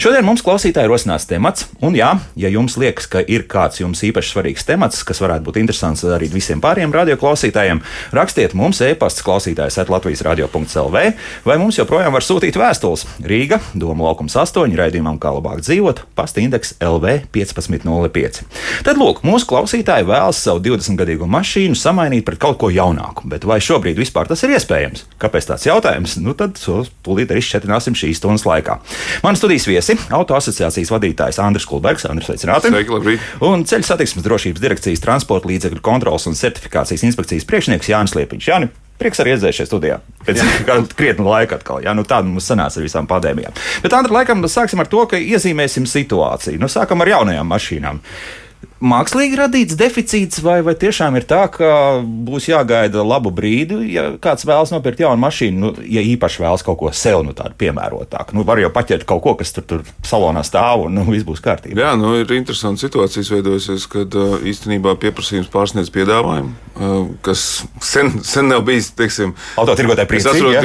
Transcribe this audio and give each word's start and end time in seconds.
Šodien 0.00 0.24
mums 0.26 0.42
klausītāji 0.44 0.90
rosinās 0.90 1.26
temats, 1.28 1.66
un 1.84 1.96
jā, 1.96 2.12
ja 2.40 2.50
jums 2.52 2.76
liekas, 2.80 3.08
ka 3.10 3.22
ir 3.22 3.46
kāds 3.50 3.80
jums 3.82 4.02
īpaši 4.06 4.34
svarīgs 4.34 4.66
temats, 4.68 5.02
kas 5.06 5.20
varētu 5.22 5.46
būt 5.46 5.60
interesants 5.62 6.04
arī 6.04 6.30
visiem 6.32 6.62
pārējiem 6.62 6.94
radioklausītājiem, 6.94 7.82
rakstiet 8.16 8.54
mums 8.58 8.80
e-pasta 8.84 9.24
klausītājs 9.26 9.78
at 9.82 9.92
Latvijas 9.92 10.24
radio.clv, 10.26 11.04
vai 11.46 11.58
mums 11.60 11.78
joprojām 11.80 12.14
var 12.16 12.26
sūtīt 12.26 12.58
vēstules 12.60 13.06
Rīga, 13.24 13.60
Doma 13.74 14.08
laukums 14.08 14.36
8, 14.38 14.76
raidījumam 14.78 15.18
kā 15.20 15.32
labāk 15.36 15.62
dzīvot, 15.64 16.04
pasta 16.18 16.42
indeks 16.42 16.74
LV 16.82 17.30
1505. 17.34 18.42
Tad 18.86 19.00
lūk, 19.00 19.22
mūsu 19.26 19.48
klausītāji 19.50 20.08
vēlas 20.08 20.40
savu 20.44 20.62
20-gadīgo 20.64 21.28
mašīnu 21.30 21.78
samainīt 21.78 22.26
pret 22.26 22.40
kaut 22.42 22.60
ko 22.60 22.70
jaunāku, 22.72 23.28
bet 23.30 23.46
vai 23.48 23.60
šobrīd 23.64 24.00
vispār 24.00 24.30
tas 24.30 24.44
ir 24.46 24.54
iespējams? 24.56 25.06
Kāpēc 25.20 25.50
tāds 25.50 25.66
jautājums? 25.68 26.16
Nu 26.20 26.34
tad 26.38 26.58
tūlīt 26.60 27.32
arī 27.32 27.42
šķetināsim 27.44 27.96
šīs 27.98 28.20
stundas 28.20 28.46
laikā. 28.48 28.78
Man 29.24 29.38
studijas 29.38 29.68
viesi- 29.80 29.96
Auto 30.16 30.36
asociācijas 30.36 30.92
vadītājs 30.92 31.40
Andris 31.42 31.66
Kulbergs. 31.66 32.04
Andris, 32.08 32.28
sveicināti! 32.28 32.68
Sveiki, 32.68 32.92
labrīt! 32.92 33.24
Un 33.40 33.64
ceļu 33.64 33.86
satiksmes 33.88 34.24
drošības 34.24 34.60
direkcijas 34.60 35.00
transporta 35.00 35.48
līdzekļu 35.48 35.80
kontrolas 35.80 36.26
un 36.26 36.36
certifikācijas 36.36 37.04
inspekcijas 37.08 37.48
priekšnieks 37.48 37.88
Jānis 37.88 38.14
Liepiņš. 38.14 38.48
Jāni, 38.52 38.70
Prieks 39.00 39.16
arī 39.22 39.32
redzēt 39.32 39.56
šajā 39.56 39.64
studijā. 39.70 39.94
Pēc 40.26 40.42
krietna 40.98 41.24
laika 41.24 41.56
atkal. 41.56 41.80
Jā, 41.80 41.94
nu 41.96 42.04
tāda 42.04 42.28
mums 42.28 42.44
sanāca 42.44 42.76
ar 42.76 42.84
visām 42.84 43.06
pandēmijām. 43.08 43.54
Bet, 43.80 43.94
Andri, 43.96 44.12
laikam, 44.12 44.44
sāksim 44.44 44.82
ar 44.82 44.90
to, 44.92 45.06
ka 45.08 45.16
iezīmēsim 45.16 45.88
situāciju. 45.88 46.60
Nu, 46.60 46.68
sākam 46.68 47.00
ar 47.00 47.08
jaunajām 47.08 47.48
mašīnām 47.48 48.02
mākslīgi 48.80 49.36
radīts 49.36 49.76
deficīts, 49.78 50.40
vai, 50.44 50.60
vai 50.64 50.74
tiešām 50.78 51.16
ir 51.18 51.26
tā, 51.28 51.42
ka 51.52 52.00
būs 52.00 52.48
jāgaida 52.48 53.04
labu 53.04 53.32
brīdi, 53.34 53.82
ja 53.92 54.06
kāds 54.22 54.46
vēlas 54.48 54.72
nopirkt 54.72 55.02
jaunu 55.04 55.20
mašīnu, 55.20 55.60
nu, 55.60 55.72
ja 55.84 56.04
īpaši 56.04 56.42
vēlas 56.44 56.64
kaut 56.66 56.78
ko 56.80 56.92
sev 56.96 57.22
nu, 57.26 57.34
tādu 57.36 57.56
piemērotāku. 57.60 58.36
Nu, 58.36 58.44
var 58.48 58.60
jau 58.62 58.70
paķert 58.72 59.04
kaut 59.08 59.22
ko, 59.24 59.34
kas 59.40 59.52
tur, 59.56 59.66
tur 59.68 59.84
salonā 60.06 60.42
stāv, 60.46 60.86
un 60.88 60.96
nu, 60.96 61.04
viss 61.10 61.28
būs 61.28 61.44
kārtībā. 61.44 61.76
Jā, 61.82 61.92
nu, 62.00 62.14
ir 62.22 62.32
interesanti 62.36 62.86
situācijas 62.86 63.32
veidojusies, 63.34 63.86
kad 63.92 64.16
uh, 64.16 64.38
īstenībā 64.48 64.96
pieprasījums 65.02 65.52
pārsniedz 65.52 65.92
piedāvājumu, 65.94 66.54
uh, 66.80 67.12
kas 67.26 67.44
sen, 67.84 68.14
sen 68.24 68.48
nav 68.48 68.64
bijis, 68.68 68.90
teiksim, 68.96 69.36
autotirgotāji 69.60 70.12
priecīgi. 70.14 70.32
Es 70.32 70.40
atceros, 70.40 70.56
ja? 70.56 70.64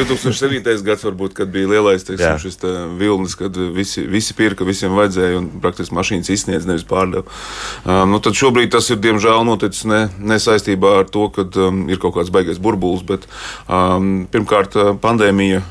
2007. 0.63 0.87
gads 0.87 1.05
varbūt, 1.09 1.35
kad 1.41 1.51
bija 1.51 1.73
lielais, 1.75 2.07
teiksim, 2.07 2.31
jā. 2.31 2.39
šis 2.41 2.59
te 2.63 2.71
vilnis, 2.95 3.35
kad 3.39 3.59
visi, 3.75 4.05
visi 4.07 4.35
pirka, 4.37 4.67
visiem 4.67 4.95
vajadzēja, 4.95 5.41
un 5.41 5.51
praktiski 5.63 5.99
mašīnas 5.99 6.31
izsniedz, 6.31 6.67
nevis 6.69 6.87
pārdeva. 6.87 7.27
Uh, 8.05 8.11
nu, 8.11 8.21
tad 8.21 8.37
šobrīd 8.37 8.71
tas 8.75 8.87
ir 8.93 9.01
diemžēl 9.01 9.45
noticis 9.47 9.85
ne, 9.89 10.05
ne 10.21 10.37
saistībā 10.41 10.99
ar 11.01 11.09
to, 11.09 11.27
ka 11.33 11.47
um, 11.65 11.85
ir 11.89 12.01
kaut 12.01 12.15
kāds 12.19 12.31
baigais 12.33 12.61
burbulis, 12.61 13.03
bet 13.05 13.25
um, 13.65 14.27
pirmkārt 14.31 14.77
pandēmija 15.01 15.63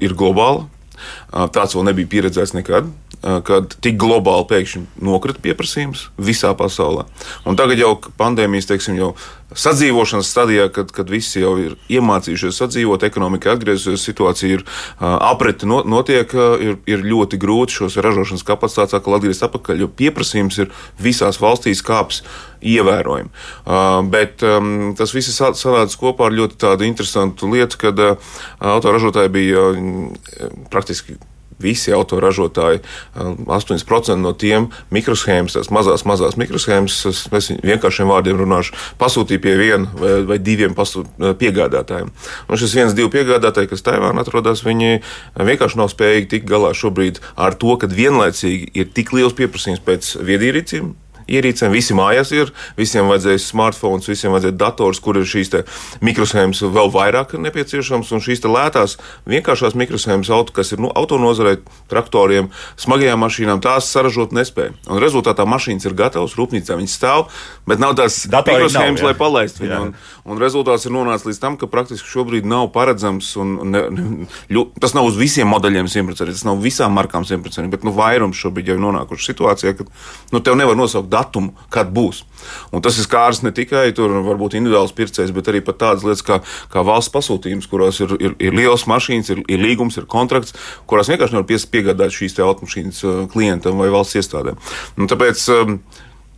ir 0.00 0.16
globāla. 0.16 0.64
Uh, 0.64 1.44
tāds 1.52 1.76
vēl 1.76 1.90
nebija 1.90 2.10
pieredzēts 2.16 2.54
nekad 2.56 2.88
kad 3.24 3.76
tik 3.80 3.96
globāli 4.00 4.44
pēkšņi 4.50 4.82
nokrita 5.04 5.40
pieprasījums 5.44 6.08
visā 6.20 6.52
pasaulē. 6.58 7.06
Un 7.48 7.56
tagad 7.56 7.80
jau 7.80 7.94
pandēmijas, 8.20 8.68
teiksim, 8.68 8.98
jau 9.00 9.14
sadzīvošanas 9.54 10.28
stadijā, 10.28 10.68
kad, 10.74 10.90
kad 10.92 11.10
visi 11.10 11.40
jau 11.40 11.54
ir 11.62 11.74
iemācījušies 11.92 12.58
sadzīvot, 12.58 13.06
ekonomika 13.06 13.54
atgriezusies, 13.54 14.04
situācija 14.04 14.58
ir 14.58 14.64
apreti 15.00 15.68
notiek, 15.68 16.34
ir, 16.64 16.78
ir 16.90 17.04
ļoti 17.06 17.38
grūti 17.40 17.78
šos 17.78 17.98
ražošanas 18.04 18.46
kapacitātes 18.46 18.98
atkal 18.98 19.18
atgriezt 19.18 19.46
atpakaļ, 19.46 19.84
jo 19.84 19.90
pieprasījums 20.00 20.60
ir 20.64 20.72
visās 21.00 21.40
valstīs 21.40 21.84
kāps 21.86 22.22
ievērojami. 22.64 23.30
Bet 24.12 24.44
um, 24.48 24.72
tas 24.98 25.12
viss 25.16 25.30
ir 25.30 25.54
sanācis 25.56 26.00
kopā 26.00 26.28
ar 26.28 26.36
ļoti 26.40 26.58
tādu 26.64 26.88
interesantu 26.88 27.52
lietu, 27.52 27.80
kad 27.86 28.00
autoražotāji 28.58 29.32
bija 29.38 29.68
praktiski 30.72 31.20
visi 31.62 31.92
autoražotāji, 31.94 32.82
8% 33.14 34.16
no 34.20 34.32
tiem 34.38 34.70
mikroshēmas, 34.94 35.56
tās 35.56 35.70
mazās, 35.74 36.06
mazās 36.08 36.38
mikroshēmas, 36.40 36.98
es 37.10 37.50
vienkāršiem 37.64 38.10
vārdiem 38.10 38.40
runāšu, 38.40 38.74
pasūtīja 39.00 39.42
pie 39.44 39.54
viena 39.60 39.90
vai, 40.00 40.16
vai 40.28 40.40
diviem 40.42 40.74
pasūt, 40.76 41.10
piegādātājiem. 41.40 42.10
Un 42.48 42.60
šis 42.60 42.76
viens, 42.78 42.96
divi 42.96 43.12
piegādātāji, 43.14 43.70
kas 43.72 43.84
Taivānā 43.86 44.24
atrodas, 44.24 44.64
viņi 44.66 45.00
vienkārši 45.38 45.80
nav 45.80 45.92
spējīgi 45.92 46.30
tikt 46.34 46.50
galā 46.50 46.74
šobrīd 46.76 47.22
ar 47.36 47.56
to, 47.58 47.76
ka 47.80 47.90
vienlaicīgi 47.90 48.72
ir 48.74 48.92
tik 48.94 49.14
liels 49.16 49.36
pieprasījums 49.38 49.82
pēc 49.84 50.14
viedierīciem, 50.24 50.94
ierīcēm. 51.30 51.72
Visi 51.74 51.96
mājās 51.96 52.32
ir, 52.34 52.52
visiem 52.78 53.08
vajadzēs 53.10 53.48
smartphones, 53.52 54.08
visiem 54.10 54.34
vajadzēs 54.34 54.56
dators, 54.60 55.00
kur 55.04 55.18
ir 55.20 55.28
šīs 55.28 55.52
mikroshēmas 56.04 56.62
vēl 56.74 56.92
vairāk 56.94 57.34
nepieciešams. 57.40 58.12
Un 58.14 58.22
šīs 58.24 58.44
lētās, 58.44 58.96
vienkāršās 59.30 59.76
mikroshēmas, 59.78 60.30
auto, 60.34 60.54
kas 60.56 60.72
ir 60.74 60.82
nu, 60.84 60.90
autonozarei, 60.94 61.58
traktoriem, 61.90 62.50
smagajām 62.80 63.22
mašīnām, 63.24 63.62
tās 63.64 63.88
saražot 63.92 64.34
nespēja. 64.36 64.74
Un 64.90 65.00
rezultātā 65.02 65.46
mašīnas 65.48 65.86
ir 65.88 65.96
gatavas, 65.98 66.36
rūpnīcā 66.38 66.76
viņas 66.78 66.96
stāv, 66.98 67.26
bet 67.68 67.82
nav 67.82 67.96
tās 67.98 68.24
mikroshēmas, 68.28 69.04
lai 69.04 69.14
palaistu 69.18 69.64
viņu. 69.64 69.80
Un, 69.84 69.92
un 70.28 70.42
rezultāts 70.42 70.86
ir 70.88 70.94
nonācis 70.94 71.28
līdz 71.30 71.40
tam, 71.42 71.58
ka 71.60 71.68
praktiski 71.70 72.10
šobrīd 72.10 72.48
nav 72.48 72.70
paredzams, 72.74 73.30
un 73.40 73.54
ne, 73.72 73.84
ne, 73.94 74.28
ļu, 74.52 74.66
tas 74.82 74.96
nav 74.96 75.08
uz 75.08 75.18
visiem 75.20 75.48
modeļiem 75.52 75.88
100%, 75.90 76.32
tas 76.32 76.46
nav 76.46 76.60
visām 76.64 76.94
markām 76.96 77.26
100%, 77.28 77.70
bet 77.72 77.86
nu, 77.86 77.94
vairums 77.96 78.40
šobrīd 78.40 78.72
jau 78.72 78.78
ir 78.78 78.84
nonākuši 78.84 79.30
situācijā, 79.30 79.74
ka 79.78 79.88
nu, 80.34 80.42
tev 80.44 80.58
nevar 80.60 80.78
nosaukt 80.78 81.10
datumu, 81.14 81.54
kad 81.72 81.92
būs. 81.94 82.24
Un 82.74 82.84
tas 82.84 82.98
ir 82.98 83.06
skārs 83.06 83.40
ne 83.44 83.54
tikai 83.54 83.86
tur, 83.96 84.12
varbūt 84.26 84.58
individuāls 84.58 84.94
pircējs, 84.96 85.32
bet 85.34 85.50
arī 85.50 85.62
pat 85.64 85.80
tādas 85.80 86.06
lietas 86.06 86.24
kā, 86.26 86.40
kā 86.72 86.84
valsts 86.84 87.12
pasūtījums, 87.14 87.68
kurās 87.70 88.02
ir, 88.04 88.16
ir, 88.20 88.34
ir 88.42 88.56
liels 88.56 88.86
mašīnas, 88.90 89.32
ir, 89.32 89.44
ir 89.48 89.62
līgums, 89.62 89.98
ir 90.00 90.08
kontrakts, 90.10 90.56
kurās 90.90 91.12
vienkārši 91.12 91.38
nevar 91.38 91.68
piegādāt 91.74 92.14
šīs 92.14 92.40
automašīnas 92.44 93.04
uh, 93.06 93.20
klientam 93.32 93.80
vai 93.80 93.92
valsts 93.94 94.20
iestādēm. 94.20 94.58
Un 94.98 95.10
tāpēc, 95.10 95.44
um, 95.54 95.78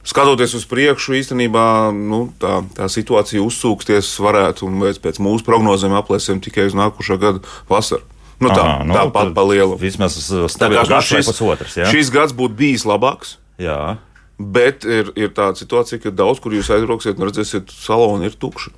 skatoties 0.07 0.55
uz 0.59 0.67
priekšu, 0.71 1.17
īstenībā 1.21 1.67
nu, 1.97 2.27
tā, 2.43 2.61
tā 2.77 2.91
situācija 2.93 3.43
uzsūksties 3.43 4.13
varētu, 4.23 4.69
un 4.69 4.85
pēc 5.03 5.23
mūsu 5.23 5.47
prognozēm 5.47 5.97
aplēsēm 5.99 6.43
tikai 6.45 6.69
uz 6.71 6.77
nākošā 6.79 7.19
gada 7.23 7.43
vasaru. 7.71 8.07
Nu, 8.37 8.51
tā 8.53 8.61
Aha, 8.61 8.85
nu, 8.85 8.93
tāpat 8.93 9.33
pa 9.33 9.45
lielu. 9.49 9.79
Vismaz 9.81 10.19
gads 10.21 11.13
vai 11.15 11.23
pusotrs. 11.25 11.79
Ja? 11.81 11.89
Šis 11.89 12.13
gads 12.13 12.37
būtu 12.37 12.59
bijis 12.59 12.85
labāks. 12.89 13.39
Jā. 13.61 13.97
Bet 14.39 14.85
ir, 14.85 15.13
ir 15.17 15.31
tāda 15.37 15.57
situācija, 15.57 16.01
ka 16.03 16.13
daudz 16.13 16.43
kur 16.45 16.53
jūs 16.53 16.69
aizbrauksiet 16.75 17.17
un 17.17 17.29
redzēsiet, 17.31 17.73
saloni 17.73 18.29
ir 18.29 18.37
tukši. 18.37 18.73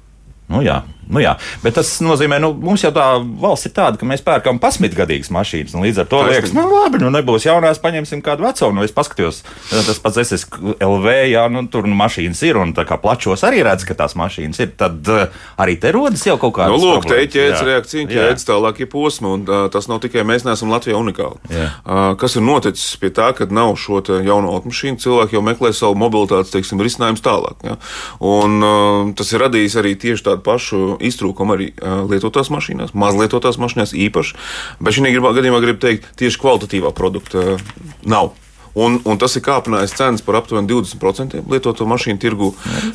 Nu, 0.48 0.62
jā, 0.64 0.78
nu, 1.12 1.20
jā. 1.20 1.34
Bet 1.60 1.75
tas 1.76 1.91
nozīmē, 2.00 2.38
ka 2.38 2.42
nu, 2.47 2.54
mums 2.56 2.81
jau 2.81 2.88
tā 2.97 3.04
valsts 3.20 3.69
ir 3.69 3.72
tāda, 3.76 3.98
ka 4.00 4.06
mēs 4.09 4.22
pērkam 4.25 4.56
pasmitgadīgas 4.62 5.28
mašīnas. 5.34 5.75
Līdz 5.76 6.00
ar 6.00 6.06
to 6.09 6.20
Taisnība. 6.22 6.32
liekas, 6.32 6.54
nu, 6.56 6.62
labi, 6.72 7.00
nu, 7.03 7.10
nebūs 7.12 7.44
jaunās, 7.44 7.81
paņemsim 7.82 8.22
kādu 8.25 8.47
veco. 8.47 8.70
Nu, 8.72 8.84
es 8.87 8.94
paskatījos, 8.97 9.42
tas 9.75 10.00
pats 10.00 10.22
SSLV, 10.22 11.08
jā, 11.34 11.42
nu, 11.53 11.66
tur 11.69 11.84
nu, 11.84 11.92
mašīnas 12.00 12.41
ir 12.48 12.60
un 12.62 12.72
tā 12.76 12.87
kā 12.88 12.97
plačos 13.03 13.44
arī 13.44 13.60
redz, 13.66 13.84
ka 13.88 13.97
tās 13.98 14.16
mašīnas 14.16 14.62
ir. 14.64 14.72
Tad 14.81 15.12
uh, 15.12 15.44
arī 15.60 15.76
te 15.81 15.92
rodas 15.92 16.25
jau 16.25 16.38
kaut 16.41 16.56
kāda. 16.56 16.72
Nu, 16.72 16.81
lūk, 16.81 17.04
te 17.10 17.20
ir 17.20 17.28
ķēdes 17.37 17.64
reakcija, 17.69 18.08
ķēdes 18.08 18.48
tālākie 18.48 18.88
posmi, 18.88 19.28
un 19.37 19.44
uh, 19.44 19.66
tas 19.72 19.91
nav 19.92 20.00
tikai 20.04 20.25
mēs 20.28 20.48
neesam 20.48 20.72
Latvijā 20.72 20.97
unikāli. 20.97 21.42
Jā. 21.53 21.69
Uh, 21.84 22.08
kas 22.20 22.38
ir 22.41 22.47
noticis 22.48 22.97
pie 23.03 23.12
tā, 23.12 23.34
ka 23.37 23.50
nav 23.53 23.76
šo 23.76 24.00
jaunu 24.25 24.56
automašīnu, 24.56 25.03
cilvēki 25.04 25.37
jau 25.37 25.44
meklē 25.44 25.75
savu 25.76 26.00
mobilitātes, 26.00 26.56
teiksim, 26.56 26.81
risinājumu 26.81 27.20
tālāk. 27.20 27.69
Ja? 27.69 27.78
Un 28.25 28.58
uh, 28.64 29.14
tas 29.19 29.37
ir 29.37 29.44
radījis 29.44 29.78
arī 29.82 29.96
tieši 30.00 30.28
tādu 30.31 30.38
tādu 30.38 30.44
pašu 30.44 30.99
iztrūkumu 31.02 31.55
arī 31.55 31.73
lietotās 32.08 32.50
mašīnās, 32.50 32.94
mazlietotās 32.94 33.58
mašīnās 33.58 33.94
īpaši. 33.94 34.37
Bet 34.81 34.94
šī 34.94 35.12
gadījumā 35.19 35.61
gribu 35.61 35.81
teikt, 35.82 36.06
tieši 36.17 36.38
kvalitatīvā 36.38 36.93
produkta 36.94 37.58
nav. 38.05 38.35
Un, 38.79 39.00
un 39.05 39.19
tas 39.19 39.35
ir 39.35 39.43
kāpinājis 39.43 39.96
cenas 39.96 40.23
par 40.23 40.38
aptuveni 40.38 40.69
20% 40.69 41.43
lietoto 41.50 41.87
mašīnu 41.88 42.19
tirgu. 42.20 42.52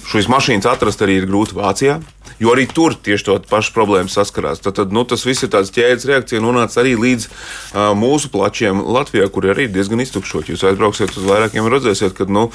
Šīs 0.08 0.30
mašīnas 0.32 0.70
atrast 0.70 1.02
arī 1.02 1.20
ir 1.20 1.28
grūti 1.28 1.58
Vācijā. 1.58 2.00
Jo 2.42 2.54
arī 2.56 2.66
tur 2.70 2.96
tieši 2.96 3.28
tāda 3.30 3.50
paša 3.50 3.74
problēma 3.76 4.12
saskarās. 4.12 4.62
Tad, 4.64 4.78
tad 4.80 4.94
nu, 4.96 5.06
tas 5.08 5.26
viss 5.28 5.46
ir 5.46 5.52
tāds 5.54 5.72
ķēdes 5.74 6.08
reakcija, 6.10 6.42
nonāca 6.44 6.82
arī 6.82 6.96
līdz 7.00 7.28
uh, 7.30 7.92
mūsu 7.98 8.32
plačiem 8.34 8.82
Latvijā, 8.84 9.28
kur 9.34 9.48
arī 9.52 9.68
ir 9.68 9.74
diezgan 9.76 10.02
iztukšoti. 10.04 10.54
Jūs 10.54 10.66
aizbrauksiet 10.72 11.14
uz 11.18 11.28
vairākiem, 11.28 11.70
redzēsiet, 11.72 12.16
ka 12.18 12.28
nu, 12.30 12.48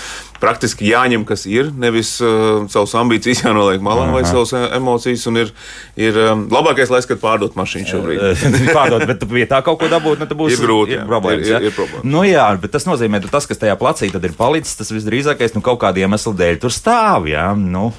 praktiski 0.43 0.89
jāņem, 0.91 1.27
kas 1.29 1.47
ir, 1.51 1.73
nevis 1.75 2.17
uh, 2.23 2.67
savas 2.73 2.95
ambīcijas 2.99 3.45
jānoliek 3.47 3.83
malā 3.85 4.09
vai 4.15 4.25
savas 4.29 4.55
emocijas. 4.57 5.27
Ir, 5.29 5.51
ir 6.01 6.17
um, 6.23 6.47
labākais 6.53 6.91
laiks, 6.93 7.09
kad 7.11 7.21
pārdot 7.23 7.57
mašīnu 7.59 7.91
šobrīd. 7.91 8.45
pārdot, 8.79 9.05
bet 9.09 9.25
vietā 9.31 9.61
kaut 9.67 9.81
ko 9.83 9.91
dabūt, 9.93 10.23
nu, 10.23 10.29
būs 10.39 10.57
ir 10.57 10.65
grūti. 10.65 10.97
Ir, 10.97 11.05
problēmas, 11.09 11.47
ir, 11.47 11.57
ir, 11.59 11.69
ir 11.71 11.77
problēmas. 11.77 12.07
Nu, 12.09 12.23
jā, 12.27 12.47
bet 12.63 12.73
tas 12.75 12.87
nozīmē, 12.89 13.21
ka 13.25 13.33
tas, 13.37 13.49
kas 13.51 13.61
tajā 13.61 13.77
placī 13.81 14.09
ir 14.09 14.35
palicis, 14.39 14.77
tas 14.79 14.93
visdrīzākais 14.95 15.55
nu, 15.57 15.63
kaut 15.65 15.81
kāda 15.83 16.03
iemesla 16.03 16.35
dēļ 16.39 16.61
tur 16.63 16.75
stāv. 16.75 17.29
Jā, 17.31 17.51
nu, 17.59 17.91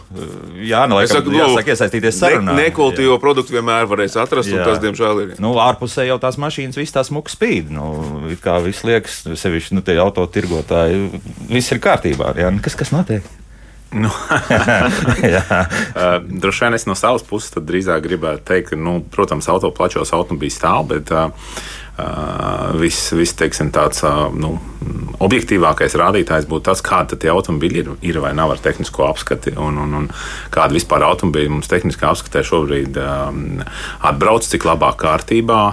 jā, 0.57 0.85
nu, 0.89 0.99
laikam, 0.99 1.19
saku, 1.19 1.35
jāsaka, 1.37 1.68
iesaistīties 1.69 2.19
sarunā. 2.19 2.53
Ne, 2.53 2.67
nekultīvo 2.67 3.17
produktu 3.21 3.55
vienmēr 3.55 3.89
varēs 3.89 4.17
atrast, 4.21 4.51
jā. 4.51 4.59
un 4.59 4.67
tas, 4.67 4.81
diemžēl, 4.83 5.23
ir. 5.23 5.33
Nu, 5.43 5.53
ārpusē 5.63 6.07
jau 6.09 6.19
tās 6.21 6.39
mašīnas, 6.41 6.79
viss 6.79 6.95
tās 6.95 7.11
mukas 7.15 7.37
spīd. 7.37 7.71
Nu, 7.73 7.89
kā 8.43 8.59
viss 8.65 8.85
liekas, 8.87 9.21
sevišķi 9.39 9.77
nu, 9.77 9.85
tie 9.85 9.99
autotirgotāji, 10.03 11.21
viss 11.49 11.75
ir 11.75 11.83
kārtībā. 11.83 12.33
Jā. 12.39 12.51
Nu, 12.53 12.63
kas, 12.65 12.77
kas 12.79 12.93
notiek? 12.95 13.27
Nu, 13.91 14.11
Droši 16.41 16.65
vien 16.65 16.77
es 16.77 16.85
no 16.89 16.95
savas 16.97 17.25
puses 17.25 17.55
drīzāk 17.57 18.03
gribētu 18.05 18.45
teikt, 18.51 18.73
ka, 18.73 18.79
nu, 18.79 18.99
protams, 19.13 19.49
auto 19.49 19.71
plačos 19.75 20.13
automobīļi 20.13 20.53
stāv, 20.53 20.89
bet 20.93 21.13
uh, 21.15 21.31
viss, 22.79 23.11
vis, 23.17 23.33
teiksim, 23.37 23.71
tāds 23.75 24.03
nu, 24.37 24.55
objektīvākais 25.19 25.97
rādītājs 25.99 26.47
būtu 26.49 26.69
tas, 26.69 26.81
kāda 26.85 27.17
tie 27.19 27.31
automobīļi 27.33 27.81
ir, 27.83 27.91
ir 28.11 28.19
vai 28.23 28.31
nav 28.37 28.53
ar 28.55 28.63
tehnisko 28.63 29.07
apskati, 29.09 29.55
un, 29.59 29.77
un, 29.83 29.95
un 30.01 30.09
kāda 30.53 30.75
vispār 30.77 31.05
automobīļa 31.09 31.53
mums 31.53 31.71
tehniskā 31.71 32.11
apskatē 32.13 32.43
šobrīd 32.47 32.99
um, 33.03 33.63
atbrauc, 34.07 34.47
cik 34.47 34.67
labā 34.69 34.93
kārtībā. 34.99 35.63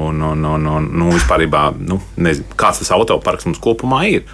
Un, 0.00 0.22
un, 0.24 0.44
un, 0.48 0.66
un 0.66 0.86
nu, 0.96 1.10
vispār, 1.12 1.44
nu, 1.84 1.98
nezinu, 2.16 2.46
kāds 2.56 2.80
tas 2.80 2.92
autoparks 2.96 3.44
mums 3.48 3.60
kopumā 3.60 4.04
ir. 4.08 4.24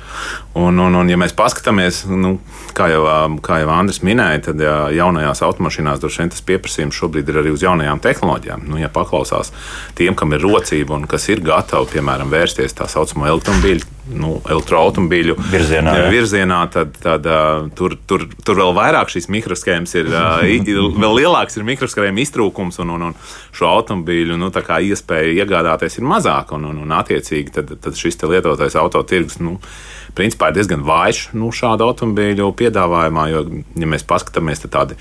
Un, 0.55 0.79
un, 0.79 0.95
un 0.95 1.11
ja 1.11 1.19
mēs 1.19 1.35
paskatāmies, 1.37 2.05
nu, 2.13 2.37
kā, 2.77 2.87
jau, 2.93 3.03
kā 3.45 3.59
jau 3.63 3.73
Andris 3.75 4.03
minēja, 4.07 4.45
tad 4.51 4.63
ja 4.63 4.77
jaunajās 4.95 5.43
automašīnās 5.47 6.01
droši 6.03 6.23
vien 6.23 6.33
tas 6.33 6.45
pieprasījums 6.47 7.01
šobrīd 7.01 7.33
ir 7.33 7.41
arī 7.43 7.57
uz 7.57 7.67
jaunajām 7.67 8.03
tehnoloģijām. 8.05 8.65
Nu, 8.71 8.79
ja 8.81 8.93
paklausās 8.93 9.51
tiem, 9.99 10.15
kam 10.15 10.37
ir 10.37 10.47
rocība 10.47 10.95
un 10.97 11.11
kas 11.11 11.27
ir 11.33 11.43
gatavi, 11.45 11.97
piemēram, 11.97 12.31
vērsties 12.33 12.79
tā 12.79 12.89
saucamo 12.93 13.27
elektromobīļu 13.33 13.96
nu, 14.14 14.37
elektroautobīļu 14.44 15.37
virzienā, 15.55 15.94
jā. 16.00 16.06
virzienā 16.12 16.61
tad, 16.73 16.94
tad 17.03 17.26
uh, 17.31 17.67
tur, 17.76 17.97
tur, 18.08 18.26
tur 18.47 18.61
vēl 18.61 18.75
vairāk 18.76 19.11
šīs 19.12 19.29
mikroshēmas 19.32 19.97
ir, 19.99 20.11
uh, 20.14 20.38
vēl 20.97 21.19
lielāks 21.23 21.58
ir 21.58 21.67
mikroshēma 21.67 22.23
iztrūkums 22.23 22.81
un, 22.85 22.94
un, 22.97 23.08
un 23.11 23.19
šo 23.56 23.70
automobīļu 23.73 24.38
nu, 24.41 24.53
iespēja 24.53 25.35
iegādāties 25.43 25.99
ir 26.00 26.08
mazāka. 26.08 26.56
Un, 26.56 26.70
un, 26.70 26.82
un 26.87 26.97
attiecīgi 26.97 27.55
tad, 27.58 27.76
tad 27.82 27.99
šis 27.99 28.23
lietotais 28.26 28.79
autotirgus. 28.79 29.41
Nu, 29.43 29.58
Principā 30.17 30.49
ir 30.49 30.56
diezgan 30.56 30.81
vājš 30.87 31.26
nu, 31.37 31.50
šādu 31.52 31.85
automobīļu 31.91 32.47
piedāvājumā, 32.56 33.26
jo, 33.35 33.43
ja 33.76 33.88
mēs 33.91 34.06
paskatāmies, 34.09 34.62
tad 34.62 34.73
tādi 34.73 34.97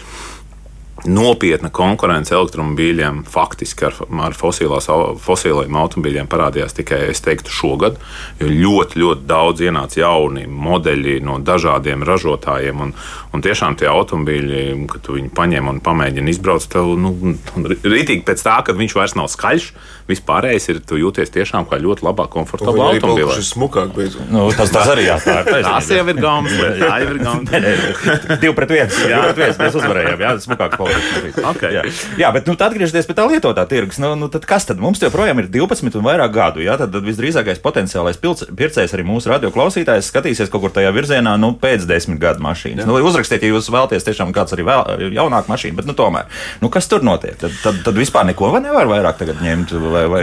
nopietna 1.08 1.70
konkurence 1.74 2.34
elektromobīļiem 2.36 3.24
faktiski 3.30 3.88
ar, 3.90 3.98
ar 4.28 4.36
fosiliem 4.38 5.80
automobīļiem 5.82 6.30
parādījās 6.32 6.78
tikai, 6.78 7.02
es 7.14 7.24
teiktu, 7.26 7.54
šogad. 7.54 8.00
Jo 8.42 8.50
ļoti, 8.50 9.02
ļoti 9.02 9.28
daudz 9.30 9.66
ienāca 9.66 10.02
jauni 10.02 10.46
modeļi 10.50 11.20
no 11.26 11.40
dažādiem 11.44 12.06
ražotājiem. 12.08 12.86
Un, 12.86 12.94
un 13.34 13.46
tiešām 13.46 13.78
tie 13.80 13.90
automobīļi, 13.92 14.64
kad 14.92 15.06
tu 15.06 15.18
viņu 15.18 15.34
paņem 15.36 15.72
un 15.72 15.82
pamēģini 15.86 16.34
izbraukt, 16.34 16.70
tev 16.74 16.96
nu, 17.00 17.14
rītīgi 17.56 18.24
pēc 18.28 18.46
tā, 18.46 18.60
ka 18.66 18.76
viņš 18.78 18.98
vairs 18.98 19.18
nav 19.20 19.30
skaļš. 19.32 19.74
Vispārējais 20.06 20.68
ir, 20.70 20.80
tu 20.86 21.00
jūties 21.02 21.32
tiešām 21.34 21.66
kā 21.66 21.80
ļoti 21.82 22.06
labā, 22.06 22.28
komfortablā 22.30 22.92
automobīlā. 22.94 23.32
Tas 23.34 23.42
ir 23.42 23.48
smukāk, 23.48 23.90
beidzot. 23.96 24.28
Nu, 24.30 24.44
tas, 24.54 24.70
tas 24.74 24.92
arī 24.92 25.08
jā, 25.08 25.16
tā 25.24 25.40
ir. 25.42 25.66
Tas 25.66 25.90
jau 25.90 26.04
ir 26.12 26.20
gaumas. 26.22 26.54
Tā 26.78 27.00
jau 27.02 27.08
ir 27.16 27.22
gaumas. 27.24 27.50
Divi 28.44 28.54
pret 28.60 28.74
viens. 28.76 29.00
Jā, 29.10 29.24
pret 29.32 29.42
viens 29.42 29.62
mēs 29.64 29.80
uzvarējām. 29.82 30.22
Jā, 30.22 30.36
smukāk 30.46 30.78
okay. 31.52 31.74
jā. 31.76 31.84
jā, 32.20 32.32
bet 32.36 32.50
nu, 32.50 32.56
atgriežoties 32.58 33.10
pie 33.10 33.18
tā 33.18 33.26
lietotā 33.30 33.66
tirgus, 33.70 34.00
nu, 34.02 34.14
nu, 34.20 34.30
tad 34.32 34.48
kas 34.50 34.68
tad 34.70 34.82
mums 34.82 35.02
joprojām 35.04 35.42
ir 35.44 35.50
12 35.54 36.00
un 36.00 36.06
vairāk 36.06 36.34
gadu? 36.36 36.64
Jā, 36.66 36.78
tad, 36.82 36.94
tad 36.96 37.06
visdrīzākais 37.08 37.62
potenciālais 37.64 38.20
pircējs 38.20 38.96
arī 38.96 39.06
mūsu 39.08 39.32
radio 39.32 39.52
klausītājs 39.56 40.10
skatīsies 40.12 40.52
kaut 40.54 40.66
kur 40.66 40.76
tajā 40.76 40.94
virzienā 40.96 41.36
nu, 41.42 41.54
pēc 41.60 41.88
desmit 41.90 42.20
gadu 42.22 42.44
mašīnas. 42.46 42.88
Nu, 42.88 42.98
uzrakstiet, 43.06 43.44
ja 43.46 43.54
jūs 43.54 43.70
vēlaties 43.74 44.08
tiešām 44.08 44.34
kāds 44.36 44.56
arī 44.56 44.68
vēl, 44.68 45.10
jaunāku 45.16 45.52
mašīnu, 45.52 45.80
bet 45.80 45.90
nu, 45.90 45.96
tomēr, 45.98 46.30
nu, 46.62 46.72
kas 46.74 46.90
tur 46.92 47.06
notiek? 47.06 47.38
Tad, 47.42 47.56
tad, 47.64 47.82
tad 47.86 48.00
vispār 48.00 48.28
neko 48.32 48.54
nevar 48.64 48.90
vairāk 48.90 49.24
ņemt 49.42 49.74
vai, 49.92 50.06
vai 50.12 50.22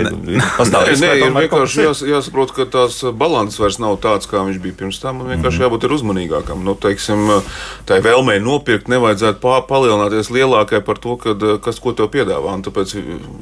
pastāv 0.57 0.87
risks. 0.89 1.03
Nē, 1.05 1.13
nē 1.23 1.45
vienkārši 1.45 1.87
jās, 1.87 2.03
jāsaprot, 2.07 2.55
ka 2.57 2.67
tās 2.71 3.01
balanss 3.19 3.61
vairs 3.61 3.79
nav 3.83 3.99
tāds, 4.03 4.29
kā 4.31 4.43
viņš 4.47 4.61
bija 4.63 4.79
pirms 4.83 5.01
tam, 5.03 5.23
vienkārši 5.27 5.59
mm 5.59 5.65
-hmm. 5.65 5.67
jābūt 5.67 5.97
uzmanīgākam. 5.99 6.63
Nu, 6.67 6.75
teiksim, 6.75 7.43
tai 7.89 8.01
vēlmei 8.05 8.39
nopirkt 8.43 8.89
nevajadzētu 8.93 9.43
palielināties 9.69 10.31
lielāk 10.31 10.62
lielākai 10.63 10.85
par 10.85 10.99
to, 10.99 11.17
kad, 11.17 11.43
eh, 11.43 11.59
kas 11.63 11.79
ko 11.79 11.93
tev 11.93 12.11
piedāvā. 12.11 12.55
Un 12.55 12.63
tāpēc, 12.63 12.95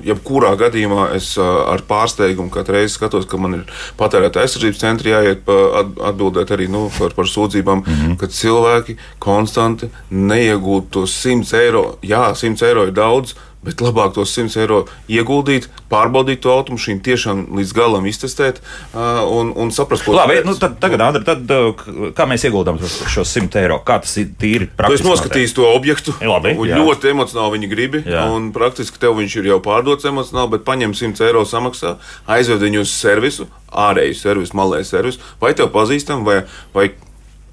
jebkurā 0.05 0.56
gadījumā, 0.56 1.14
es 1.14 1.37
eh, 1.38 1.43
ar 1.43 1.82
pārsteigumu 1.82 2.50
katru 2.50 2.75
reizi 2.75 2.94
skatos, 2.94 3.26
ka 3.26 3.37
man 3.37 3.55
ir 3.55 3.64
patērēta 3.99 4.40
aizsardzības 4.43 4.81
centri 4.81 5.11
jāiet 5.11 5.44
atbildēt 5.46 6.50
arī 6.50 6.69
nu, 6.69 6.90
par, 6.99 7.11
par 7.14 7.25
sūdzībām, 7.25 7.84
mm 7.84 7.94
-hmm. 7.94 8.19
ka 8.19 8.26
cilvēki 8.26 8.96
konstanti 9.19 9.90
neiegūtu 10.11 10.90
tos 10.90 11.12
100 11.25 11.55
eiro. 11.55 11.99
Jā, 12.02 12.34
100 12.34 12.67
eiro 12.67 12.87
ir 12.87 12.93
daudz 12.93 13.34
Bet 13.60 13.82
labāk 13.84 14.14
tos 14.16 14.30
100 14.32 14.56
eiro 14.62 14.78
ieguldīt, 15.12 15.66
pārbaudīt 15.92 16.40
to 16.40 16.52
automašīnu, 16.54 17.02
tiešām 17.04 17.42
līdz 17.58 17.74
galam 17.76 18.06
iztestēt 18.08 18.62
uh, 18.62 19.20
un, 19.28 19.50
un 19.52 19.68
saprast, 19.76 20.06
ko 20.06 20.14
Labi, 20.16 20.38
nu, 20.46 20.54
tad, 20.56 20.78
tagad, 20.80 21.04
Andri, 21.04 21.26
tad, 21.26 21.52
kā 22.16 22.24
mēs 22.30 22.46
ieguldām 22.48 22.80
šos 22.80 23.34
100 23.36 23.60
eiro? 23.60 23.76
Kā 23.84 23.98
tas 24.00 24.16
ir 24.22 24.30
tīri 24.40 24.70
praktiski? 24.78 25.04
Es 25.04 25.10
noskatīju 25.10 25.52
to 25.58 25.68
objektu. 25.74 26.16
Labi, 26.24 26.54
ļoti 26.56 27.12
emocionāli 27.12 27.58
viņi 27.58 27.70
grib. 27.74 28.00
Un 28.08 28.48
praktiski 28.56 29.02
tev 29.02 29.18
viņš 29.20 29.36
ir 29.42 29.52
jau 29.52 29.60
pārdots 29.64 30.08
emocionāli, 30.08 30.54
bet 30.56 30.64
paņem 30.64 30.96
100 30.96 31.28
eiro 31.28 31.44
samaksā, 31.48 31.98
aizved 32.32 32.64
viņu 32.64 32.86
uz 32.86 32.96
servisu, 32.96 33.50
ārēju 33.68 34.16
servisu, 34.16 34.56
malēju 34.56 34.88
servisu, 34.88 35.20
vai 35.42 35.52
tev 35.58 35.68
pazīstam, 35.76 36.24
vai, 36.24 36.42
vai 36.72 36.90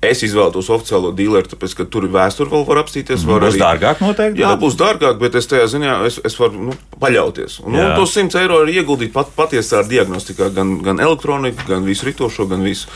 Es 0.05 0.19
izvēlos 0.21 0.67
oficiālo 0.69 1.09
dealeru, 1.17 1.49
tāpēc, 1.49 1.71
ka 1.79 1.85
tur 1.89 2.05
vēsture, 2.13 2.51
vēl 2.51 2.65
var 2.67 2.83
apstīties. 2.83 3.23
Var 3.25 3.41
būs 3.41 3.55
arī... 3.55 3.61
dārgāk, 3.63 4.01
noteikti. 4.05 4.43
Jā, 4.43 4.51
būs 4.61 4.75
dārgāk, 4.77 5.15
bet 5.17 5.37
es 5.39 5.49
tajā 5.49 5.63
ziņā 5.71 5.95
es, 6.05 6.19
es 6.27 6.35
varu 6.37 6.67
nu, 6.67 6.75
paļauties. 7.01 7.55
Un, 7.63 7.73
nu, 7.73 7.85
tos 7.97 8.13
100 8.13 8.37
eiro 8.43 8.59
ir 8.61 8.75
ieguldīt 8.75 9.09
pat, 9.15 9.31
patiesā 9.33 9.81
diagnostikā, 9.89 10.51
gan, 10.53 10.75
gan 10.85 11.01
elektroniku, 11.01 11.65
gan 11.65 11.87
visu 11.87 12.05
ritošo, 12.05 12.45
gan 12.51 12.61
visu. 12.67 12.91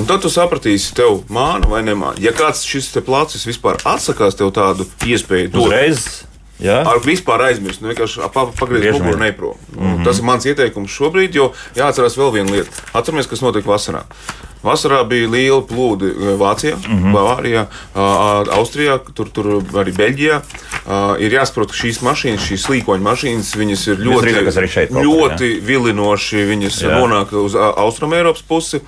Un 0.00 0.08
tad 0.08 0.24
tu 0.24 0.32
sapratīsi, 0.32 0.94
tev 0.96 1.26
māna 1.28 1.68
vai 1.68 1.82
nemāna. 1.84 2.16
Ja 2.24 2.32
kāds 2.36 2.64
šis 2.64 2.88
placis 3.04 3.44
vispār 3.44 3.76
atsakās 3.84 4.40
tev 4.40 4.54
tādu 4.56 4.88
iespēju, 5.04 5.52
uzreiz. 5.60 6.08
Jā. 6.56 6.78
Ar 6.88 7.02
vispār 7.04 7.50
aizmirst, 7.50 7.82
nu, 7.84 7.90
vienkārši 7.92 8.30
pagriezt 8.32 9.02
muguru 9.02 9.20
neprom. 9.20 9.60
Mm 9.74 9.82
-hmm. 9.82 10.04
Tas 10.08 10.18
ir 10.18 10.24
mans 10.24 10.46
ieteikums 10.48 10.90
šobrīd, 10.90 11.36
jo 11.36 11.52
jāatcerās 11.76 12.16
vēl 12.16 12.32
viena 12.32 12.52
lieta. 12.52 12.70
Atceramies, 12.96 13.28
kas 13.28 13.44
notika 13.44 13.68
vasarā. 13.68 14.06
Vasarā 14.66 15.02
bija 15.08 15.30
liela 15.30 15.62
plūdi 15.66 16.10
eh, 16.12 16.32
Vācijā, 16.40 16.76
mm 16.76 17.02
-hmm. 17.02 17.16
Bavārijā, 17.16 17.66
Austrijā, 18.58 18.98
tur, 19.14 19.30
tur 19.32 19.46
arī 19.82 19.94
Beļģijā. 19.96 20.40
Ir 21.18 21.32
jāsaprot, 21.32 21.72
ka 21.72 21.76
šīs 21.76 22.02
mašīnas, 22.02 22.46
šīs 22.46 22.68
līkoņa 22.70 23.02
mašīnas, 23.02 23.54
viņas 23.58 23.86
ir 23.86 24.02
ļoti, 24.06 24.68
šeit, 24.70 24.90
ļoti 24.90 25.48
vilinoši. 25.66 26.44
Viņas 26.50 26.82
jā. 26.82 26.98
nonāk 27.00 27.32
uz 27.32 27.56
Austrumēropas 27.56 28.42
pusi. 28.46 28.80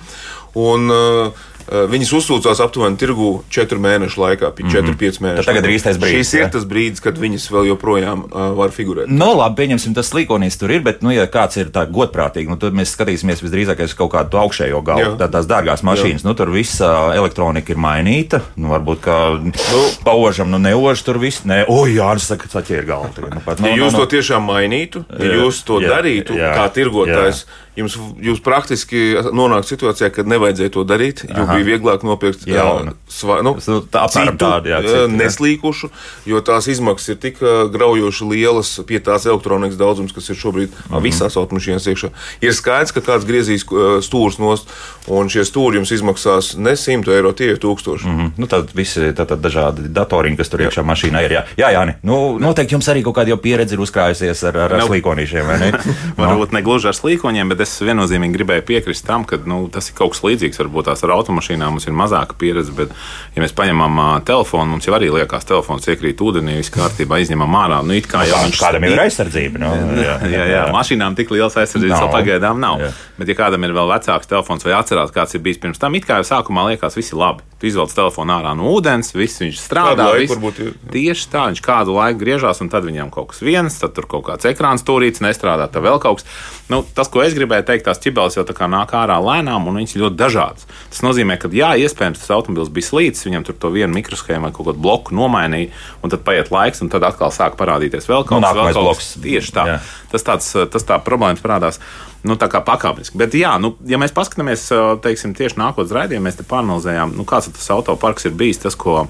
Un, 0.55 0.89
uh, 0.89 1.48
viņas 1.69 2.11
uzsūcās 2.17 2.61
aptuveni 2.63 2.97
tirgu 2.99 3.29
četru 3.53 3.79
mēnešu 3.83 4.21
laikā, 4.21 4.51
4-5 4.57 4.63
mm 4.63 4.95
-hmm. 4.95 5.21
mēnešu. 5.25 5.45
Tagad 5.45 5.65
ir 5.65 5.73
īstais 5.75 5.99
brīdis. 6.01 6.25
Šis 6.25 6.33
jā. 6.33 6.45
ir 6.45 6.51
tas 6.53 6.65
brīdis, 6.65 7.01
kad 7.03 7.17
viņas 7.17 7.45
vēl 7.51 7.67
joprojām 7.69 8.23
uh, 8.25 8.49
var 8.57 8.73
figurēt. 8.73 9.07
No 9.07 9.31
nu, 9.31 9.37
labi, 9.37 9.55
pieņemsim, 9.61 9.93
tas 9.93 10.11
līkonis 10.13 10.57
tur 10.57 10.71
ir, 10.71 10.81
bet, 10.81 11.03
nu, 11.05 11.11
ja 11.13 11.27
kāds 11.27 11.59
ir 11.61 11.69
tā 11.69 11.85
godprātīgi, 11.85 12.49
nu, 12.49 12.57
tad 12.57 12.73
mēs 12.73 12.95
skatīsimies 12.95 13.43
visdrīzāk 13.43 13.83
uz 13.85 13.93
kaut 13.93 14.11
kādu 14.15 14.41
augšējo 14.41 14.81
galu, 14.81 15.13
tā, 15.19 15.29
tās 15.29 15.45
dārgās 15.45 15.85
mašīnas. 15.85 16.23
Jā. 16.23 16.27
Nu, 16.27 16.33
tur 16.33 16.49
visa 16.49 17.13
elektronika 17.15 17.73
ir 17.73 17.77
mainīta. 17.77 18.41
Nu, 18.55 18.73
varbūt 18.73 19.05
kā 19.05 19.19
nu, 19.43 19.85
paužam, 20.03 20.49
nu, 20.51 20.57
neož 20.57 21.05
tur 21.05 21.21
viss. 21.21 21.45
Ne, 21.45 21.63
o, 21.69 21.85
jā, 21.85 22.09
tas 22.17 22.31
saka, 22.33 22.49
saķēra 22.49 22.85
galvu. 22.89 23.29
Nu, 23.29 23.41
pat, 23.45 23.61
no, 23.61 23.69
ja 23.69 23.77
jūs 23.77 23.93
no, 23.93 23.99
no. 23.99 24.05
to 24.05 24.15
tiešām 24.17 24.45
mainītu, 24.49 25.05
ja 25.19 25.41
jūs 25.43 25.63
to 25.67 25.81
jā, 25.83 25.93
darītu 25.93 26.37
jā, 26.39 26.53
kā 26.57 26.69
tirgotājs. 26.73 27.45
Jā 27.45 27.68
jums, 27.79 27.95
jūs 28.23 28.41
praktiski 28.43 29.01
nonākat 29.35 29.71
situācijā, 29.71 30.09
kad 30.13 30.29
nevajadzēja 30.29 30.73
to 30.75 30.83
darīt, 30.87 31.23
jo 31.27 31.45
Aha. 31.45 31.55
bija 31.57 31.67
vieglāk 31.71 32.03
nopirkt 32.07 32.45
jaunu, 32.49 32.93
nu, 32.93 33.55
nu, 33.55 33.79
tā, 33.91 34.05
citu, 34.11 34.35
tādu, 34.41 34.71
jā, 34.73 34.81
citu, 34.85 35.07
neslīkušu, 35.15 35.91
jo 36.29 36.43
tās 36.45 36.69
izmaksas 36.71 37.15
ir 37.15 37.19
tik 37.23 37.41
graujoši 37.73 38.29
lielas 38.29 38.73
pie 38.89 39.01
tās 39.03 39.25
elektronikas 39.29 39.79
daudzums, 39.79 40.13
kas 40.15 40.29
ir 40.29 40.39
šobrīd 40.39 40.69
mm 40.69 40.91
-hmm. 40.91 41.03
visās 41.07 41.37
automašīnās 41.39 41.87
iekšā. 41.89 42.11
Ir 42.45 42.53
skaidrs, 42.53 42.93
ka 42.95 43.01
kāds 43.05 43.27
griezīs 43.27 43.65
stūrus 44.05 44.39
nost, 44.39 44.69
un 45.07 45.29
šie 45.29 45.45
stūri 45.47 45.79
jums 45.79 45.91
izmaksās 45.91 46.53
ne 46.57 46.75
100 46.75 47.15
eiro, 47.15 47.33
tie 47.33 47.51
ir 47.55 47.59
1000. 47.59 48.05
Mm 48.05 48.19
-hmm. 48.19 48.31
nu, 48.37 48.47
tad 48.47 48.69
visi 48.75 49.11
tātad 49.15 49.41
dažādi 49.41 49.87
datoriņi, 49.87 50.37
kas 50.37 50.49
tur 50.49 50.61
iekšā 50.61 50.83
mašīnā 50.83 51.25
ir. 51.25 51.31
Jā, 51.31 51.43
jā 51.57 51.69
Jāni, 51.73 51.95
nu, 52.07 52.39
noteikti 52.41 52.75
jums 52.75 52.87
arī 52.91 53.03
kaut 53.05 53.17
kāda 53.19 53.37
pieredze 53.41 53.77
ir 53.77 53.83
uzkrājusies 53.83 54.41
ar, 54.49 54.57
ar, 54.65 54.75
ar 54.77 54.85
slīkonīšiem, 54.87 55.47
vai 55.47 55.57
ne? 55.61 55.69
Varbūt 56.19 56.55
ne 56.55 56.61
gluži 56.65 56.89
ar 56.91 56.97
slīkoņiem, 56.97 57.53
bet 57.53 57.63
es 57.65 57.68
es 57.69 57.85
viennozīmīgi 57.85 58.35
gribēju 58.35 58.65
piekrist 58.67 59.05
tam, 59.07 59.23
ka 59.29 59.37
nu, 59.45 59.61
tas 59.71 59.89
ir 59.91 59.95
kaut 59.97 60.15
kas 60.15 60.23
līdzīgs. 60.25 60.59
Varbūt 60.59 60.89
tās 60.89 61.03
ar 61.05 61.13
automašīnām 61.15 61.75
mums 61.77 61.87
ir 61.87 61.95
mazāka 61.97 62.35
pieredze, 62.39 62.73
bet, 62.75 62.91
ja 63.35 63.43
mēs 63.43 63.53
paņemam 63.57 64.01
uh, 64.01 64.09
telefonu, 64.25 64.73
mums 64.73 64.89
jau 64.89 64.95
arī 64.97 65.11
liekas, 65.13 65.47
telefons 65.49 65.87
iekrīt 65.89 66.21
ūdenī, 66.25 66.57
viss 66.59 66.73
kārtībā, 66.73 67.21
izņemam 67.23 67.57
ārā. 67.61 67.79
Nu, 67.85 67.97
kā 68.09 68.25
jau 68.29 68.41
viņš 68.47 68.59
kādam 68.59 68.87
ir 68.89 69.03
aizsardzība. 69.05 69.61
Nu, 69.61 69.71
jā, 70.07 70.17
jā, 70.33 70.47
jā, 70.55 70.65
mašīnām 70.75 71.17
tik 71.19 71.31
liels 71.35 71.57
aizsardzības 71.59 71.99
vēl 72.03 72.13
pagaidām 72.17 72.59
nav. 72.61 72.83
Jā. 72.83 72.91
Bet, 73.19 73.31
ja 73.31 73.37
kādam 73.39 73.67
ir 73.67 73.75
vēl 73.77 73.93
vecāks 73.93 74.29
telefons 74.31 74.65
vai 74.65 74.75
atcerās, 74.79 75.13
kāds 75.15 75.37
ir 75.37 75.45
bijis 75.45 75.61
pirms 75.61 75.79
tam, 75.81 75.95
it 75.99 76.07
kā 76.09 76.19
jau 76.21 76.27
sākumā 76.33 76.65
liekas, 76.71 76.97
viss 76.99 77.13
ir 77.13 77.21
labi. 77.21 77.45
Tu 77.59 77.67
izvelc 77.67 77.91
telefonu 77.91 78.31
ārā 78.37 78.53
no 78.55 78.69
ūdens, 78.71 79.11
viss 79.11 79.41
viņš 79.43 79.57
strādā. 79.59 80.05
Laiku 80.13 80.21
viss- 80.21 80.31
varbūt? 80.31 80.59
Tieši 80.93 81.25
tā, 81.27 81.41
viņš 81.51 81.59
kādu 81.65 81.91
laiku 81.97 82.21
griežās, 82.21 82.61
un 82.63 82.69
tad 82.71 82.87
viņam 82.87 83.11
kaut 83.11 83.33
kas 83.33 83.41
viens, 83.43 83.75
tad 83.81 83.91
tur 83.97 84.07
kaut 84.07 84.23
kāds 84.29 84.47
ekrāns 84.47 84.85
stūrīts 84.85 85.19
nestrādā, 85.19 85.67
tad 85.67 85.83
vēl 85.83 85.99
kaut 85.99 86.21
kas. 86.21 86.29
Nu, 86.71 86.85
tas, 86.95 87.11
ko 87.11 87.19
es 87.25 87.35
gribēju 87.49 87.65
teikt, 87.65 87.85
tās 87.87 88.01
ķibeles 88.03 88.37
jau 88.37 88.45
tā 88.45 88.53
kā 88.53 88.67
nāk 88.69 88.93
ārā 88.93 89.17
lēnām, 89.23 89.67
un 89.67 89.79
viņas 89.79 89.95
ļoti 89.97 90.17
dažādas. 90.19 90.67
Tas 90.91 91.01
nozīmē, 91.05 91.39
ka, 91.41 91.49
jā, 91.53 91.71
iespējams, 91.81 92.21
tas 92.21 92.33
automobilis 92.35 92.69
bija 92.73 92.89
slīdis, 92.89 93.25
viņam 93.25 93.45
tur 93.47 93.57
to 93.57 93.71
vienu 93.73 93.95
mikroshēmu 93.95 94.47
vai 94.47 94.53
kaut 94.53 94.69
kādu 94.69 94.83
bloku 94.83 95.15
nomainīja, 95.17 95.71
un 96.03 96.13
tad 96.13 96.23
paiet 96.27 96.51
laiks, 96.53 96.83
un 96.85 96.91
tad 96.93 97.05
atkal 97.07 97.33
sāk 97.33 97.57
parādīties 97.59 98.09
vēl 98.09 98.27
kaut 98.29 98.45
kas, 98.45 98.59
kaut 98.59 98.79
bloks. 98.83 99.09
Tieši 99.23 99.55
tā. 99.55 99.65
Jā. 99.73 99.79
Tas 100.13 100.25
tāds, 100.27 100.51
tas 100.73 100.85
tā 100.85 100.99
problēmas 101.01 101.41
parādās. 101.43 101.81
Nu, 102.19 102.35
tā 102.35 102.49
kā 102.51 102.59
pakāpeniski. 102.65 103.15
Bet, 103.19 103.35
jā, 103.39 103.53
nu, 103.63 103.77
ja 103.87 103.95
mēs 104.01 104.11
paskatāmies 104.11 104.65
teiksim, 105.05 105.31
tieši 105.37 105.55
nākotnes 105.61 105.95
raidījumā, 105.95 106.27
mēs 106.27 106.41
te 106.41 106.43
pāranalizējām, 106.49 107.15
nu, 107.15 107.23
kāds 107.27 107.47
tas 107.55 107.69
autoparks 107.71 108.27
ir 108.27 108.35
bijis, 108.35 108.59
tas, 108.65 108.75
ko, 108.75 109.05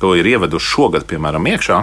ko 0.00 0.14
ir 0.16 0.24
ieveduši 0.32 0.70
šogad, 0.72 1.04
piemēram, 1.10 1.50
iekšā. 1.52 1.82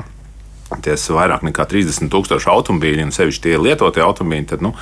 Tie 0.82 0.96
vairāk 0.98 1.44
nekā 1.46 1.68
30 1.70 2.10
tūkstoši 2.10 2.50
automobīļi, 2.50 3.06
un 3.06 3.14
sevišķi 3.14 3.44
tie 3.46 3.60
lietotie 3.62 4.02
automobīļi, 4.02 4.48
tad, 4.50 4.66
nu, 4.66 4.74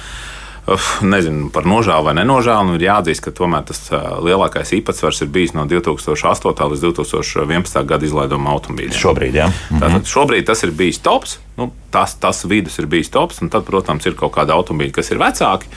nezinu 1.01 1.49
par 1.53 1.65
nožēlu 1.65 2.05
vai 2.05 2.13
nenožēlu, 2.19 2.69
nu, 2.69 2.75
ir 2.77 2.85
jāatzīst, 2.85 3.23
ka 3.25 3.33
tomēr 3.35 3.65
tas 3.65 3.81
lielākais 3.91 4.73
īpatsvars 4.77 5.23
ir 5.25 5.31
bijis 5.33 5.55
no 5.57 5.65
2008. 5.69 6.67
līdz 6.73 6.83
2011. 6.85 7.79
gada 7.89 8.05
izlaiduma 8.05 8.53
automobīļiem. 8.53 8.97
Šobrīd, 8.97 9.39
jā. 9.41 9.49
Tātad 9.71 10.05
šobrīd 10.09 10.45
tas 10.47 10.61
ir 10.67 10.75
bijis 10.77 11.01
tops. 11.01 11.39
Nu, 11.57 11.71
tas, 11.93 12.13
tas 12.21 12.45
vidus 12.49 12.77
ir 12.81 12.87
bijis 12.91 13.09
tops, 13.13 13.41
un 13.41 13.49
tad, 13.53 13.65
protams, 13.67 14.05
ir 14.05 14.15
kaut 14.17 14.35
kādi 14.37 14.53
automobīļi, 14.53 14.93
kas 14.95 15.11
ir 15.11 15.19
vecāki, 15.21 15.69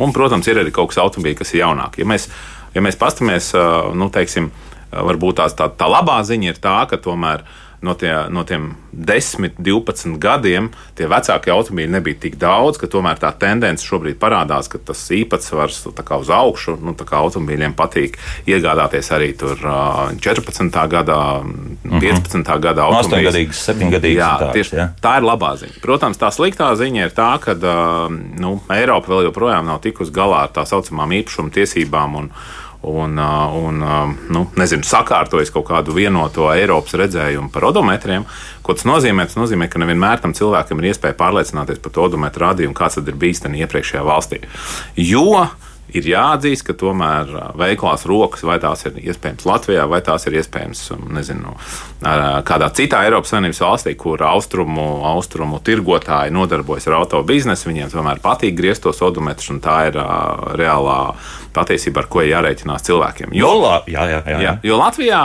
un, 0.00 0.12
protams, 0.16 0.48
ir 0.50 0.62
arī 0.64 0.72
kaut 0.74 0.90
kas 0.90 1.02
automobīļi, 1.04 1.38
kas 1.38 1.54
ir 1.54 1.62
jaunāki. 1.62 2.02
Ja 2.02 2.08
mēs, 2.08 2.30
ja 2.74 2.84
mēs 2.84 2.98
paskatāmies, 3.00 3.52
ā, 3.56 3.66
nu, 3.96 4.10
teiksim, 4.12 4.50
varbūt 4.90 5.38
tās, 5.40 5.56
tā, 5.58 5.68
tā 5.70 5.88
labā 5.88 6.18
ziņa 6.26 6.54
ir 6.54 6.60
tā, 6.60 6.80
ka 6.90 6.98
tomēr 7.00 7.44
no, 7.82 7.94
tie, 7.94 8.12
no 8.28 8.44
tiem 8.44 8.74
10, 8.92 9.56
12 9.58 10.18
gadiem 10.20 10.68
tie 10.98 11.08
vecākie 11.10 11.52
automobīļi 11.54 11.92
nebija 11.94 12.18
tik 12.26 12.36
daudz, 12.40 12.78
ka 12.80 12.88
tomēr 12.90 13.20
tā 13.22 13.30
tendence 13.40 13.86
šobrīd 13.86 14.18
parādās, 14.20 14.68
ka 14.70 14.80
tas 14.90 15.02
īpatsvars 15.14 15.82
uz 15.90 16.32
augšu, 16.34 16.76
nu, 16.84 16.94
automobīļiem 16.94 17.74
patīk 17.78 18.18
iegādāties 18.50 19.10
arī 19.16 19.32
tur 19.38 19.56
ā, 19.64 19.80
14. 20.20 20.80
gadā, 20.92 21.20
15. 21.86 22.54
gadā 22.60 22.86
No 22.86 23.00
automobīļus. 23.00 23.30
8-gadīgas, 23.32 23.64
7-gadīgas. 23.70 24.20
Jā, 24.20 24.30
tāds, 24.44 24.56
tieši 24.58 24.80
jā. 24.80 24.88
tā 25.02 25.16
ir 25.20 25.28
labā 25.28 25.54
ziņa. 25.60 25.78
Protams, 25.84 26.20
tā 26.20 26.32
sliktā 26.34 26.72
ziņa 26.78 27.06
ir 27.08 27.14
tā, 27.16 27.30
ka 27.42 27.56
nu, 28.40 28.56
Eiropa 28.74 29.14
vēl 29.14 29.30
joprojām 29.30 29.68
nav 29.70 29.80
tikusi 29.84 30.14
galā 30.14 30.46
ar 30.46 30.56
tā 30.56 30.66
saucamām 30.68 31.16
īpašuma 31.20 31.54
tiesībām. 31.56 32.18
Un, 32.20 32.20
Un, 32.20 32.34
uh, 32.34 32.59
un 32.82 33.82
uh, 33.84 34.12
nu, 34.32 34.46
nezinu, 34.56 34.86
sakārtojas 34.86 35.52
kaut 35.52 35.66
kādu 35.68 35.92
vienoto 35.96 36.48
Eiropas 36.54 36.96
redzējumu 36.96 37.52
par 37.52 37.68
odometriem. 37.68 38.24
Ko 38.64 38.76
tas 38.76 38.86
nozīmē? 38.88 39.26
Tas 39.28 39.36
nozīmē, 39.36 39.68
ka 39.68 39.82
nevienmēr 39.82 40.22
tam 40.22 40.32
cilvēkam 40.36 40.80
ir 40.80 40.90
iespēja 40.92 41.18
pārliecināties 41.18 41.82
par 41.84 41.92
to 41.92 42.06
odometru 42.08 42.46
rādījumu, 42.46 42.76
kāds 42.76 43.00
ir 43.02 43.18
bijis 43.20 43.44
tajā 43.44 43.66
iepriekšējā 43.66 44.06
valstī. 44.06 44.40
Jo 44.96 45.50
ir 45.96 46.08
jāatzīst, 46.12 46.64
ka 46.66 46.76
tomēr 46.78 47.32
veiklās 47.58 48.06
rokas, 48.08 48.44
vai 48.46 48.58
tās 48.62 48.86
ir 48.88 48.98
iespējams 49.02 49.46
Latvijā, 49.48 49.86
vai 49.90 50.00
tās 50.06 50.26
ir 50.28 50.38
iespējams 50.40 50.82
um, 50.96 51.04
nezinu, 51.16 51.54
kādā 52.48 52.70
citā 52.76 53.02
Eiropas 53.06 53.34
Savienības 53.34 53.62
valstī, 53.64 53.94
kur 54.00 54.22
austrumu, 54.30 54.86
austrumu 55.10 55.60
tirgotāji 55.64 56.34
nodarbojas 56.34 56.88
ar 56.90 57.00
auto 57.02 57.22
biznesu. 57.26 57.70
Viņiem 57.70 57.92
tomēr 57.92 58.22
patīk 58.24 58.56
griezt 58.58 58.86
tos 58.86 59.02
odometrus, 59.04 59.50
un 59.54 59.60
tā 59.64 59.76
ir 59.90 60.00
reālā 60.60 61.00
patiesība, 61.56 62.04
ar 62.04 62.10
ko 62.10 62.24
jārēķinās 62.24 62.86
cilvēkiem. 62.88 63.36
Jo, 63.36 63.50
Jolā, 63.50 63.76
jā, 63.90 64.06
jā, 64.08 64.20
jā. 64.26 64.42
jā, 64.46 64.56
jo 64.64 64.80
Latvijā 64.80 65.24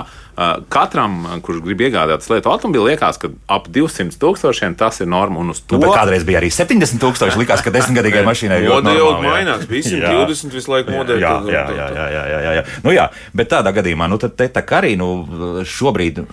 katram, 0.69 1.17
kurš 1.45 1.61
grib 1.63 1.81
iegādāties 1.87 2.27
lietu 2.31 2.51
automobili, 2.51 2.91
liekas, 2.91 3.19
ka 3.21 3.29
ap 3.51 3.69
200 3.71 4.17
tūkstošiem 4.19 4.75
tas 4.79 4.99
ir 5.03 5.07
norma. 5.11 5.39
Un 5.39 5.53
uz 5.53 5.61
to 5.63 5.79
Nu, 5.79 5.91
kādreiz 5.95 6.25
bija 6.27 6.41
arī 6.41 6.49
70 6.51 6.99
tūkstoši. 6.99 7.39
Likās, 7.39 7.63
ka 7.63 7.71
desmitgadīgai 7.75 8.25
mašīnai 8.29 8.59
jau 8.65 8.81
normāli, 8.83 8.99
jā. 8.99 9.21
mainās. 9.23 9.65
Visi 9.75 9.95
Jā. 9.99 10.11
20 10.25 10.55
visu 10.55 10.71
laiku 10.71 10.91
modē. 10.95 11.17
Jā, 11.21 11.31
jā, 11.47 11.63
tad- 11.67 11.77
jā, 11.77 11.87
jā, 11.95 12.09
jā, 12.11 12.41
jā, 12.45 12.53
jā. 12.59 12.65
Nu, 12.83 12.91
jā, 12.95 13.07
bet 13.35 13.51
tādā 13.53 13.71
gadījumā, 13.75 14.09
nu, 14.11 14.19
tad 14.21 14.35
te, 14.39 14.49
tā 14.51 14.63
kā 14.67 14.81
arī 14.81 14.95
nu, 14.99 15.09
šobrīd 15.65 16.23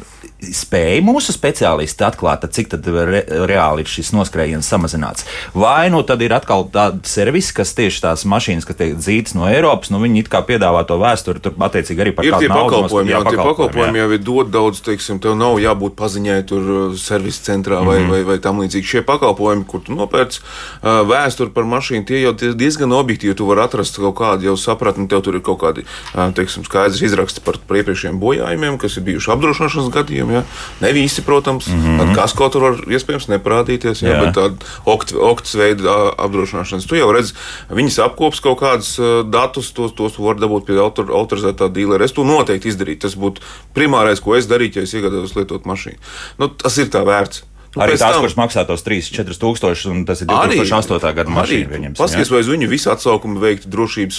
spēja 0.43 1.03
mūsu 1.07 1.35
speciālisti 1.35 2.03
atklāt, 2.07 2.43
tad 2.43 2.55
cik 2.57 2.73
tad 2.75 2.87
re, 2.87 3.23
reāli 3.47 3.85
ir 3.85 3.91
šis 3.91 4.11
noskrējiens 4.17 4.67
samazināts. 4.67 5.27
Vai 5.55 5.87
nu 5.95 6.03
tad 6.07 6.23
ir 6.25 6.35
atkal 6.35 6.67
tāda 6.75 6.99
servisa, 7.07 7.55
kas 7.61 7.75
tieši 7.79 8.03
tās 8.03 8.25
mašīnas, 8.27 8.67
kas 8.67 8.79
tiek 8.81 8.97
dzītas 8.99 9.37
no 9.39 9.47
Eiropas, 9.51 9.93
nu 9.95 10.01
viņi 10.03 10.25
it 10.25 10.31
kā 10.33 10.43
piedāvā 10.47 10.83
to 10.89 10.99
vēsturi, 10.99 11.43
tur 11.45 11.55
attiecīgi 11.63 12.03
arī 12.03 12.15
par 12.17 12.27
kādu 12.27 12.51
naudu 12.51 13.05
jā, 13.07 13.23
pakalpojumi 13.23 13.92
jā. 13.97 14.05
jau 14.05 14.13
ir 14.17 14.23
dot 14.25 14.51
daudz, 14.53 14.81
teiksim, 14.85 15.21
tev 15.23 15.37
nav 15.39 15.59
jābūt 15.63 15.97
paziņai 15.99 16.39
tur 16.49 16.71
uh, 16.71 16.97
servisa 16.99 17.53
centrā 17.53 17.83
vai, 17.85 17.99
mm 17.99 18.05
-hmm. 18.05 18.11
vai, 18.11 18.23
vai 18.25 18.39
tam 18.39 18.61
līdzīgi. 18.63 18.91
Šie 18.93 19.03
pakalpojumi, 19.07 19.65
kur 19.69 19.81
tu 19.87 19.95
nopērci 19.95 20.41
uh, 20.41 21.03
vēsturi 21.09 21.53
par 21.55 21.65
mašīnu, 21.65 22.05
tie 22.07 22.23
jau 22.23 22.33
diezgan 22.33 22.93
objektīvi. 22.93 23.35
Tu 23.35 23.47
vari 23.47 23.61
atrast 23.61 23.97
kaut 23.97 24.17
kādu 24.17 24.45
jau 24.45 24.57
sapratni, 24.57 25.09
tev 25.09 25.23
tur 25.23 25.35
ir 25.35 25.43
kaut 25.43 25.61
kādi, 25.61 25.85
uh, 26.15 26.33
teiksim, 26.35 26.65
skaidrs 26.65 27.03
izraksti 27.03 27.41
par, 27.45 27.59
par 27.69 27.77
iepriekšējiem 27.77 28.19
bojājumiem, 28.21 28.79
kas 28.79 28.97
ir 28.97 29.03
bijuši 29.03 29.31
apdrošināšanas 29.31 29.91
gadījumi. 29.93 30.33
Ja? 30.33 30.43
Ne 30.81 30.93
visi, 30.93 31.23
protams, 31.23 31.67
mm 31.67 31.83
-hmm. 31.83 32.15
kas 32.15 32.33
kaut 32.33 32.53
tur 32.53 32.63
var 32.63 32.75
iespējams 32.89 33.29
neparādīties, 33.29 34.03
ja? 34.03 34.13
Jā. 34.13 34.21
bet 34.25 34.35
tāda 34.37 34.55
okt, 34.85 35.13
oktas 35.13 35.55
veida 35.55 36.13
apdrošināšanas. 36.19 36.87
Tu 36.87 36.97
jau 36.97 37.13
redzi, 37.13 37.35
viņas 37.71 37.99
apkops 38.05 38.41
kaut 38.41 38.61
kādus 38.61 38.99
datus, 39.25 39.73
tos, 39.73 39.93
tos 39.97 40.13
tu 40.13 40.25
vari 40.27 40.43
dabūt 40.43 40.67
pie 40.69 40.79
autor, 40.81 41.11
autorizētā 41.11 41.69
dīlera. 41.73 42.07
Es 42.07 42.15
to 42.17 42.25
noteikti 42.27 42.71
izdarītu. 42.71 43.07
Tas 43.07 43.17
būtu 43.19 43.43
primārais, 43.83 44.23
ko 44.23 44.37
es 44.39 44.47
darītu, 44.47 44.79
ja 44.79 44.83
es 44.87 44.95
iegādājos 44.95 45.35
lietot 45.37 45.67
mašīnu. 45.67 45.99
Nu, 46.39 46.49
tas 46.49 46.79
ir 46.79 46.87
tā 46.95 47.03
vērts. 47.05 47.49
Nu, 47.73 47.81
Arī 47.81 47.95
tās, 47.97 48.13
tam- 48.13 48.21
kuras 48.21 48.35
maksā 48.37 48.67
tos 48.69 48.83
3-4 48.85 49.33
tūkstošus, 49.41 49.87
un 49.89 50.03
tas 50.05 50.21
ir 50.21 50.27
2008. 50.29 51.15
gada 51.17 51.31
mašīna. 51.33 51.71
viņiem, 51.73 51.95
Paskaties, 51.97 52.29
vai 52.29 52.41
uz 52.45 52.49
viņu 52.53 52.69
visu 52.69 52.91
atsaukumi 52.93 53.41
veikti 53.41 53.71
drošības, 53.73 54.19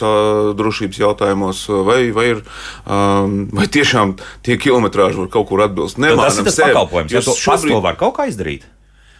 drošības 0.57 0.97
jautājumos, 1.03 1.59
vai, 1.85 1.99
vai, 2.17 2.25
ir, 2.33 2.41
um, 2.89 3.35
vai 3.53 3.67
tiešām 3.69 4.15
tie 4.41 4.57
kilometrāži 4.57 5.21
var 5.21 5.29
kaut 5.37 5.47
kur 5.51 5.61
atbilst. 5.67 5.99
Tad 6.01 6.01
Tas 6.01 6.09
ir 6.09 6.17
Nemānam 6.17 6.45
tas 6.49 6.55
sevi. 6.57 6.73
pakalpojums. 6.73 7.13
Pats 7.13 7.29
to 7.29 7.37
šobrīd- 7.45 7.81
var 7.85 7.95
kaut 8.01 8.17
kā 8.17 8.25
izdarīt. 8.27 8.65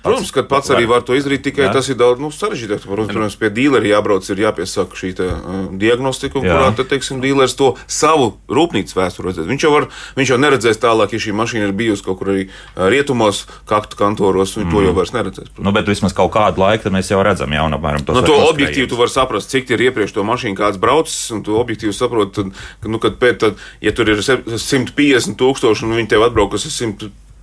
Protams, 0.04 0.32
ka 0.36 0.44
pats 0.44 0.72
arī 0.74 0.88
var 0.90 1.04
to 1.08 1.16
izdarīt, 1.16 1.46
tikai 1.48 1.68
Jā. 1.70 1.74
Tas 1.78 1.88
ir 1.88 1.98
daudz 2.00 2.20
nu, 2.20 2.28
sarežģītāk. 2.34 2.84
Protams, 2.84 3.38
pie 3.40 3.50
dīlera 3.54 3.88
jābrauc, 3.88 4.28
ir 4.34 4.42
jāpiesaka 4.44 5.00
šī 5.00 5.12
te, 5.16 5.28
uh, 5.32 5.62
diagnostika, 5.80 6.42
Jā. 6.44 6.58
kurā 6.58 6.72
tad, 6.76 6.90
teiksim, 6.92 7.22
dīlers 7.24 7.56
to 7.60 7.74
savu 7.88 8.34
rūpnīcas 8.52 8.98
vēsturi 8.98 9.32
redzēs. 9.32 9.48
Viņš 9.48 9.66
jau, 9.66 9.72
var, 9.72 9.88
viņš 10.20 10.34
jau 10.34 10.40
neredzēs 10.44 10.82
tālāk, 10.84 11.16
ja 11.16 11.24
šī 11.24 11.36
mašīna 11.40 11.70
ir 11.70 11.76
bijusi 11.80 12.04
kaut 12.04 12.20
kur 12.20 12.34
arī 12.36 12.46
uh, 12.50 12.86
rietumos, 12.92 13.46
kaktu 13.70 14.00
kantoros, 14.00 14.58
un 14.60 14.68
mm. 14.68 14.76
to 14.76 14.84
jau 14.84 14.94
vairs 15.00 15.16
neredzēs. 15.16 15.50
protams. 15.54 15.66
Nu, 15.70 15.76
bet 15.80 15.88
vismaz 15.88 16.18
kaut 16.18 16.34
kādu 16.36 16.66
laiku 16.66 16.92
mēs 16.94 17.14
jau 17.14 17.24
redzam, 17.24 17.56
jau 17.56 17.70
apmēram 17.72 18.04
Nu, 18.12 18.26
to 18.28 18.38
objektīvi 18.52 18.90
tu 18.92 19.00
vari 19.00 19.14
saprast, 19.14 19.52
cik 19.56 19.72
ir 19.72 19.88
iepriekš 19.88 20.18
to 20.20 20.28
mašīnu 20.28 20.60
kāds 20.60 20.80
braucis, 20.82 21.32
un 21.32 21.44
tu 21.48 21.56
objektīvi 21.60 21.96
saproti, 21.96 22.50
ka, 22.84 22.92
nu, 22.92 23.00
kad 23.00 23.16
pēc, 23.22 23.40
tad, 23.40 23.66
ja 23.82 23.96
tur 23.96 24.12
ir 24.12 24.24
se- 24.26 24.42
150 24.44 25.40
tūkstoši, 25.40 25.88
un 25.88 25.96
viņi 25.98 26.12
tev 26.16 26.28
atbraukas 26.28 26.68
ar 26.68 26.76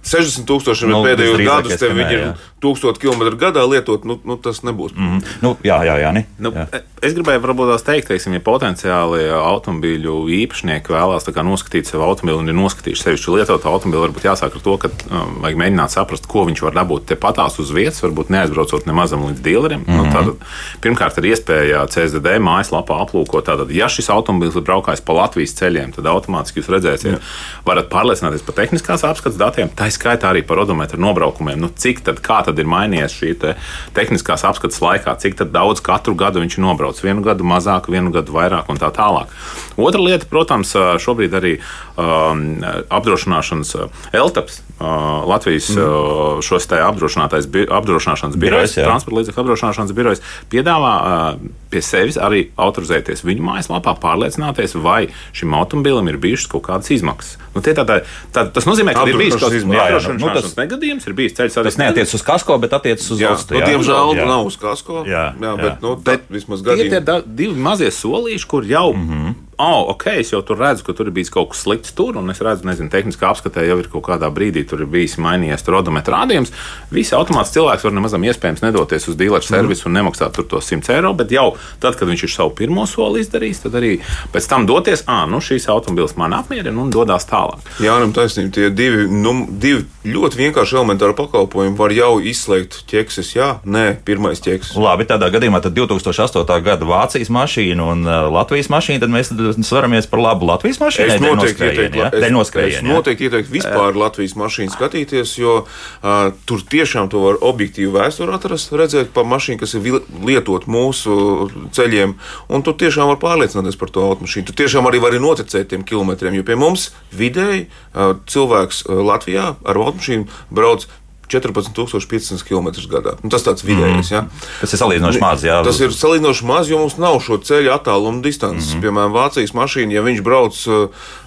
160 0.01 0.49
tūkstošiem, 0.49 0.91
Nu, 0.91 1.03
pēdējos 1.05 1.37
ka 1.37 1.77
nē, 1.77 1.93
viņi 1.93 2.15
ir 2.17 2.23
jā. 2.23 2.31
1000 2.61 3.01
km 3.01 3.37
gadā 3.41 3.63
lietot, 3.69 4.05
nu, 4.09 4.17
nu 4.25 4.37
tas 4.41 4.63
nebūs. 4.65 4.93
Mm 4.97 5.09
-hmm. 5.09 5.25
Nu, 5.45 5.57
jā, 5.65 5.77
jā, 5.85 5.97
jā. 6.01 6.13
Ne? 6.13 6.25
Nu, 6.39 6.53
jā. 6.53 6.67
es 7.03 7.15
gribēju 7.17 7.41
varbūt 7.41 7.73
tās 7.73 7.85
teikt, 7.85 8.09
teiksim, 8.09 8.33
ja 8.33 8.41
potenciāli 8.41 9.29
automobīļu 9.29 10.15
īpašnieki 10.45 10.93
vēlās 10.93 11.29
kā 11.29 11.45
noskatīt 11.45 11.87
savu 11.87 12.05
automobili 12.05 12.41
un 12.41 12.49
ir 12.49 12.55
noskatījuši 12.55 13.03
sevišķi 13.03 13.37
lietotu 13.37 13.69
automobili, 13.69 14.03
varbūt 14.09 14.25
jāsāk 14.25 14.57
ar 14.57 14.61
to, 14.61 14.77
ka 14.77 14.89
um, 14.89 15.41
vajag 15.45 15.57
mēģināt 15.57 15.91
saprast, 15.91 16.27
ko 16.27 16.45
viņš 16.45 16.63
var 16.63 16.75
dabūt 16.75 17.07
tepatās 17.07 17.59
uz 17.59 17.71
vietas, 17.71 18.03
varbūt 18.03 18.31
neaizbraucot 18.31 18.87
nemazam 18.87 19.25
līdz 19.29 19.41
dealeriem. 19.41 19.85
Mm 19.87 19.93
-hmm. 19.93 20.05
nu, 20.05 20.13
tātad, 20.13 20.37
pirmkārt, 20.81 21.19
ir 21.19 21.25
iespēja 21.33 21.87
CSDD 21.87 22.37
mājaslapā 22.41 23.01
aplūkot, 23.05 23.45
tātad, 23.45 23.71
ja 23.71 23.89
šis 23.89 24.11
automobilis 24.11 24.57
ir 24.57 24.63
braukājis 24.63 25.05
pa 25.05 25.13
Latvijas 25.13 25.55
ceļiem, 25.55 25.93
tad 25.93 26.07
automātiski 26.07 26.61
jūs 26.61 26.69
redzēsiet, 26.69 27.21
varat 27.67 27.89
pārliecināties 27.89 28.43
par 28.43 28.55
tehniskās 28.55 29.05
apskates 29.05 29.39
datiem, 29.39 29.69
tā 29.91 29.97
skaitā 29.99 30.31
arī 30.31 30.43
par 30.47 30.63
odometru 30.63 31.01
nobraukumiem. 31.03 31.61
Nu, 31.61 31.71
cik 31.75 32.05
tad, 32.07 32.23
tad 32.23 32.59
ir 32.59 32.69
mainījies 32.71 33.17
šī 33.17 33.35
te 33.43 33.55
tehniskās 33.97 34.47
apskates 34.49 34.81
laikā, 34.85 35.17
cik 35.21 35.39
daudz 35.51 35.83
katru 35.85 36.15
gadu 36.19 36.43
viņš 36.43 36.59
ir 36.59 36.65
nobraucis. 36.65 37.05
Vienu 37.05 37.25
gadu 37.27 37.47
mazāk, 37.49 37.91
vienu 37.93 38.15
gadu 38.15 38.35
vairāk 38.37 38.71
un 38.71 38.81
tā 38.81 38.93
tālāk. 38.95 39.33
Otra 39.81 40.03
lieta, 40.03 40.29
protams, 40.31 40.73
šobrīd 41.03 41.37
arī 41.37 41.57
um, 41.59 42.63
apdrošināšanas 42.89 43.77
LTAPS, 44.15 44.63
uh, 44.81 45.29
Latvijas 45.29 45.69
mm. 45.77 46.41
šos 46.43 46.67
te 46.67 46.81
apdrošinātais 46.81 47.47
bi- 47.47 47.67
apdrošināšanas 47.69 48.37
jā. 48.81 48.85
transporta 48.89 49.21
līdzekļu 49.21 49.43
apdrošināšanas 49.45 49.93
birojs, 49.97 50.23
piedāvā 50.51 50.95
uh, 51.01 51.51
pie 51.71 51.83
sevis 51.85 52.19
arī 52.19 52.49
autorizēties 52.57 53.25
viņu 53.25 53.45
mājaslapā, 53.47 53.95
pārliecināties, 54.03 54.75
vai 54.83 55.09
šim 55.37 55.55
automobilim 55.55 56.09
ir 56.09 56.19
bijušas 56.23 56.51
kaut 56.51 56.67
kādas 56.67 56.91
izmaksas. 56.91 57.39
Nu, 57.55 57.63
tie 57.67 57.75
tātad, 57.75 58.07
tā, 58.35 58.45
tas 58.55 58.67
nozīmē, 58.67 58.95
ka 58.95 59.05
ir 59.11 59.19
bijis 59.19 59.35
kaut 59.35 59.49
kāds 59.51 59.65
Apdrošināšanas. 59.65 59.75
Jā, 59.75 59.87
jā, 59.91 60.01
nu, 60.15 60.19
nu, 60.23 60.31
apdrošināšanas 60.31 60.57
negadījums, 60.59 61.07
ir 61.11 61.17
bijis 61.19 61.35
ceļš 61.39 61.57
Tas 61.67 61.79
neatiec 61.81 62.15
uz 62.15 62.23
kasko, 62.23 62.59
bet 62.63 62.73
attiecas 62.79 63.11
uz 63.11 63.21
Jā, 63.21 63.33
ostu. 63.35 63.55
nu, 63.55 63.61
jā. 63.61 63.71
diemžēl 63.73 64.15
Jā. 64.17 64.27
nav 64.31 64.47
uz 64.47 64.57
kasko. 64.61 65.03
Jā, 65.09 65.25
jā, 65.35 65.51
jā. 65.51 65.55
bet 65.59 65.83
nu, 65.83 65.97
Bet 66.11 66.27
tā 66.27 66.31
vismaz 66.31 66.63
Tie 66.63 66.87
ir 66.87 66.91
tie 66.95 67.01
da- 67.01 67.23
divi 67.27 67.55
mazie 67.59 67.91
solīši, 67.91 68.47
kur 68.47 68.65
jau 68.65 68.93
mm 68.95 69.09
-hmm. 69.09 69.35
Oh, 69.61 69.91
ok, 69.95 70.07
es 70.23 70.33
jau 70.33 70.41
tur 70.47 70.61
redzu, 70.61 70.85
ka 70.87 70.95
tur 70.97 71.11
ir 71.11 71.15
bijis 71.17 71.33
kaut 71.33 71.53
kas 71.53 71.65
slikts 71.67 71.95
tur, 71.97 72.17
un 72.21 72.33
es 72.33 72.41
redzu, 72.45 72.67
nezinu, 72.69 72.91
tehniskā 72.93 73.31
apskatē 73.31 73.67
jau 73.69 73.79
ir 73.83 73.91
kaut 73.93 74.07
kādā 74.09 74.31
brīdī 74.33 74.65
tur 74.69 74.85
ir 74.85 74.91
bijis 74.91 75.19
mainījies 75.21 75.67
odometra 75.71 76.23
rādījums. 76.23 76.53
Visi 76.91 77.15
automāts 77.17 77.53
cilvēks 77.55 77.87
var 77.87 77.95
nemaz 77.97 78.17
iespējams 78.17 78.65
nedoties 78.65 79.09
uz 79.11 79.19
dealeru 79.19 79.47
servisu 79.47 79.89
un 79.89 79.97
nemaksāt 79.99 80.35
tur 80.37 80.49
tos 80.51 80.69
100 80.71 80.95
eiro, 80.97 81.13
bet 81.17 81.33
jau 81.35 81.53
tad, 81.83 81.97
kad 81.99 82.09
viņš 82.11 82.25
ir 82.27 82.33
savu 82.33 82.55
pirmo 82.59 82.87
soli 82.91 83.23
izdarījis, 83.25 83.63
tad 83.65 83.79
arī 83.81 83.93
pēc 84.35 84.49
tam 84.51 84.67
doties, 84.69 85.05
ah, 85.11 85.27
nu 85.31 85.41
šīs 85.45 85.69
automobilis 85.73 86.17
man 86.21 86.35
apmierina 86.37 86.83
un 86.83 86.93
dodas 86.93 87.29
tālāk. 87.31 87.63
Jā, 87.85 87.97
nu 88.03 88.15
taisnība, 88.17 88.53
tie 88.57 88.71
divi, 88.75 89.07
nu, 89.11 89.35
divi 89.51 89.87
ļoti 90.05 90.41
vienkārši 90.41 90.79
elementāri 90.79 91.17
pakalpojumi 91.19 91.77
var 91.79 91.95
jau 91.95 92.13
izslēgt 92.25 92.83
ķekses. 92.91 93.35
Jā, 93.37 93.51
nē, 93.65 93.87
pirmais 94.07 94.41
ķekses. 94.43 94.77
Labi, 94.81 95.07
tādā 95.09 95.31
gadījumā 95.33 95.61
2008. 95.65 96.45
gada 96.65 96.89
Vācijas 96.89 97.31
mašīna 97.33 97.89
un 97.93 98.07
uh, 98.09 98.29
Latvijas 98.33 98.71
mašīna, 98.73 99.03
tad 99.05 99.13
mēs 99.13 99.33
svaramies 99.67 100.09
par 100.11 100.23
labu 100.23 100.49
Latvijas 100.49 100.81
mašīnu. 100.81 101.15
Es 101.15 101.23
noteikti 101.23 101.67
ieteiktu, 101.67 102.01
ja? 102.01 102.11
es, 102.15 102.53
es 102.65 102.85
noteikti 102.87 103.29
ieteiktu 103.29 103.55
vispār 103.55 103.99
Latvijas 103.99 104.37
mašīnu 104.39 104.75
skatīties, 104.75 105.35
jo 105.41 105.57
uh, 105.65 106.31
tur 106.49 106.65
tiešām 106.75 107.11
to 107.13 107.25
var 107.25 107.41
objektīvi 107.51 107.91
vēsturi 107.95 108.35
atrast, 108.37 108.73
redzēt 108.77 109.13
pa 109.17 109.25
mašīnu, 109.27 109.61
kas 109.63 109.77
ir 109.79 110.01
lietot 110.27 110.69
mūsu 110.71 111.51
ceļiem, 111.77 112.17
un 112.49 112.67
tur 112.67 112.79
tiešām 112.81 113.11
var 113.13 113.21
pārliecināties 113.23 113.79
par 113.81 113.93
to 113.95 114.07
automašīnu. 114.13 114.51
Tu 114.51 114.57
tiešām 114.63 114.89
arī 114.91 115.03
vari 115.03 115.23
noticēt 115.23 115.73
tiem 115.73 115.85
kilometriem, 115.87 116.39
jo 116.39 116.47
pie 116.47 116.59
mums 116.61 116.91
vidēji 117.17 117.67
uh, 117.67 118.17
cilvēks 118.31 118.85
uh, 118.87 119.03
Latvijā 119.11 119.55
ar 119.61 119.85
automašīnu 119.85 120.29
brauc 120.55 120.89
14,500 121.31 122.45
km 122.47 122.71
gadā. 122.91 123.17
Nu, 123.23 123.31
tas 123.33 123.47
tāds 123.47 123.65
vidējais. 123.67 124.11
Mm. 124.11 124.15
Ja? 124.15 124.51
Tas 124.61 124.75
ir 124.75 124.83
salīdzinoši 124.83 125.23
maz. 125.23 125.47
Jā. 125.47 125.61
Tas 125.67 125.81
ir 125.81 125.95
salīdzinoši 125.95 126.49
maz, 126.49 126.71
jo 126.73 126.81
mums 126.83 126.99
nav 127.01 127.21
šo 127.25 127.39
ceļu 127.45 127.73
attālumu 127.75 128.23
distances. 128.25 128.73
Mm 128.73 128.77
-hmm. 128.77 128.85
Piemēram, 128.85 129.17
Vācijas 129.17 129.55
mašīna, 129.57 129.97
ja 129.97 130.05
viņš 130.07 130.23
brauc 130.27 130.61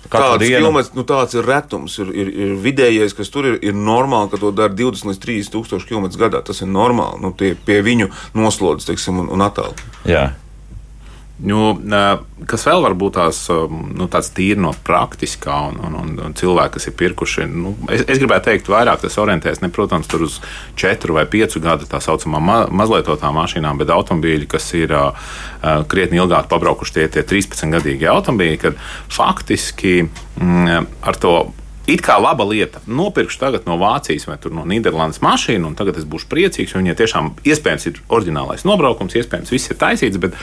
kāds 0.09 0.45
kilometrs, 0.45 0.93
nu, 0.97 1.03
tāds 1.07 1.37
ir 1.37 1.47
retums. 1.47 1.97
Ir, 1.99 2.13
ir, 2.13 2.27
ir 2.45 2.53
vidējais, 2.63 3.15
kas 3.17 3.29
tur 3.33 3.45
ir, 3.45 3.59
ir 3.61 3.73
normāli, 3.73 4.31
ka 4.31 4.37
to 4.37 4.51
dara 4.51 4.73
20 4.73 5.09
līdz 5.11 5.19
30 5.23 5.51
tūkstoši 5.55 5.89
km 5.89 6.11
gadā. 6.19 6.43
Tas 6.43 6.61
ir 6.61 6.67
normāli 6.67 7.21
nu, 7.23 7.33
tie, 7.37 7.55
pie 7.55 7.81
viņu 7.81 8.11
noslodzes 8.33 8.89
teiksim, 8.91 9.19
un, 9.23 9.29
un 9.33 9.45
attāluma. 9.45 9.91
Nu, 11.43 11.73
kas 12.47 12.63
vēl 12.69 12.85
var 12.85 12.93
būt 12.95 13.17
tās, 13.17 13.39
nu, 13.51 14.05
tāds 14.11 14.29
tīri 14.35 14.61
no 14.63 14.69
praktiskā, 14.87 15.57
un, 15.69 15.79
un, 15.83 15.97
un, 15.99 16.11
un 16.29 16.35
cilvēki, 16.39 16.77
kas 16.77 16.87
ir 16.87 16.95
pirkuši, 17.01 17.47
nu, 17.51 17.73
es, 17.91 18.05
es 18.07 18.21
gribētu 18.21 18.47
teikt, 18.47 18.69
vairāk 18.71 19.01
tas 19.03 19.19
orientēs 19.19 19.59
ne, 19.59 19.67
protams, 19.73 20.07
uz 20.23 20.37
četru 20.79 21.17
vai 21.17 21.25
piecu 21.27 21.59
gadu 21.63 21.89
tā 21.89 21.99
saucamā 22.03 22.39
ma 22.39 22.59
mazlietotām 22.71 23.35
mašīnām, 23.41 23.81
bet 23.81 23.91
automobīļi, 23.91 24.47
kas 24.55 24.69
ir 24.79 24.95
uh, 24.95 25.33
krietni 25.91 26.21
ilgāk 26.21 26.47
pabraukuši 26.51 26.95
tie, 26.99 27.09
tie 27.17 27.25
13 27.27 27.75
gadīgi 27.75 28.07
automobīļi, 28.13 28.61
kad 28.63 28.79
faktiski 29.11 29.97
mm, 30.07 30.87
ar 31.03 31.19
to 31.19 31.35
It 31.83 31.99
kā 31.99 32.15
laba 32.15 32.45
lieta. 32.47 32.79
Nopirkšu 32.87 33.39
tagad 33.41 33.65
no 33.67 33.75
Vācijas 33.75 34.23
vai 34.29 34.37
no 34.55 34.63
Nīderlandes 34.63 35.19
mašīnu, 35.23 35.67
un 35.67 35.73
tagad 35.75 35.97
es 35.99 36.05
būšu 36.07 36.29
priecīgs. 36.31 36.75
Viņai 36.77 36.95
tiešām 36.95 37.31
iespējams 37.43 37.87
ir 37.89 37.99
oriģinālais 38.07 38.63
nobraukums, 38.63 39.17
iespējams, 39.19 39.51
viss 39.51 39.71
ir 39.73 39.79
taisīts, 39.81 40.19
bet 40.23 40.37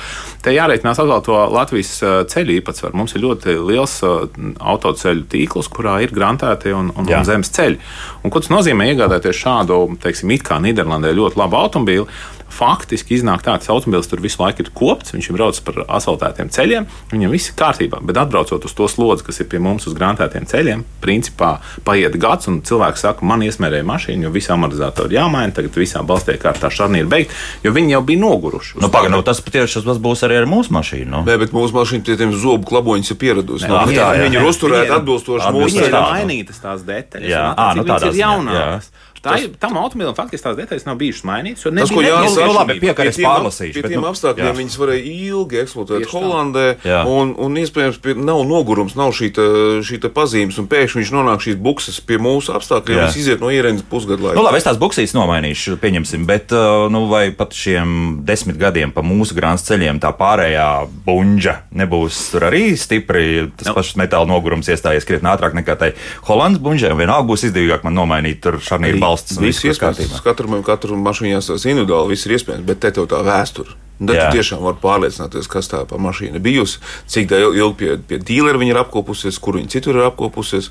te 0.45 0.53
jāreikinās 0.53 1.01
atkal 1.01 1.25
to 1.25 1.39
Latvijas 1.55 1.95
uh, 2.05 2.19
ceļu 2.29 2.59
īpatsvaru. 2.59 2.99
Mums 3.01 3.17
ir 3.17 3.25
ļoti 3.25 3.57
liels 3.57 3.97
uh, 4.05 4.27
autoceļu 4.61 5.25
tīkls, 5.33 5.71
kurā 5.73 5.97
ir 6.05 6.13
grantēti 6.13 6.75
un, 6.77 6.93
un, 6.93 7.09
Jā. 7.09 7.23
un 7.23 7.31
zemes 7.31 7.53
ceļi. 7.57 7.81
Un, 8.21 8.29
ko 8.29 8.45
tas 8.45 8.53
nozīmē 8.53 8.91
iegādāties 8.93 9.41
šādu, 9.41 9.81
teiksim, 10.05 10.37
it 10.37 10.45
kā 10.45 10.61
Nīderlandē 10.61 11.15
ļoti 11.17 11.41
labu 11.41 11.57
automobīlu? 11.63 12.09
Faktiski 12.55 13.17
iznāk 13.17 13.45
tā, 13.47 13.57
ka 13.61 13.73
automobilis 13.73 14.11
tur 14.11 14.23
visu 14.23 14.41
laiku 14.43 14.65
ir 14.65 14.71
kopts, 14.77 15.15
viņš 15.15 15.31
ir 15.31 15.37
braucis 15.39 15.65
par 15.65 15.83
asfaltētiem 15.87 16.51
ceļiem, 16.53 16.89
viņam 17.13 17.35
viss 17.35 17.53
ir 17.53 17.57
kārtībā. 17.61 18.03
Bet 18.07 18.21
atbraucot 18.21 18.65
uz 18.67 18.75
to 18.77 18.89
slodzi, 18.91 19.27
kas 19.27 19.41
ir 19.43 19.49
pie 19.51 19.61
mums 19.63 19.87
uz 19.91 19.97
grantētiem 19.99 20.49
ceļiem, 20.51 20.85
principā 21.05 21.57
paiet 21.87 22.17
gads, 22.21 22.51
un 22.51 22.61
cilvēks 22.67 23.07
saka, 23.07 23.27
man 23.27 23.45
iesmērēja 23.47 23.87
mašīnu, 23.89 24.27
jo 24.27 24.35
visi 24.35 24.53
amortizatori 24.55 25.19
jāmaina, 25.19 25.55
tagad 25.57 25.79
visā 25.81 26.03
balstē 26.07 26.37
kārtā 26.41 26.71
šādi 26.73 27.05
ir 27.05 27.11
beigta, 27.11 27.37
jo 27.65 27.75
viņi 27.77 27.95
jau 27.97 28.03
bija 28.07 28.23
noguruši. 28.25 28.79
Nu, 28.81 28.91
Pagaidām, 28.93 29.19
nu, 29.21 29.27
tas 29.27 29.43
patiešām 29.45 29.87
tas 29.87 30.01
būs 30.03 30.25
arī 30.27 30.41
ar 30.43 30.49
mūsu 30.51 30.75
mašīnu. 30.77 31.11
No? 31.11 31.23
Nē, 31.27 31.37
bet 31.43 31.55
mūsu 31.57 31.77
mašīna 31.77 32.07
pie 32.07 32.19
tiem 32.21 32.35
zobu 32.37 32.69
klaboņiem 32.71 33.15
ir 33.15 33.21
pieradusi. 33.21 33.69
No, 33.71 33.85
jā, 33.91 34.11
jā. 34.17 34.27
Viņi 34.27 34.41
ir 34.41 34.49
uzturēti 34.51 34.95
atbilstoši 34.97 35.53
mūsu 35.57 35.77
ceļiem. 35.77 35.95
Ir 35.95 36.19
mainītas 36.19 36.63
tās 36.63 36.85
detaļas. 36.87 37.31
Jā, 37.31 37.47
à, 37.55 37.71
nu, 37.79 37.87
tās 37.89 38.07
ir 38.11 38.21
jaunākas. 38.21 38.91
Tā 39.21 39.35
tas... 39.35 39.43
ir 39.45 39.57
tam 39.61 39.77
automobilim 39.77 40.17
faktiski 40.17 40.47
tās 40.47 40.57
detaļas 40.57 40.87
nav 40.87 40.97
bijušas 41.01 41.25
mainītas. 41.29 41.65
Tas, 41.77 41.93
ko 41.93 42.01
Jānis 42.01 42.33
saka, 42.37 42.53
labi 42.57 42.77
piekaries 42.81 43.19
pārlasīšu. 43.21 43.75
Pie 43.77 43.91
tiem 43.93 44.01
nu, 44.01 44.09
apstākļiem 44.09 44.57
viņas 44.57 44.77
varēja 44.81 45.03
ilgi 45.13 45.61
eksploatēt 45.61 46.07
Tieši 46.07 46.15
Holandē, 46.17 46.65
jā. 46.89 47.03
un, 47.05 47.35
un 47.37 47.59
iespējams 47.61 47.99
pie, 48.01 48.15
nav 48.17 48.41
nogurums, 48.49 48.97
nav 48.97 49.13
šī, 49.17 49.29
tā, 49.37 49.45
šī 49.85 50.01
tā 50.01 50.11
pazīmes, 50.15 50.57
un 50.63 50.71
pēkšņi 50.73 51.03
viņš 51.03 51.13
nonāk 51.13 51.45
šīs 51.45 51.59
bukses 51.61 52.01
pie 52.01 52.17
mūsu 52.23 52.55
apstākļiem, 52.57 53.03
viņš 53.03 53.19
iziet 53.21 53.45
no 53.45 53.53
ierēnas 53.53 53.85
pusgadu 53.91 54.25
laikā. 54.25 54.39
Nu, 54.41 54.47
labi, 54.47 54.63
es 54.63 54.69
tās 54.71 54.81
buksīs 54.81 55.13
nomainīšu, 55.17 55.77
pieņemsim, 55.85 56.25
bet 56.29 56.57
uh, 56.57 56.87
nu, 56.93 57.05
vai 57.13 57.27
pat 57.37 57.53
šiem 57.57 58.23
desmit 58.25 58.57
gadiem 58.61 58.95
pa 58.97 59.05
mūsu 59.05 59.37
grāns 59.37 59.67
ceļiem 59.69 60.01
tā 60.01 60.15
pārējā 60.17 60.69
buņģa 61.05 61.57
nebūs 61.77 62.23
tur 62.33 62.49
arī 62.49 62.65
stipri, 62.81 63.51
tas 63.53 63.69
no. 63.69 63.75
Nu. 63.75 63.77
pats 63.77 63.93
metāla 64.01 64.29
nogurums 64.33 64.73
iestājies 64.73 65.07
krietni 65.09 65.29
ātrāk 65.31 65.55
nekā 65.59 65.77
tai 65.81 65.93
Holandas 66.29 66.63
buņģē, 66.65 66.95
vienalga 66.99 67.29
būs 67.29 67.47
izdevīgāk 67.51 67.85
man 67.87 67.97
nomainīt 68.01 68.41
tur 68.45 68.59
šarnīru 68.65 69.01
valsts. 69.11 69.39
Viss 69.43 69.67
iespējams. 69.67 70.23
Katru, 70.25 70.63
katru 70.67 70.99
mašīnu 71.01 71.37
jāsaka 71.37 71.75
individuāli, 71.75 72.15
viss 72.15 72.29
ir 72.29 72.39
iespējams, 72.39 72.67
bet 72.67 72.83
te 72.83 72.95
tev 72.97 73.11
tā 73.11 73.21
vēsture. 73.27 73.77
Tad 74.01 74.17
Jā. 74.17 74.29
tu 74.31 74.39
tiešām 74.39 74.63
vari 74.65 74.81
pārliecināties, 74.81 75.49
kas 75.53 75.69
tā 75.69 75.83
pa 75.89 75.99
mašīna 76.01 76.41
bijusi, 76.41 76.81
cik 77.13 77.35
ilgi 77.37 77.75
pie, 77.77 77.91
pie 78.01 78.19
dīlera 78.31 78.61
viņa 78.61 78.73
ir 78.73 78.81
apkopusies, 78.81 79.39
kur 79.45 79.59
viņa 79.61 79.75
citur 79.77 79.99
ir 80.01 80.07
apkopusies. 80.09 80.71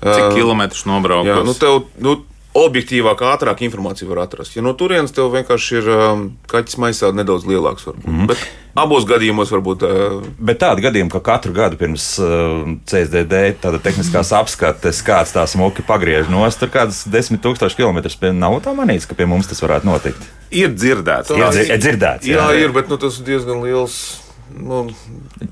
Cik 0.00 0.28
uh, 0.28 0.34
kilometrus 0.36 0.86
nobraukusi? 0.88 1.32
Jā, 1.32 1.40
nu 1.44 1.54
tev, 1.58 1.80
nu, 2.00 2.14
objektīvāk, 2.56 3.20
ātrāk 3.30 3.62
informāciju 3.62 4.08
var 4.10 4.24
atrast. 4.24 4.56
Ja 4.56 4.62
no 4.64 4.72
turienes 4.78 5.14
tev 5.14 5.30
vienkārši 5.34 5.76
ir 5.78 5.90
um, 5.94 6.24
kaķis 6.50 6.80
maisā 6.82 7.12
nedaudz 7.14 7.46
lielāks, 7.46 7.86
varbūt. 7.86 8.06
Mm 8.08 8.16
-hmm. 8.16 8.26
Bet 8.26 8.42
abos 8.74 9.06
gadījumos 9.06 9.52
varbūt. 9.54 9.84
Uh... 9.86 10.24
Bet 10.38 10.58
tāda 10.62 10.82
gadījuma, 10.82 11.10
ka 11.14 11.20
katru 11.20 11.52
gadu 11.54 11.78
pirms 11.78 12.06
uh, 12.18 12.66
CSDD 12.90 13.54
tāda 13.62 13.78
tehniskās 13.78 14.32
apskates 14.34 15.02
kāds 15.06 15.34
tā 15.34 15.46
smuki 15.46 15.82
pagriež 15.86 16.28
nost, 16.28 16.58
tur 16.58 16.72
kādas 16.74 17.04
desmit 17.06 17.42
tūkstoši 17.42 17.76
kilometrus 17.76 18.16
pie 18.16 18.32
nav 18.32 18.58
tā 18.64 18.74
manīts, 18.74 19.06
ka 19.06 19.14
pie 19.14 19.26
mums 19.30 19.46
tas 19.46 19.62
varētu 19.62 19.86
notikt. 19.86 20.26
Ir 20.50 20.74
dzirdēts. 20.74 21.30
Ir, 21.30 21.46
dzir, 21.50 21.70
ir 21.70 21.78
dzirdēts. 21.78 22.26
Jā, 22.26 22.50
jā, 22.50 22.64
ir, 22.64 22.72
bet 22.74 22.88
nu, 22.88 22.98
tas 22.98 23.18
ir 23.18 23.24
diezgan 23.30 23.62
liels. 23.62 24.20
Nu, 24.58 24.88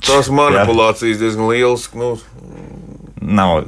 tās 0.03 0.27
manipulācijas 0.35 1.21
diezgan 1.23 1.47
liels. 1.53 1.87
Nu, 1.95 2.17
nav. 3.21 3.63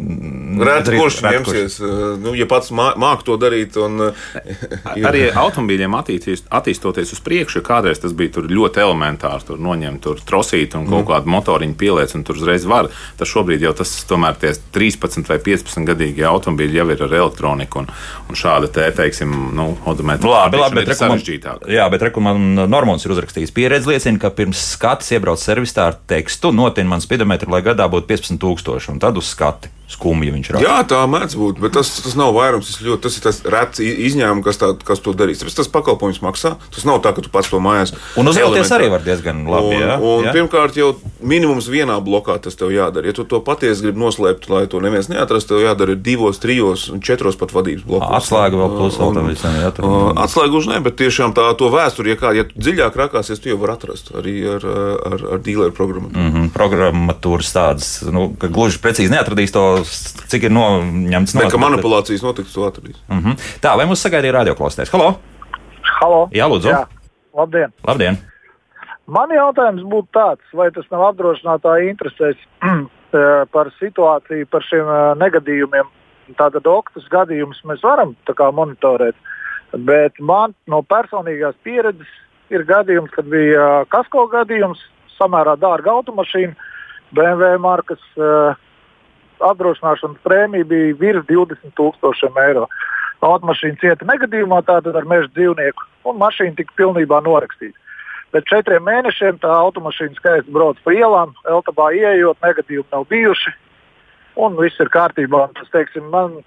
Reti 0.61 0.97
kurš 0.99 1.21
ņemsies, 1.25 1.79
eh, 1.81 1.95
nu, 2.23 2.35
ja 2.39 2.47
pats 2.51 2.73
māk 2.75 3.25
to 3.27 3.37
darīt. 3.41 3.79
Un, 3.81 4.11
ir... 4.11 5.07
Arī 5.11 5.27
automobīļiem 5.31 5.97
attīstoties 5.97 7.15
uz 7.17 7.23
priekšu, 7.25 7.63
kādreiz 7.67 8.03
tas 8.03 8.15
bija 8.17 8.45
ļoti 8.47 8.83
elementāri. 8.83 9.47
Tur 9.47 9.61
noņemt 9.63 10.03
tur 10.05 10.21
trosīt 10.27 10.77
un 10.79 10.87
kaut 10.89 11.05
mm. 11.05 11.09
kādu 11.13 11.35
motoriņu 11.37 11.79
pieliec, 11.81 12.15
un 12.17 12.27
tur 12.27 12.41
uzreiz 12.41 12.67
var. 12.69 12.91
Tas 13.19 13.31
šobrīd 13.31 13.65
jau 13.65 13.75
tas 13.77 13.93
tomēr 14.09 14.39
tie 14.41 14.55
13 14.75 15.29
vai 15.31 15.41
15 15.51 15.89
gadīgi 15.89 16.27
automobīļi 16.29 16.81
jau 16.81 16.89
ir 16.95 17.05
ar 17.07 17.17
elektroniku 17.23 17.83
un, 17.83 17.91
un 18.29 18.39
šāda 18.39 18.71
te, 18.73 18.87
teiksim, 18.97 19.33
nu, 19.57 19.71
odometra. 19.91 20.31
Labi, 20.31 20.61
labi, 20.61 20.83
bet 20.83 20.99
sarežģītāk. 20.99 21.69
Jā, 21.71 21.89
bet 21.93 22.09
rekomendācija 22.11 22.69
Normons 22.71 23.05
ir 23.05 23.15
uzrakstījis. 23.15 23.53
Pieredze 23.55 23.91
liecina, 23.91 24.21
ka 24.21 24.31
pirms 24.35 24.61
skatas 24.75 25.11
iebrauc 25.15 25.41
servisā 25.43 25.89
ar 25.91 25.99
tekstu, 26.11 26.53
notin 26.55 26.89
man 26.91 27.03
spidometru, 27.03 27.51
lai 27.53 27.63
gadā 27.67 27.87
būtu 27.91 28.09
15,000 28.11 28.93
un 28.95 29.01
tad 29.03 29.19
uz 29.21 29.31
skati 29.41 29.69
skumji 29.91 30.33
viņš 30.35 30.51
raksta. 30.55 30.67
Jā, 30.67 30.77
tā 30.89 31.01
mēdz 31.11 31.37
būt, 31.41 31.61
bet 31.63 31.75
tas, 31.75 31.91
tas 32.05 32.15
nav 32.19 32.33
vairums. 32.37 32.71
Tas, 32.71 32.81
ļoti, 32.85 33.03
tas 33.07 33.17
ir 33.19 33.25
tas 33.25 33.41
rets 33.55 33.83
izņēmums, 33.83 34.45
kas, 34.47 34.61
tā, 34.61 34.71
kas 34.87 35.03
to 35.03 35.15
darīs. 35.17 35.43
Tas, 35.43 35.57
tas 35.59 35.71
pakalpojums 35.73 36.23
maksā. 36.25 36.55
Tas 36.71 36.87
nav 36.89 37.01
tā, 37.05 37.13
ka 37.17 37.25
tu 37.25 37.33
pats 37.33 37.51
to 37.51 37.59
mājās. 37.63 37.93
Un 38.21 38.31
uzvēlēties 38.31 38.71
arī 38.77 38.91
var 38.93 39.05
diezgan 39.07 39.43
labi. 39.51 39.75
Un, 39.75 39.83
jā, 39.83 39.97
un 39.99 40.29
jā. 40.29 40.35
pirmkārt, 40.37 40.79
jau 40.79 40.93
minimums 41.21 41.69
vienā 41.71 41.99
blokā 42.05 42.39
tas 42.43 42.57
tev 42.59 42.73
jādara. 42.75 43.11
Ja 43.11 43.17
tu 43.17 43.27
to 43.29 43.43
patiesi 43.45 43.85
gribi 43.87 44.03
noslēpt, 44.03 44.49
lai 44.53 44.65
to 44.71 44.81
neviens 44.85 45.11
neatrastu, 45.11 45.57
tev 45.57 45.65
jādara 45.65 45.97
divos, 45.99 46.41
trijos 46.43 46.87
un 46.95 47.03
četros 47.05 47.39
pat 47.41 47.55
vadības 47.57 47.85
blokos. 47.87 48.15
Atslēga 48.21 48.61
vēl 48.61 48.77
plus 48.77 49.01
vēl 49.01 49.15
tam 49.19 49.31
visam 49.31 49.59
jāatrod. 49.59 50.23
Atslēga 50.23 50.59
uz 50.61 50.71
ne, 50.71 50.81
bet 50.85 50.99
tiešām 51.01 51.35
tā 51.37 51.49
to 51.59 51.71
vēsturi, 51.73 52.15
ja 52.15 52.21
kā, 52.21 52.33
ja 52.37 52.47
tu 52.49 52.63
dziļāk 52.63 52.99
rakāsies, 53.03 53.43
tu 53.43 53.53
jau 53.53 53.59
vari 53.61 53.75
atrast 53.77 54.13
arī 54.17 54.37
ar, 54.57 54.67
ar, 55.11 55.27
ar 55.37 55.45
dīleru 55.45 55.75
programmu. 55.77 56.13
Mm 56.15 56.33
-hmm, 56.33 56.51
programmatūras 56.55 57.53
tādas, 57.55 57.91
nu, 58.07 58.31
ka 58.41 58.49
gluži 58.49 58.81
precīzi 58.83 59.13
neatradīs 59.13 59.53
to 59.55 59.80
cik 59.85 60.49
ir 60.49 60.55
noņemts 60.55 61.35
no 61.37 61.45
zemes. 61.45 61.61
manipulācijas 61.65 62.25
notiks, 62.25 62.53
to 62.55 62.67
atradīs. 62.69 62.99
Uh 63.09 63.17
mhm. 63.17 63.31
-huh. 63.31 63.61
Tā, 63.63 63.77
vai 63.77 63.87
mums 63.87 64.03
sagaidīja 64.07 64.39
radioklausītājs? 64.41 64.93
Halo! 64.93 65.15
Halo! 66.01 66.29
Jā, 66.33 66.49
lūdzu! 66.49 66.69
Jā. 66.69 66.87
Labdien! 67.35 67.73
Labdien. 67.87 68.19
Man 69.11 69.33
jautājums 69.35 69.83
būtu 69.83 70.09
tāds, 70.15 70.45
vai 70.55 70.71
tas 70.71 70.87
nav 70.91 71.03
apdrošinātāji 71.11 71.91
interesēs 71.91 72.39
eh, 72.71 73.45
par 73.51 73.73
situāciju, 73.81 74.47
par 74.51 74.63
šiem 74.63 74.87
eh, 74.87 75.15
negadījumiem. 75.19 75.89
Tātad 76.39 76.67
oktas 76.67 77.09
gadījumus 77.11 77.65
mēs 77.67 77.83
varam 77.83 78.15
monitorēt, 78.55 79.17
bet 79.75 80.13
man 80.21 80.55
no 80.67 80.83
personīgās 80.83 81.55
pieredzes 81.63 82.07
ir 82.51 82.63
gadījums, 82.63 83.11
kad 83.11 83.27
bija 83.27 83.83
eh, 83.83 83.87
kasko 83.91 84.29
gadījums, 84.31 84.79
samērā 85.19 85.57
dārga 85.61 85.91
automašīna 85.91 86.55
BMW 87.13 87.59
markas 87.59 88.03
uh, 88.17 88.55
apdrošināšanas 89.49 90.23
prēmija 90.27 90.69
bija 90.71 90.97
virs 91.01 91.27
20 91.29 91.75
tūkstošiem 91.79 92.41
eiro. 92.45 92.67
Automašīna 93.25 93.81
cieta 93.83 94.07
negadījumā 94.09 94.63
tātad 94.69 94.97
ar 94.97 95.07
meža 95.09 95.29
dzīvnieku, 95.37 95.87
un 96.09 96.21
mašīna 96.21 96.57
tika 96.57 96.77
pilnībā 96.81 97.21
norakstīta. 97.27 97.77
Pēc 98.31 98.47
četriem 98.47 98.85
mēnešiem 98.87 99.41
tā 99.43 99.51
automašīna 99.51 100.17
skaisti 100.17 100.55
brauc 100.55 100.79
pa 100.85 100.95
ielām, 100.95 101.35
Eltabā 101.51 101.91
ieejot, 101.99 102.39
negadījumi 102.45 102.87
nav 102.95 103.09
bijuši, 103.11 103.53
un 104.41 104.57
viss 104.61 104.81
ir 104.81 104.93
kārtībā. 104.95 105.49
Tas, 105.59 105.69
teiksim, 105.75 106.07
man 106.15 106.39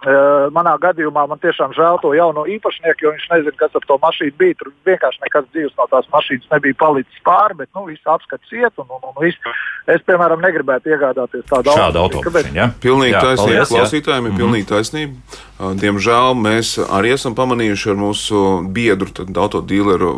Manā 0.00 0.72
gadījumā 0.80 1.26
man 1.28 1.40
tiešām 1.42 1.74
žēl 1.76 1.98
to 2.00 2.14
jauno 2.16 2.46
īpašnieku, 2.48 3.04
jo 3.04 3.10
viņš 3.12 3.26
nezina, 3.34 3.56
kas 3.60 3.74
ar 3.76 3.84
to 3.84 3.98
mašīnu 4.00 4.32
bija. 4.40 4.56
Tur 4.56 4.70
vienkārši 4.88 5.20
nekas 5.26 5.44
dzīves 5.50 5.76
no 5.76 5.86
tās 5.92 6.08
mašīnas 6.14 6.48
nebija 6.54 6.78
palicis 6.80 7.20
pāri, 7.26 7.58
bet 7.58 7.68
nu, 7.76 7.84
viss 7.90 8.08
apskats 8.08 8.56
iet. 8.56 8.72
Un, 8.80 8.88
un, 8.88 9.04
un 9.10 9.20
viss. 9.20 9.52
Es, 9.90 10.00
piemēram, 10.08 10.40
negribētu 10.40 10.94
iegādāties 10.94 11.44
tādu 11.50 11.74
automašīnu. 11.76 12.56
Ja? 12.56 12.70
Pilnīgi 12.80 13.12
jā, 13.12 13.20
taisnība. 13.20 13.60
Paldies, 13.60 13.74
Klausītājiem 13.76 14.24
ir 14.24 14.30
mm 14.30 14.32
-hmm. 14.32 14.40
pilnīgi 14.40 14.70
taisnība. 14.72 15.46
Diemžēl 15.60 16.32
mēs 16.40 16.78
arī 16.80 17.12
esam 17.12 17.34
pamanījuši 17.36 17.90
ar 17.92 17.98
mūsu 18.00 18.38
biedru, 18.72 19.12
autodīleru, 19.12 20.14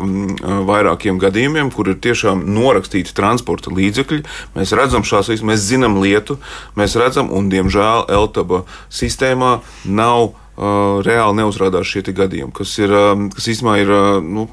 vairākiem 0.69 1.19
gadījumiem, 1.19 1.71
kur 1.75 1.91
ir 1.91 1.99
tiešām 1.99 2.45
norakstīti 2.55 3.11
transporta 3.11 3.73
līdzekļi. 3.75 4.23
Mēs 4.55 4.71
redzam 4.71 5.03
šās 5.03 5.27
lietas, 5.27 5.43
mēs 5.43 5.67
zinām 5.67 5.99
lietu, 5.99 6.39
mēs 6.79 6.95
redzam, 6.95 7.27
un 7.35 7.51
diemžēl 7.51 8.07
Eltaba 8.07 8.63
sistēmā 8.87 9.57
nav 9.85 10.31
uh, 10.31 10.99
reāli 11.05 11.39
neuzrādās 11.41 11.89
šie 11.89 12.05
gadījumi, 12.13 12.53
kas, 12.55 12.75
ir, 12.81 12.93
uh, 12.93 13.13
kas 13.35 13.49
īstenībā 13.53 13.79
ir. 13.83 13.93
Uh, 13.93 14.19
nu, 14.23 14.47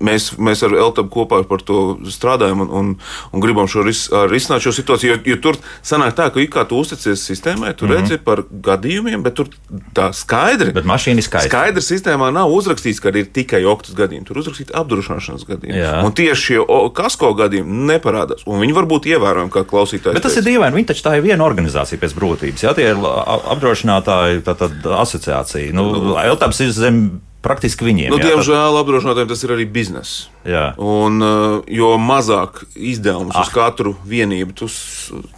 Mēs, 0.00 0.30
mēs 0.40 0.62
ar 0.64 0.72
Eltabu 0.80 1.12
kopā 1.12 1.42
par 1.48 1.60
to 1.66 1.98
strādājam 2.08 2.62
un, 2.64 2.70
un, 2.72 2.92
un 3.34 3.42
gribam 3.42 3.68
šo 3.68 3.84
ris, 3.84 4.06
risināt 4.30 4.64
šo 4.64 4.72
situāciju. 4.72 5.12
Jo, 5.12 5.18
jo 5.28 5.36
tur 5.44 5.58
sanāk 5.84 6.14
tā, 6.16 6.30
ka 6.32 6.40
it 6.40 6.52
kā 6.54 6.64
tu 6.68 6.78
uzticies 6.80 7.20
sistēmai, 7.28 7.74
tu 7.76 7.84
mm 7.84 7.90
-hmm. 7.90 8.00
redzi 8.00 8.18
par 8.24 8.42
gadījumiem, 8.50 9.22
bet 9.22 9.34
tur 9.34 9.50
tā 9.94 10.10
skaidri. 10.16 10.72
Bet 10.72 10.88
mašīna 10.88 11.20
ir 11.20 11.26
skaidra. 11.26 11.48
Skaidri 11.48 11.82
sistēmā 11.84 12.32
nav 12.32 12.48
uzrakstīts, 12.48 13.00
ka 13.00 13.12
ir 13.12 13.28
tikai 13.32 13.64
oktas 13.64 13.94
gadījumi. 13.94 14.26
Tur 14.26 14.40
uzrakstīts 14.40 14.74
apdrošināšanas 14.74 15.46
gadījumi. 15.48 15.78
Jā. 15.78 16.00
Un 16.04 16.12
tieši 16.12 16.42
šie 16.42 16.58
kasko 16.94 17.34
gadījumi 17.34 17.86
neparādās. 17.92 18.42
Un 18.46 18.60
viņi 18.60 18.76
var 18.76 18.88
būt 18.90 19.06
ievērojami 19.06 19.50
kā 19.50 19.64
klausītāji. 19.64 20.14
Bet 20.16 20.22
tas 20.22 20.34
teica. 20.34 20.48
ir 20.48 20.54
dīvaini. 20.54 20.76
Viņi 20.80 20.90
taču 20.92 21.04
tā 21.06 21.16
ir 21.16 21.22
viena 21.22 21.44
organizācija 21.44 22.00
pēc 22.00 22.14
būtības. 22.16 22.64
Jā, 22.64 22.74
tie 22.74 22.90
ir 22.92 22.96
apdrošinātāji 22.96 24.44
tā, 24.46 24.54
tā, 24.54 24.70
asociācija. 25.00 25.74
Nu, 25.76 26.16
Eltabs 26.20 26.60
ir 26.64 26.72
zem 26.72 27.20
praktiski 27.40 27.86
viņiem. 27.86 28.12
Nu, 28.12 28.18
jā, 28.20 28.30
diemžēl 28.30 28.74
tad... 28.74 28.78
apdrošinātājiem 28.82 29.30
tas 29.30 29.44
ir 29.46 29.52
arī 29.54 29.64
bizness. 29.72 30.28
Jā. 30.44 30.70
Un, 30.80 31.20
uh, 31.24 31.54
jo 31.68 31.94
mazāk 32.00 32.62
izdevumus 32.76 33.36
ah. 33.36 33.44
uz 33.44 33.52
katru 33.52 33.94
vienību 34.08 34.54
tu, 34.56 34.68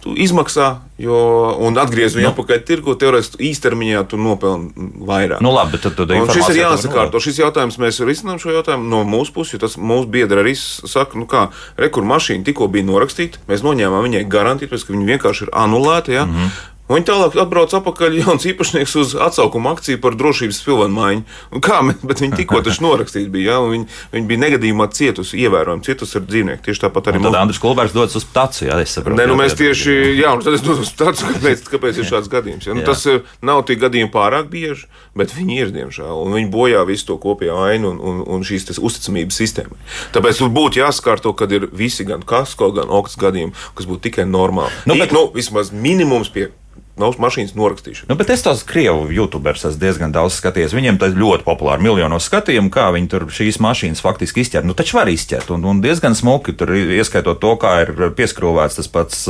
tu 0.03 0.15
izmaksā, 0.19 0.67
jo, 0.99 1.17
un 1.63 1.79
atgriezt 1.79 2.15
viņu 2.19 2.27
nu. 2.27 2.31
atpakaļ 2.33 2.61
tirgu, 2.67 2.95
teorētiski 2.99 3.39
īstermiņā 3.49 4.03
tu 4.11 4.19
nopelni 4.19 4.89
vairāk. 5.07 5.43
Nu, 5.43 5.53
labi, 5.55 5.79
tad, 5.83 5.95
tad 5.99 6.11
šis 6.35 6.51
ir 6.53 6.61
jāsakārto. 6.63 7.23
Šis 7.23 7.39
jautājums 7.43 7.79
mēs 7.83 8.01
risinām 8.03 8.39
šo 8.41 8.55
jautājumu 8.55 8.87
no 8.91 9.03
mūsu 9.07 9.35
puses, 9.35 9.55
jo 9.55 9.63
tas 9.63 9.79
mūsu 9.79 10.11
biedri 10.11 10.43
arī 10.43 10.55
saka, 10.59 11.19
nu 11.19 11.27
kā, 11.29 11.47
rekur 11.79 12.07
mašīna 12.07 12.47
tikko 12.47 12.67
bija 12.71 12.87
norakstīta, 12.87 13.43
mēs 13.51 13.63
noņēmām 13.63 14.07
viņai 14.07 14.27
garantiju, 14.31 14.71
ka 14.71 14.95
viņa 14.95 15.11
vienkārši 15.15 15.47
ir 15.47 15.55
anulēta. 15.65 16.15
Ja? 16.15 16.27
Mm 16.27 16.35
-hmm. 16.35 16.61
Un 16.83 16.97
viņi 16.97 17.05
tālāk 17.07 17.35
atbrauc 17.39 17.71
atpakaļ 17.77 18.15
jauns 18.19 18.43
īpašnieks 18.43 18.93
uz 18.99 19.13
atsaukumu 19.15 19.69
akciju 19.71 20.01
par 20.03 20.17
drošības 20.19 20.57
filmu 20.65 20.89
maiņu. 20.91 21.21
Un 21.55 21.61
kā, 21.63 21.77
bet 22.03 22.19
viņi 22.19 22.35
tikko 22.41 22.59
taču 22.65 22.83
norakstīti 22.87 23.29
bija, 23.31 23.53
ja? 23.55 23.69
viņi, 23.71 23.87
viņi 24.11 24.27
bija 24.27 24.41
negadījumā 24.41 24.89
cietusi, 24.91 25.39
ievērojami 25.45 25.85
cietusi 25.87 26.17
ar 26.19 26.25
dzīvnieku. 26.27 26.63
Tieši 26.65 26.81
tāpat 26.83 27.07
arī. 27.13 27.21
Tad 27.23 27.37
Andris 27.39 27.61
Kulbērs 27.63 27.95
dodas 27.95 28.17
uz 28.19 28.25
tacu, 28.35 28.65
ja 28.67 28.81
es 28.83 28.97
saprotu. 28.97 29.15
Nē, 29.15 29.29
nu 29.31 29.37
mēs 29.39 29.55
tieši, 29.55 29.95
jā, 30.19 30.33
un 30.35 30.43
tad 30.43 30.57
es 30.57 30.65
dodos 30.65 30.83
uz 30.83 30.91
tacu, 30.99 31.29
kāpēc, 31.29 31.63
kāpēc 31.71 32.01
ir 32.01 32.09
šāds 32.09 32.27
gadījums. 32.33 32.67
Ja? 32.67 32.75
Nu, 32.75 32.83
tas 32.83 33.05
eh, 33.07 33.21
nav 33.39 33.63
tie 33.69 33.77
gadījumi 33.79 34.11
pārāk 34.11 34.49
bieži, 34.51 34.89
bet 35.15 35.31
viņi 35.37 35.59
ir, 35.63 35.71
diemžēl, 35.77 36.11
un 36.25 36.35
viņi 36.35 36.51
bojā 36.51 36.83
visu 36.89 37.13
to 37.13 37.17
kopējo 37.23 37.61
ainu 37.63 37.93
un, 37.93 38.01
un, 38.03 38.19
un 38.27 38.43
šīs 38.43 38.67
uzticamības 38.75 39.39
sistēmu. 39.39 39.79
Tāpēc 40.17 40.43
būtu 40.51 40.83
jāskārto, 40.83 41.31
kad 41.39 41.55
ir 41.55 41.69
visi 41.71 42.03
gan 42.11 42.27
kasko, 42.27 42.73
gan 42.75 42.91
oktas 42.91 43.15
gadījumi, 43.23 43.55
kas 43.79 43.87
būtu 43.87 44.09
tikai 44.09 44.27
normāli. 44.27 44.83
Nu, 44.89 44.99
bet, 44.99 45.15
nu, 45.15 45.29
vismaz 45.31 45.71
minimums 45.71 46.27
pie 46.33 46.49
nav 46.99 47.15
mašīnas 47.17 47.55
norakstīšana. 47.57 48.07
Nu, 48.11 48.15
bet 48.19 48.29
es 48.29 48.43
tos 48.45 48.61
krievu 48.69 49.07
youtuberus 49.13 49.65
esmu 49.65 49.81
diezgan 49.81 50.11
daudz 50.13 50.35
skatījies. 50.37 50.75
Viņiem 50.77 50.99
tas 51.01 51.15
ļoti 51.17 51.45
populāri, 51.47 51.81
miljonos 51.87 52.27
skatījumu, 52.29 52.69
kā 52.73 52.91
viņi 52.93 53.09
tur 53.09 53.25
šīs 53.33 53.57
mašīnas 53.63 54.03
faktiski 54.03 54.43
izķer. 54.43 54.65
Nu, 54.67 54.75
taču 54.77 54.99
var 54.99 55.09
izķert, 55.09 55.49
un, 55.55 55.65
un 55.69 55.81
diezgan 55.81 56.13
smuki 56.17 56.53
tur 56.57 56.69
ieskaitot 56.77 57.41
to, 57.41 57.55
kā 57.61 57.73
ir 57.85 57.93
pieskrūvēts 58.13 58.77
tas 58.77 58.91
pats, 58.93 59.25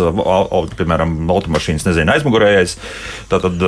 piemēram, 0.75 1.15
automašīnas, 1.31 1.87
nezinu, 1.87 2.11
aizmugurējais, 2.17 2.75
tātad 3.31 3.63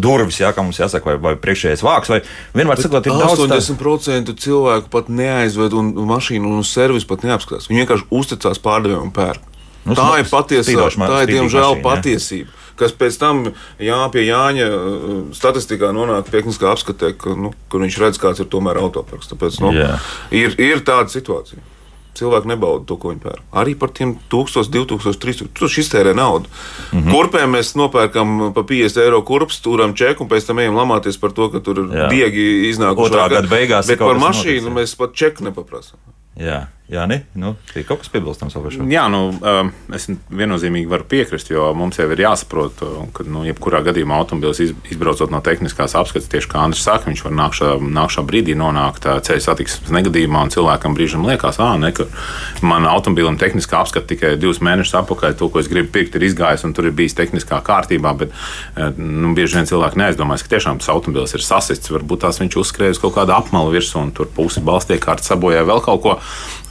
durvis, 0.00 0.40
jā, 0.40 0.54
kā 0.56 0.64
mums 0.64 0.80
jāsaka, 0.80 1.12
vai, 1.12 1.20
vai 1.28 1.36
priekšējais 1.44 1.84
vāks, 1.84 2.14
vai 2.14 2.22
vienmēr 2.56 2.80
sakot, 2.80 3.04
ir 3.12 3.20
daudz. 3.20 3.44
80% 3.44 4.32
tā... 4.32 4.38
cilvēku 4.40 4.92
pat 4.92 5.12
neaizved 5.12 5.76
un 5.76 5.92
mašīnu 6.08 6.56
un 6.56 6.64
servisu 6.64 7.12
pat 7.12 7.28
neapskatās. 7.28 7.68
Viņi 7.68 7.84
vienkārši 7.84 8.08
uzticās 8.14 8.62
pārdevējiem 8.64 9.10
un 9.10 9.12
pērk. 9.14 9.50
Nu, 9.84 9.96
tā 9.98 10.10
ir 10.22 10.28
patiesība. 10.30 10.88
Tā 10.96 11.24
ir, 11.26 11.34
diemžēl, 11.34 11.74
mašīna, 11.74 11.84
patiesība. 11.84 12.48
Ja? 12.48 12.63
Kas 12.80 12.94
pēc 12.96 13.18
tam 13.20 13.44
jā, 13.78 14.00
pie 14.14 14.26
Jāņa 14.26 14.70
uh, 14.70 15.20
statistikā 15.36 15.92
nonāk 15.94 16.30
tehniskā 16.32 16.72
apskatē, 16.72 17.14
ka, 17.18 17.36
nu, 17.38 17.52
kur 17.72 17.84
viņš 17.84 18.00
redz, 18.02 18.20
kāds 18.22 18.42
ir 18.42 18.50
tomēr 18.50 18.80
autoparks. 18.82 19.30
Tāpēc 19.32 19.60
nu, 19.64 19.74
ir, 20.34 20.58
ir 20.58 20.84
tāda 20.86 21.12
situācija. 21.12 21.62
Cilvēki 22.14 22.46
nebauda 22.46 22.86
to, 22.86 22.96
ko 23.00 23.10
viņi 23.10 23.22
pērk. 23.24 23.42
Arī 23.58 23.74
par 23.78 23.90
tiem 23.94 24.12
1000, 24.30 24.68
2000, 24.70 25.18
3000. 25.18 25.50
Tas 25.58 25.78
iztērē 25.82 26.12
naudu. 26.14 26.46
Mm 26.92 27.00
-hmm. 27.00 27.10
Kurpēm 27.10 27.56
mēs 27.56 27.74
nopērkam 27.74 28.52
pa 28.54 28.62
50 28.62 29.02
eiro 29.02 29.22
kurpes, 29.22 29.58
turam 29.60 29.94
čeku 29.94 30.22
un 30.22 30.30
pēc 30.30 30.46
tam 30.46 30.58
ejam 30.58 30.76
lamāties 30.78 31.18
par 31.20 31.32
to, 31.32 31.50
ka 31.50 31.60
tur 31.60 31.78
ir 31.78 32.08
biegi 32.10 32.70
iznākuši. 32.70 33.10
Otrā 33.10 33.28
gada 33.30 33.48
beigās. 33.48 33.86
Bet 33.86 33.98
par 33.98 34.14
mašīnu 34.14 34.70
notiks, 34.70 34.74
mēs 34.74 34.96
pat 34.96 35.14
čeku 35.14 35.44
nepaprasām. 35.44 35.98
Jā. 36.36 36.66
Jā, 36.84 37.06
ne? 37.08 37.22
Nu, 37.32 37.54
kaut 37.88 38.02
kas 38.02 38.10
piebilstams 38.12 38.52
par 38.52 38.72
šo. 38.74 38.84
Jā, 38.92 39.06
nu, 39.08 39.30
um, 39.32 39.70
es 39.96 40.04
viennozīmīgi 40.28 40.90
varu 40.90 41.06
piekrist, 41.08 41.48
jo 41.48 41.70
mums 41.72 41.96
jau 41.96 42.04
ir 42.12 42.20
jāsaprot, 42.20 42.82
uh, 42.84 43.06
ka, 43.16 43.24
nu, 43.24 43.40
jebkurā 43.48 43.80
gadījumā 43.86 44.18
automobilis 44.20 44.60
izbraucot 44.92 45.32
no 45.32 45.40
tehniskās 45.44 45.96
apskates, 45.96 46.28
tieši 46.28 46.50
kā 46.52 46.60
Andris 46.60 46.84
saka, 46.84 47.08
viņš 47.08 47.22
var 47.24 47.32
nākšā, 47.38 47.70
nākšā 47.80 48.24
brīdī 48.28 48.52
nonākt 48.60 49.08
uh, 49.08 49.16
ceļa 49.24 49.44
satiksmes 49.46 49.94
negadījumā, 49.96 50.42
un 50.44 50.52
cilvēkam 50.52 50.98
brīžam 50.98 51.24
liekas, 51.24 51.56
ah, 51.64 51.72
ne, 51.80 51.88
ka 51.96 52.04
man 52.60 52.84
automobilim 52.90 53.40
tehniskā 53.40 53.80
apskate 53.80 54.12
tikai 54.12 54.34
divus 54.36 54.60
mēnešus 54.60 54.98
atpakaļ, 55.00 55.38
to, 55.40 55.48
ko 55.48 55.64
es 55.64 55.72
gribu 55.72 55.88
pirkt, 55.96 56.20
ir 56.20 56.28
izgājis, 56.28 56.66
un 56.68 56.76
tur 56.76 56.90
ir 56.90 56.96
bijis 57.00 57.16
tehniskā 57.16 57.62
kārtībā, 57.64 58.12
bet 58.26 58.36
uh, 58.36 58.92
nu, 59.00 59.32
bieži 59.32 59.56
vien 59.56 59.72
cilvēki 59.72 60.02
neaizdomājas, 60.02 60.44
ka 60.44 60.52
tiešām 60.58 60.84
tas 60.84 60.92
automobilis 60.92 61.32
ir 61.32 61.48
sasists, 61.48 61.96
varbūt 61.96 62.26
tās 62.26 62.44
viņš 62.44 62.60
uzskrēja 62.60 62.98
uz 62.98 63.00
kaut 63.00 63.16
kādu 63.16 63.32
apmalu 63.40 63.72
virsmu, 63.72 64.04
un 64.04 64.14
tur 64.20 64.28
pusi 64.36 64.60
balstiekārta 64.60 65.32
sabojāja 65.32 65.64
vēl 65.72 65.80
kaut 65.88 66.04
ko 66.04 66.18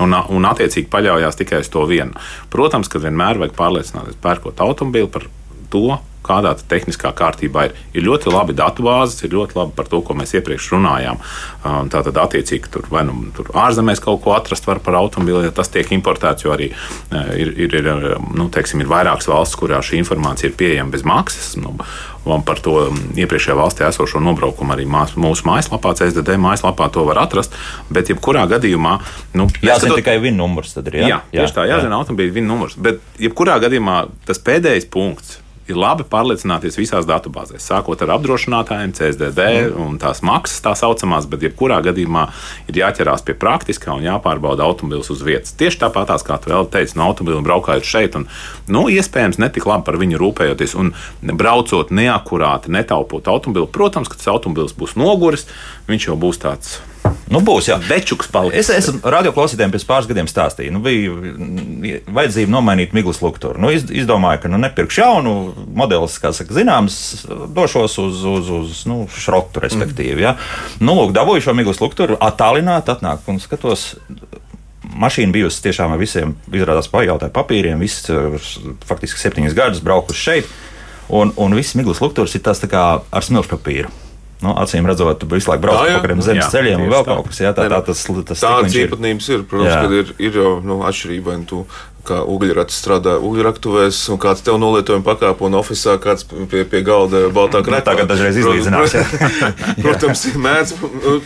un, 0.04 0.16
un 0.16 0.50
attiecīgi 0.50 0.92
paļaujas 0.92 1.40
tikai 1.40 1.64
uz 1.64 1.72
to 1.74 1.86
vienu. 1.90 2.14
Protams, 2.54 2.92
ka 2.92 3.02
vienmēr 3.04 3.42
vajag 3.42 3.56
pārliecināties, 3.58 4.20
pērkot 4.24 4.62
automobīlu 4.64 5.12
par 5.14 5.28
to, 5.74 6.00
kādā 6.24 6.54
tehniskā 6.56 7.12
kārtībā 7.16 7.68
ir. 7.68 7.76
Ir 7.94 8.06
ļoti 8.08 8.32
labi 8.32 8.56
datubāzes, 8.58 9.20
ir 9.26 9.36
ļoti 9.36 9.58
labi 9.60 9.76
par 9.78 9.90
to, 9.92 10.00
ko 10.06 10.16
mēs 10.18 10.34
iepriekš 10.38 10.72
runājām. 10.76 11.20
Um, 11.64 11.92
tātad, 11.94 12.18
attiecīgi, 12.24 12.72
tur 12.74 12.88
vai 12.92 13.04
nu 13.08 13.18
tur 13.36 13.52
ārzemēs 13.66 14.02
kaut 14.04 14.24
ko 14.24 14.36
atrast 14.38 14.68
var 14.70 14.82
par 14.84 14.98
automobili, 15.02 15.50
ja 15.50 15.56
tas 15.56 15.72
tiek 15.74 15.92
importēts, 15.96 16.48
jo 16.48 16.56
arī 16.56 16.72
uh, 16.72 17.34
ir, 17.36 17.54
ir, 17.68 17.78
ir, 17.82 18.08
nu, 18.34 18.48
teiksim, 18.54 18.84
ir 18.84 18.92
vairākas 18.92 19.30
valsts, 19.32 19.60
kurā 19.60 19.84
šī 19.84 20.00
informācija 20.02 20.52
ir 20.52 20.58
pieejama 20.60 20.96
bez 20.96 21.06
maksas. 21.08 21.54
Nu, 21.60 21.76
Un 22.24 22.40
par 22.48 22.56
to 22.64 22.78
um, 22.88 23.00
iepriekšējā 23.20 23.56
valstī 23.60 23.84
esošo 23.84 24.22
nobraukumu 24.24 24.72
arī 24.72 24.86
mūsu 24.88 25.44
mājaslapā, 25.44 25.92
CSDD 26.00 26.38
mājaslapā 26.40 26.88
to 26.96 27.04
var 27.04 27.20
atrast. 27.26 27.52
Bet, 27.92 28.14
jebkurā 28.14 28.46
gadījumā, 28.48 28.94
nu, 29.36 29.50
jāzina 29.60 29.90
skatot... 29.90 30.00
tikai 30.00 30.16
viena 30.24 30.40
numurs. 30.40 30.72
Ir, 30.80 30.88
jā? 31.02 31.10
Jā, 31.10 31.18
jā, 31.36 31.44
tieši 31.44 31.58
tā, 31.58 31.68
jāzina 31.68 31.98
jā. 31.98 32.00
automobīļa 32.00 32.38
viena 32.40 32.54
numurs. 32.54 32.80
Bet, 32.80 33.04
jebkurā 33.20 33.60
gadījumā, 33.66 33.98
tas 34.24 34.40
pēdējais 34.40 34.88
punkts, 34.96 35.42
ir 35.70 35.80
labi 35.80 36.06
pārliecināties 36.10 36.78
visās 36.80 37.08
datubāzēs, 37.08 37.64
sākot 37.64 38.02
ar 38.04 38.16
apdrošinātājiem, 38.18 38.94
CSDD 38.98 39.46
mm. 39.48 39.80
un 39.80 39.98
tās 40.02 40.24
maksas, 40.26 40.62
tā 40.66 40.74
saucamās, 40.78 41.28
bet 41.32 41.46
jebkurā 41.48 41.80
gadījumā 41.86 42.26
ir 42.72 42.80
jāķerās 42.84 43.26
pie 43.28 43.36
praktiskā 43.40 43.96
un 43.96 44.06
jāpārbauda 44.08 44.66
automobilis 44.68 45.12
uz 45.14 45.24
vietas. 45.26 45.56
Tieši 45.60 45.82
tāpat 45.86 46.14
kā 46.28 46.40
tu 46.42 46.52
vēl 46.52 46.68
teici, 46.74 46.98
no 47.00 47.08
automobila 47.10 47.44
braukājot 47.46 47.88
šeit, 47.88 48.18
un 48.20 48.28
nu, 48.72 48.86
iespējams 48.92 49.40
netik 49.42 49.68
labi 49.70 49.88
par 49.88 50.00
viņu 50.02 50.20
rūpējoties 50.22 50.78
un 50.80 50.94
braucot 51.40 51.94
neakurāti, 51.96 52.74
netaupot 52.74 53.28
automobili. 53.32 53.72
Protams, 53.74 54.12
ka 54.12 54.20
tas 54.20 54.32
automobilis 54.36 54.76
būs 54.78 54.98
noguris, 55.00 55.48
viņš 55.88 56.10
jau 56.12 56.20
būs 56.20 56.44
tāds 56.44 56.82
Nu, 57.34 57.40
būs, 57.44 57.68
jā. 57.72 57.80
Večuks 57.82 58.30
paliks. 58.32 58.58
Es 58.60 58.70
esmu 58.72 59.02
radioklausītājiem 59.10 59.74
pirms 59.74 59.88
pāris 59.90 60.08
gadiem 60.10 60.30
stādījis. 60.30 60.74
Nu, 60.74 60.82
bija 60.84 62.02
vajadzība 62.14 62.54
nomainīt 62.54 62.94
miglas 62.96 63.24
lukturu. 63.24 63.60
Nu, 63.62 63.72
iz, 63.74 63.88
izdomāju, 63.90 64.44
ka 64.44 64.52
nu, 64.54 64.60
nepirkšu 64.62 65.02
jaunu 65.02 65.34
modelis, 65.76 66.20
kā 66.22 66.34
saka, 66.36 66.54
zināms, 66.56 67.00
došos 67.56 67.98
uz, 68.04 68.22
uz, 68.30 68.52
uz 68.60 68.84
nu, 68.90 69.04
šrotu, 69.10 69.64
respektīvi. 69.64 70.26
Ja. 70.28 70.36
Nu, 70.84 70.96
lūk, 71.00 71.16
dabūju 71.16 71.48
šo 71.48 71.58
miglas 71.58 71.82
lukturu, 71.82 72.20
attālināt, 72.22 72.92
atnāk 72.94 73.26
un 73.32 73.42
skatos 73.42 73.94
mašīna 74.94 75.34
bijusi 75.34 75.64
tiešām 75.66 75.96
ar 75.96 76.02
visiem, 76.02 76.36
izrādās, 76.54 76.92
pajautāja 76.92 77.34
papīriem, 77.34 77.82
viss 77.82 78.12
faktiski 78.86 79.22
septiņus 79.22 79.58
gadus 79.58 79.84
braukuši 79.86 80.24
šeit. 80.28 80.54
Un, 81.14 81.34
un 81.36 81.58
viss 81.58 81.76
miglas 81.76 82.00
lukturs 82.00 82.38
ir 82.38 82.46
tas 82.46 82.62
tā 82.62 82.70
kā 82.72 82.86
ar 83.04 83.26
smilšu 83.26 83.56
papīru. 83.58 83.92
Nu, 84.44 84.52
acīm 84.60 84.88
redzot, 84.90 85.22
tu 85.22 85.30
visu 85.32 85.52
laiku 85.52 85.64
brauc 85.64 85.80
pa 85.88 86.02
kādiem 86.04 86.22
zemes 86.26 86.44
jā, 86.44 86.50
ceļiem 86.58 86.82
un 86.84 86.92
vēl 86.92 87.06
tā. 87.06 87.16
kaut 87.16 87.30
kas 87.32 87.40
tāds. 87.40 87.60
Tā, 87.62 87.68
tā, 87.72 87.80
tas, 87.88 88.04
tas 88.28 88.44
Tādas 88.44 88.76
īpatnības 88.82 89.30
ir. 89.32 89.46
Protams, 89.48 89.72
jā. 89.72 89.80
ka 89.80 90.02
ir, 90.02 90.14
ir 90.28 90.40
jau 90.42 90.52
nu, 90.66 90.82
atšķirība. 90.90 91.38
Tu 91.48 91.62
kā 92.08 92.20
ugļrats 92.28 92.76
strādā 92.84 93.16
ugļraktuvēs, 93.24 94.00
un 94.14 94.20
kāds 94.22 94.44
tev 94.46 94.58
nolietojuma 94.62 95.06
pakāpo 95.06 95.48
un 95.48 95.58
oficiālā, 95.60 96.00
kāds 96.04 96.28
pie, 96.28 96.64
pie 96.70 96.82
galda 96.86 97.26
baltā 97.34 97.62
krāpā. 97.66 97.80
Nu, 97.80 97.88
tagad 97.88 98.12
dažreiz 98.12 98.40
izlīdzinās. 98.42 98.96
Protams, 99.84 100.26
mēdz, 100.44 100.76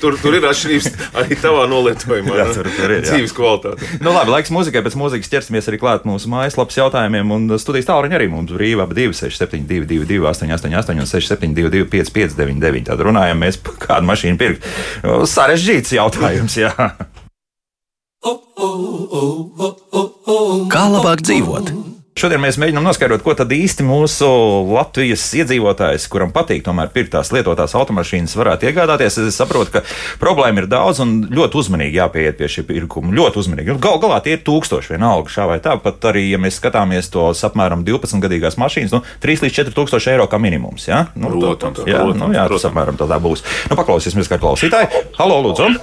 tur, 0.01 0.17
tur 0.21 0.37
ir 0.37 0.47
atšķirības 0.51 0.89
arī 1.21 1.39
tavā 1.41 1.65
nolietojumā. 1.71 2.37
Jā, 2.41 2.47
tur, 2.55 2.69
tur 2.77 2.95
ir. 2.95 3.05
Dzīves 3.07 3.35
kvalitāte. 3.37 3.91
Nu, 4.03 4.13
labi, 4.15 4.33
laiks 4.35 4.53
muzikai, 4.53 4.83
pēc 4.85 4.97
muzikas 4.99 5.31
ķersimies 5.33 5.69
arī 5.71 5.81
klāt 5.81 6.07
mūsu 6.07 6.31
mājaslapas 6.31 6.79
jautājumiem, 6.79 7.33
un 7.35 7.57
studijas 7.61 7.89
tālruņi 7.89 8.19
arī 8.19 8.29
mums 8.31 8.53
brīva 8.55 8.87
ap 8.87 8.95
26722, 8.97 10.21
888 10.29 11.03
un 11.03 11.09
672, 11.09 11.87
559. 11.93 12.89
Tad 12.91 13.05
runājam 13.07 13.41
mēs 13.41 13.59
par 13.61 13.79
kādu 13.87 14.11
mašīnu 14.11 14.41
pirkt. 14.41 14.67
Sarežģīts 15.33 15.97
jautājums, 15.97 16.59
jā. 16.61 16.73
Kā 20.27 20.81
labāk 20.91 21.21
dzīvot? 21.23 21.69
Šodien 22.17 22.41
mēs 22.41 22.57
mēģinām 22.59 22.83
noskaidrot, 22.83 23.21
ko 23.23 23.31
tad 23.37 23.51
īsti 23.53 23.85
mūsu 23.85 24.27
Latvijas 24.73 25.21
iedzīvotājs, 25.37 26.07
kuram 26.11 26.33
patīk 26.35 26.65
tomēr 26.65 26.89
pirkt 26.91 27.13
tās 27.13 27.29
lietotās 27.31 27.75
automašīnas, 27.77 28.33
varētu 28.35 28.67
iegādāties. 28.67 29.19
Es 29.21 29.37
saprotu, 29.39 29.77
ka 29.77 29.83
problēma 30.19 30.63
ir 30.63 30.67
daudz 30.67 30.99
un 31.05 31.13
ļoti 31.31 31.61
uzmanīgi 31.61 32.01
jāpieiet 32.01 32.39
pie 32.41 32.49
šī 32.51 32.65
pirkuma. 32.67 33.13
Ļoti 33.15 33.39
uzmanīgi. 33.43 33.71
Nu, 33.71 33.79
gal 33.85 34.01
galā 34.03 34.19
tie 34.25 34.35
ir 34.35 34.43
tūkstoši 34.49 34.97
vienalga 34.97 35.31
šā 35.31 35.47
vai 35.53 35.61
tā. 35.63 35.77
Pat 35.79 36.09
arī, 36.11 36.25
ja 36.33 36.41
mēs 36.41 36.59
skatāmies 36.59 37.07
tos 37.13 37.45
apmēram 37.47 37.87
12 37.87 38.19
gadīgās 38.25 38.59
mašīnas, 38.59 38.97
nu, 38.97 39.05
3 39.23 39.47
līdz 39.47 39.59
4 39.61 39.79
tūkstoši 39.79 40.15
eiro 40.17 40.27
kā 40.27 40.41
minimums. 40.41 40.89
Ja? 40.89 41.05
Nu, 41.15 41.31
protams, 41.37 41.85
jā, 41.85 42.01
protams, 42.01 42.25
nu, 42.25 42.35
jā, 42.35 42.49
tas 42.51 42.67
apmēram 42.67 42.99
tādā 42.99 43.21
būs. 43.23 43.45
Nu, 43.69 43.79
paklausīsimies, 43.79 44.27
kā 44.33 44.41
klausītāji. 44.41 45.05
Halo, 45.21 45.39
lūdzu! 45.47 45.75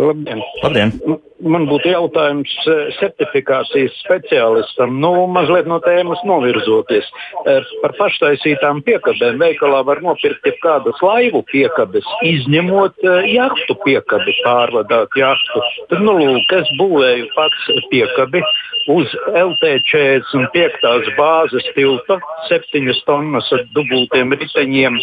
Labdien! 0.00 0.48
Labdien. 0.64 1.28
Man 1.40 1.64
būtu 1.70 1.88
jautājums 1.88 2.52
eh, 2.68 2.90
certifikācijas 2.98 3.94
speciālistam, 4.02 4.98
nu, 5.00 5.24
mazliet 5.32 5.68
no 5.70 5.78
tēmas 5.80 6.20
novirzoties. 6.28 7.06
Eh, 7.48 7.70
par 7.80 7.94
paštaisītām 7.96 8.82
piekabēm 8.84 9.40
veikalā 9.40 9.80
var 9.88 10.02
nopirkt 10.04 10.44
jebkādas 10.44 11.00
laivu 11.04 11.40
piekabes, 11.48 12.04
izņemot 12.28 13.00
eh, 13.06 13.30
jahtu 13.32 13.76
piekabi, 13.86 14.36
pārvadāt 14.44 15.16
jahtu. 15.16 15.64
Tad, 15.88 16.02
nu, 16.04 16.18
lūk, 16.20 16.52
es 16.60 16.68
būvēju 16.80 17.30
pats 17.36 17.70
piekabi 17.88 18.44
uz 18.92 19.16
LT45 19.32 21.14
bāzes 21.16 21.72
tilta, 21.76 22.18
7 22.50 23.00
tonnas 23.06 23.48
ar 23.54 23.64
dubultiem 23.76 24.34
riteņiem 24.36 24.98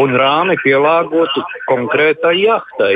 un 0.00 0.16
rāmi 0.20 0.56
pielāgotu 0.64 1.44
konkrētai 1.68 2.36
jahtai. 2.38 2.92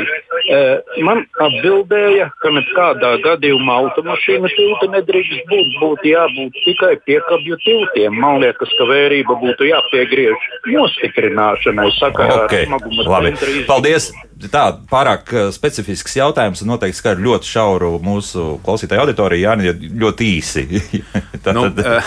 Man 1.05 1.25
atbildēja, 1.43 2.29
ka 2.43 2.54
nekādā 2.57 3.11
gadījumā 3.25 3.77
automašīna 3.85 4.51
tilta 4.55 4.91
nedrīkst 4.95 5.45
būt. 5.51 5.73
Būtu 5.81 6.11
jābūt 6.11 6.61
tikai 6.65 6.93
piekabju 7.07 7.59
tiltiem. 7.65 8.19
Man 8.21 8.41
liekas, 8.43 8.73
ka 8.79 8.87
vērība 8.89 9.37
būtu 9.43 9.69
jāpiegriež 9.69 10.49
nostiprināšanai 10.73 11.89
sakarā 11.99 12.45
okay. 12.45 12.65
ar 12.65 12.71
smaguma 12.73 13.09
centru. 13.29 13.59
Paldies! 13.69 14.13
Tā 14.51 14.65
pārāk 14.91 15.31
uh, 15.33 15.47
specifisks 15.55 16.17
jautājums 16.19 16.61
un 16.65 16.73
noteikti 16.73 16.99
skar 16.99 17.21
ļoti 17.23 17.49
šauru 17.49 17.93
mūsu 18.05 18.59
klausītāju 18.67 19.05
auditoriju. 19.05 19.45
Jā, 19.47 19.75
ļoti 20.03 20.31
īsi. 20.35 20.65
tā, 21.45 21.55
nu, 21.57 21.69
tad... 21.71 22.05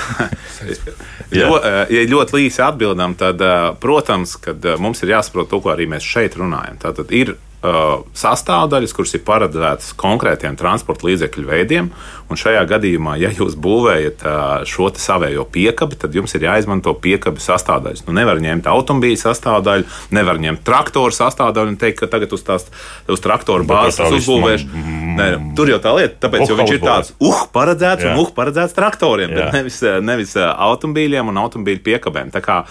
ja 1.40 1.50
uh, 1.50 1.98
ļoti 2.12 2.44
īsi 2.46 2.62
atbildam, 2.66 3.16
tad, 3.18 3.42
protams, 3.82 4.36
kad 4.44 4.64
mums 4.84 5.02
ir 5.04 5.16
jāsaprot 5.16 5.50
to, 5.50 5.62
ko 5.64 5.74
arī 5.74 5.88
mēs 5.90 6.06
šeit 6.06 6.38
runājam. 6.38 6.78
Tātad 6.84 7.16
ir 7.16 7.38
sastāvdaļas, 7.58 8.94
kuras 8.94 9.16
ir 9.18 9.24
paredzētas 9.26 9.96
konkrētiem 9.98 10.58
transporta 10.60 11.08
līdzekļu 11.08 11.46
veidiem. 11.48 11.90
Un 12.28 12.38
šajā 12.38 12.62
gadījumā, 12.68 13.16
ja 13.22 13.32
jūs 13.32 13.56
būvējat 13.64 14.24
uh, 14.28 14.66
šo 14.68 14.90
savējo 15.00 15.46
piekabi, 15.50 15.96
tad 15.98 16.16
jums 16.16 16.36
ir 16.36 16.44
jāizmanto 16.44 16.92
piekabi 17.00 17.40
sastāvdaļas. 17.42 18.04
Nu, 18.06 18.14
nevar 18.18 18.42
ņemt 18.44 18.68
automobīļa 18.68 19.22
sastāvdaļu, 19.22 19.88
nevar 20.14 20.42
ņemt 20.44 20.62
traktoru 20.68 21.16
sastāvdaļu 21.16 21.74
un 21.74 21.80
teikt, 21.80 22.02
ka 22.02 22.12
tagad 22.12 22.36
uz 22.36 22.44
tās 22.46 22.68
uz 23.08 23.24
traktoru 23.24 23.66
bāzes 23.68 24.20
uzbūvēšu. 24.20 24.84
Nē, 25.18 25.30
tur 25.58 25.72
jau 25.72 25.80
tā 25.82 25.96
lieta, 25.98 26.20
tāpēc, 26.28 26.46
oh, 26.46 26.60
viņš 26.60 26.76
ir 26.76 26.84
tāds 26.84 27.16
uh, 27.16 27.42
paredzēts 27.56 28.06
Jā. 28.06 28.14
un 28.14 28.28
uh, 28.28 28.36
paredzēts 28.36 28.76
traktoriem, 28.78 29.32
Jā. 29.32 29.48
bet 29.48 29.60
nevis, 29.62 29.82
nevis 30.04 30.38
automobīļiem 30.38 31.32
un 31.32 31.42
automobīļu 31.48 31.86
piekabēm. 31.88 32.36
Tā 32.36 32.44
kā 32.44 32.62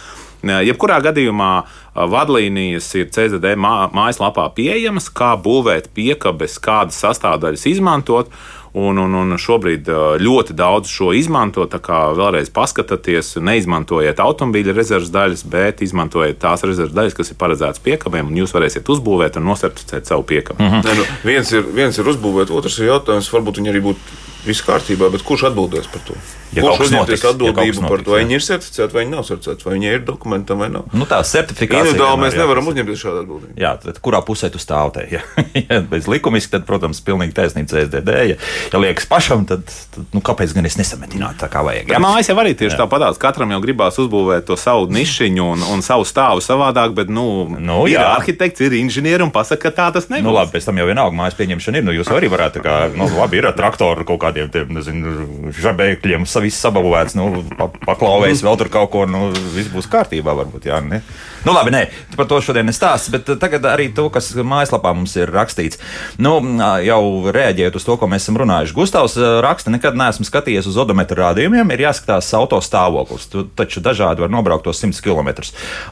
Jebkurā 0.45 0.99
gadījumā 1.05 1.53
vadlīnijas 1.97 2.91
ir 3.01 3.09
CZD 3.15 3.57
mājaslapā 3.57 4.51
pieejamas, 4.57 5.09
kā 5.09 5.35
būvēt 5.41 5.91
piekabes, 5.97 6.59
kādas 6.63 7.01
sastāvdaļas 7.05 7.67
izmantot. 7.73 8.31
Un, 8.77 8.99
un, 9.01 9.15
un 9.17 9.39
šobrīd 9.41 9.87
ļoti 10.21 10.53
daudz 10.53 10.91
šo 10.93 11.15
izmanto. 11.17 11.65
Tā 11.73 11.79
kā 11.81 12.11
vēlreiz 12.13 12.51
paskatieties, 12.53 13.39
neizmantojiet 13.41 14.21
automobīļa 14.21 14.75
rezerves 14.77 15.09
daļas, 15.15 15.47
bet 15.49 15.81
izmantojiet 15.87 16.37
tās 16.43 16.67
rezerves 16.69 16.93
daļas, 16.93 17.17
kas 17.17 17.33
ir 17.33 17.41
paredzētas 17.41 17.81
piekabēm, 17.87 18.29
un 18.29 18.43
jūs 18.43 18.53
varēsiet 18.53 18.93
uzbūvēt 18.93 19.41
un 19.41 19.49
nosertificēt 19.49 20.13
savu 20.13 20.29
piekabu. 20.29 20.61
Mm 20.61 20.69
-hmm. 20.75 20.85
ne, 20.85 20.95
nu, 21.01 21.09
viens, 21.25 21.53
ir, 21.57 21.65
viens 21.73 21.97
ir 21.97 22.13
uzbūvēt, 22.13 22.53
otrs 22.53 22.77
ir 22.83 22.91
jautājums, 22.93 23.33
varbūt 23.33 23.63
viņi 23.63 23.73
arī 23.73 23.85
būtu 23.89 24.26
viss 24.49 24.65
kārtībā, 24.67 25.11
bet 25.13 25.25
kurš 25.27 25.49
atbildēs 25.51 25.91
par 25.93 26.05
to? 26.09 26.17
Ja 26.55 26.63
Kurš 26.63 26.87
uzņemties 26.87 27.25
atbildību 27.27 27.83
ja 27.83 27.89
par 27.91 28.03
to, 28.05 28.13
vai 28.15 28.23
viņi 28.23 28.37
ir 28.39 28.45
certificēti, 28.45 28.95
vai 28.95 29.03
viņi 29.03 29.13
nav 29.13 29.25
certificēti, 29.27 29.67
vai 29.67 29.73
viņi 29.75 29.89
ir 29.91 30.05
dokumentam 30.07 30.63
vai 30.63 30.69
nav? 30.73 30.87
Nu, 30.97 31.09
tā 31.09 31.19
certifikācija. 31.27 31.91
Individuāli 31.91 32.21
mēs 32.23 32.37
nevaram 32.39 32.71
uzņemties 32.71 33.03
šādu 33.03 33.23
atbildību. 33.25 33.57
Jā, 33.61 33.73
tad 33.83 33.99
kurā 34.05 34.21
pusē 34.25 34.51
tu 34.53 34.63
stāv 34.63 34.95
te? 34.97 35.07
Ja, 35.17 35.23
ja 35.57 35.79
bez 35.89 36.05
likumiski, 36.11 36.51
tad, 36.53 36.65
protams, 36.69 36.99
pilnīgi 37.05 37.33
taisnība 37.37 37.71
CSDD. 37.71 38.15
Ja, 38.31 38.37
ja 38.73 38.81
liekas 38.83 39.07
pašam, 39.09 39.47
tad, 39.49 39.63
tad 39.95 40.11
nu, 40.13 40.21
kāpēc 40.25 40.53
gan 40.57 40.69
es 40.69 40.77
nesametinātu 40.77 41.41
tā 41.41 41.49
kā 41.53 41.63
vajag? 41.65 41.93
Jā, 41.95 42.01
mājas 42.03 42.29
jau 42.29 42.37
arī 42.43 42.53
tieši 42.59 42.77
tāpatās. 42.77 43.21
Katram 43.23 43.55
jau 43.55 43.61
gribās 43.65 43.97
uzbūvēt 44.03 44.45
to 44.51 44.59
savu 44.61 44.91
nišiņu 44.93 45.47
un, 45.55 45.65
un 45.73 45.85
savu 45.87 46.05
stāvu 46.09 46.45
savādāk, 46.45 46.93
bet, 46.99 47.13
nu, 47.13 47.47
nu 47.57 47.79
ir 47.89 47.97
jā. 47.97 48.11
arhitekts, 48.19 48.65
ir 48.67 48.77
inženieri 48.77 49.25
un 49.25 49.33
pasaka, 49.33 49.71
ka 49.71 49.77
tā 49.79 49.89
tas 49.97 50.11
nebūs. 50.13 50.27
Nu, 50.27 50.35
labi, 50.37 50.53
pēc 50.57 50.69
tam 50.69 50.83
jau 50.83 50.89
vienalga 50.91 51.17
mājas 51.17 51.39
pieņemšana 51.39 51.81
ir. 51.81 51.87
Nu, 51.87 51.97
jūs 51.97 52.13
arī 52.13 52.29
varētu, 52.33 52.65
kā, 52.67 52.77
nu, 52.93 53.09
labi, 53.17 53.41
ir 53.41 53.49
ar 53.49 53.57
traktoru 53.57 54.05
kaut 54.09 54.21
kādiem, 54.37 54.51
tiem, 54.53 54.75
nezinu, 54.77 55.53
žabēkļiem, 55.57 56.27
viss 56.45 56.61
sabavūvēts 56.65 57.17
nu, 57.17 57.45
paklauvējis 57.87 58.45
vēl 58.45 58.61
tur 58.61 58.71
kaut 58.73 58.93
ko, 58.93 59.07
nu, 59.09 59.31
viss 59.55 59.73
būs 59.73 59.89
kārtībā, 59.91 60.35
varbūt. 60.37 60.69
Jā, 60.69 60.81
ne? 60.85 61.03
Nu, 61.47 61.55
labi, 61.55 61.71
nē, 61.71 61.85
par 62.17 62.27
to 62.27 62.41
šodien 62.43 62.67
nestāstu, 62.67 63.13
bet 63.15 63.29
tagad 63.39 63.69
arī 63.71 63.87
to, 63.95 64.09
kas 64.11 64.33
mājaslapā 64.35 64.91
mums 64.97 65.15
ir 65.15 65.31
rakstīts. 65.31 65.79
Nu, 66.19 66.41
jau 66.83 67.31
reaģējot 67.31 67.79
uz 67.79 67.87
to, 67.87 67.95
ko 68.01 68.09
mēs 68.11 68.27
esam 68.27 68.41
runājuši. 68.43 68.75
Gustavs 68.75 69.15
raksta, 69.45 69.71
nekad 69.71 69.95
neesmu 69.99 70.27
skatījies 70.27 70.67
uz 70.67 70.79
odometru 70.83 71.21
rādījumiem, 71.23 71.71
ir 71.71 71.85
jāskatās 71.87 72.33
auto 72.35 72.59
stāvoklis. 72.65 73.29
Tu 73.31 73.47
taču 73.55 73.83
dažādi 73.85 74.25
var 74.25 74.33
nobraukt 74.35 74.67
tos 74.67 74.83
100 74.83 74.99
km 75.05 75.31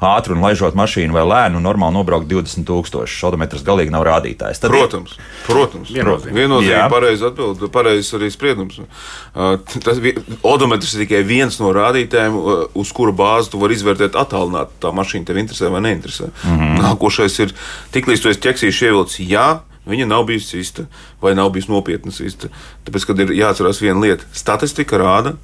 ātri 0.02 0.34
un 0.34 0.42
laižot 0.42 0.74
mašīnu 0.74 1.14
vai 1.14 1.22
lēnu, 1.22 1.62
normāli 1.62 2.00
nobraukt 2.00 2.26
20 2.32 2.66
000. 2.66 3.06
Odometrs 3.30 3.62
galīgi 3.64 3.94
nav 3.94 4.02
rādītājs. 4.08 4.58
Tad 4.64 4.74
protams, 4.74 5.14
protams. 5.46 5.94
Viennozīmīgi 5.94 6.90
pareizi 6.90 7.28
atbild, 7.30 7.62
pareizs 7.72 8.10
arī 8.18 8.33
spriedums. 8.34 8.80
Uh, 8.80 9.56
tas 9.84 10.00
odometrs 10.42 10.94
ir 10.94 11.04
tikai 11.04 11.22
viens 11.26 11.58
no 11.62 11.72
rādītājiem, 11.74 12.38
uh, 12.38 12.64
uz 12.78 12.92
kura 12.94 13.14
bāzi 13.16 13.52
tu 13.52 13.60
vari 13.62 13.78
izvērtēt 13.78 14.18
attālināt 14.18 14.74
tā 14.82 14.92
mašīna 14.94 15.30
tev 15.30 15.40
interesē 15.42 15.70
vai 15.72 15.82
neinteresē. 15.86 16.30
Mm 16.30 16.58
-hmm. 16.58 16.80
Nākošais 16.82 17.40
ir, 17.42 17.54
tiklīdz 17.94 18.22
tu 18.22 18.28
esi 18.28 18.44
ķeksīši 18.46 18.90
ievilcis, 18.90 19.28
jā, 19.28 19.48
viņa 19.86 20.06
nav 20.08 20.24
bijusi 20.24 20.60
īsta 20.60 20.86
vai 21.22 21.34
nav 21.34 21.50
bijusi 21.50 21.72
nopietna 21.72 22.12
īsta. 22.12 22.48
Tāpēc, 22.86 23.06
kad 23.06 23.20
ir 23.20 23.34
jāatcerās 23.36 23.80
viena 23.80 24.00
lieta, 24.00 24.24
statistika 24.32 24.98
rāda, 24.98 25.36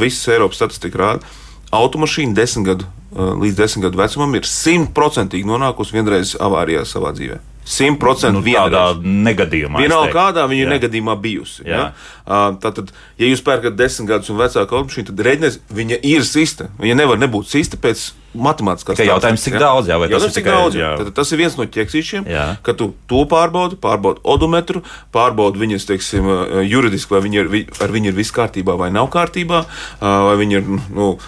visas 0.00 0.28
Eiropas 0.28 0.56
statistika 0.56 0.98
rāda, 0.98 1.20
automašīna 1.70 2.34
desmit 2.34 2.66
gadu, 2.66 2.84
uh, 3.12 3.34
līdz 3.42 3.54
desmit 3.54 3.88
gadu 3.88 3.98
vecumam 3.98 4.34
ir 4.34 4.46
simtprocentīgi 4.48 5.46
nonākusi 5.46 5.92
vienreiz 5.92 6.36
avārijā 6.40 6.84
savā 6.84 7.12
dzīvēm. 7.12 7.57
100% 7.68 8.32
nu, 8.32 8.42
tādā 8.42 8.84
negadījumā. 9.04 9.82
Vienalga, 9.84 10.12
kādā 10.14 10.46
viņa 10.48 10.64
ir 10.64 10.70
negadījumā 10.72 11.16
bijusi. 11.20 11.66
Ja? 11.68 11.90
Uh, 12.24 12.54
tātad, 12.62 12.94
ja 13.20 13.28
jūs 13.28 13.44
pērkat 13.44 13.76
desmit 13.76 14.08
gadus 14.08 14.32
un 14.32 14.40
vecāku 14.40 14.78
automašīnu, 14.78 15.10
tad 15.10 15.20
reizēs 15.26 15.60
viņa 15.76 16.00
ir 16.08 16.24
sista. 16.28 16.70
Viņa 16.80 16.96
nevar 17.02 17.20
nebūt 17.20 17.50
sista 17.52 17.80
pēc 17.80 18.08
matemātiskā 18.38 18.94
Tikai 18.96 19.08
jautājums, 19.10 19.44
cik 19.44 19.58
daudz, 19.60 19.90
jā, 19.90 19.98
vai 20.00 20.08
tas 20.08 20.14
jautājums, 20.14 20.30
ir 20.30 20.36
cik 20.36 20.44
tikai- 20.44 20.56
daudz, 20.56 20.78
jā. 20.78 20.90
Tad, 20.98 21.12
tas 21.18 21.32
ir 21.32 21.38
viens 21.42 21.56
no 21.58 21.66
ķeksīšiem, 21.76 22.26
Jā. 22.30 22.46
ka 22.62 22.72
tu 22.78 22.94
to 23.10 23.24
pārbaudi, 23.26 23.78
pārbaudi 23.82 24.22
odometru, 24.24 24.82
pārbaudi 25.12 25.62
viņas, 25.64 25.86
teiksim, 25.90 26.28
juridiski, 26.68 27.10
vai 27.10 27.22
viņi 27.26 27.40
ir, 27.42 27.66
ar 27.82 27.88
viņu 27.88 28.12
ir 28.12 28.18
viss 28.18 28.32
kārtībā 28.32 28.76
vai 28.78 28.90
nav 28.90 29.10
kārtībā, 29.10 29.64
vai 30.00 30.36
viņi 30.36 30.52
ir 30.60 30.62
nu, 30.94 31.18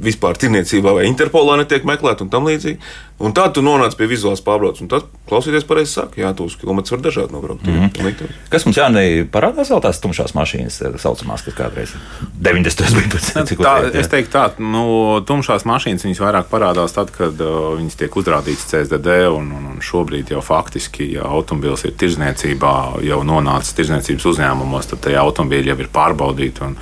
vispār 0.00 0.38
tirniecībā 0.40 0.94
vai 0.94 1.04
Interpolā 1.06 1.58
netiek 1.60 1.84
meklēti 1.84 2.22
un 2.22 2.28
tam 2.30 2.44
līdzīgi. 2.48 2.78
Un 3.22 3.30
tad 3.30 3.52
tu 3.54 3.62
nonāc 3.62 3.94
pie 3.94 4.08
vizuālās 4.10 4.40
pārbaudas, 4.42 4.80
un 4.82 4.88
tad 4.90 5.04
klausīties 5.30 5.62
pareizi 5.68 5.92
saka, 6.00 6.18
jā, 6.18 6.32
tos 6.34 6.56
kilometrus 6.58 6.96
var 6.96 7.02
dažādi 7.04 7.30
nobraukt. 7.32 7.62
Mm 7.62 7.90
-hmm. 7.94 8.30
Kas 8.50 8.64
mums 8.66 8.76
jānē, 8.76 9.24
parādās 9.30 9.70
vēl 9.70 9.80
tās 9.82 10.00
tumšās 10.02 10.34
mašīnas, 10.34 10.80
tā 10.82 10.98
saucamās, 10.98 11.44
kas 11.44 11.54
kādreiz 11.54 11.94
90. 12.42 12.90
bija. 12.94 13.44
Cik 13.46 13.58
Tā, 13.58 13.94
es 13.94 14.08
teiktu, 14.08 14.32
tā, 14.34 14.50
nu, 14.58 15.20
tumšās 15.26 15.62
mašīnas 15.64 16.04
viņas 16.04 16.20
vairāk 16.20 16.50
parādās 16.54 16.94
tad, 16.96 17.10
kad 17.14 17.40
uh, 17.42 17.74
viņas 17.78 17.98
tiek 18.00 18.18
uzrādītas 18.20 18.68
CSDD. 18.70 19.18
Un, 19.34 19.50
un, 19.54 19.66
un 19.74 19.82
šobrīd 19.84 20.30
jau 20.34 20.42
faktiski, 20.44 21.10
ja 21.16 21.26
automobīls 21.26 21.84
ir 21.88 21.96
tirzniecībā, 22.00 22.74
jau 23.04 23.20
nonācis 23.26 23.74
tirzniecības 23.78 24.28
uzņēmumos, 24.32 24.92
tad 24.92 25.04
tie 25.08 25.18
automobīļi 25.20 25.72
jau 25.72 25.80
ir 25.82 25.90
pārbaudīti 25.94 26.64
un, 26.68 26.78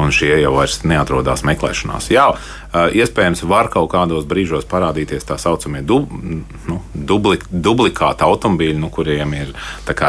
un 0.00 0.14
šie 0.14 0.32
jau 0.40 0.56
vairs 0.56 0.80
neatrodas 0.88 1.44
meklēšanās. 1.46 2.10
Jā, 2.14 2.30
uh, 2.32 2.88
iespējams, 2.94 3.44
var 3.50 3.68
kaut 3.72 3.90
kādos 3.92 4.26
brīžos 4.30 4.66
parādīties 4.70 5.26
tā 5.28 5.36
saucamie 5.40 5.82
dub, 5.86 6.10
nu, 6.10 6.80
dubli, 6.94 7.40
dublikāti 7.50 8.24
automobīļi, 8.26 8.78
nu, 8.80 8.90
kuriem 8.94 9.34
ir 9.36 9.52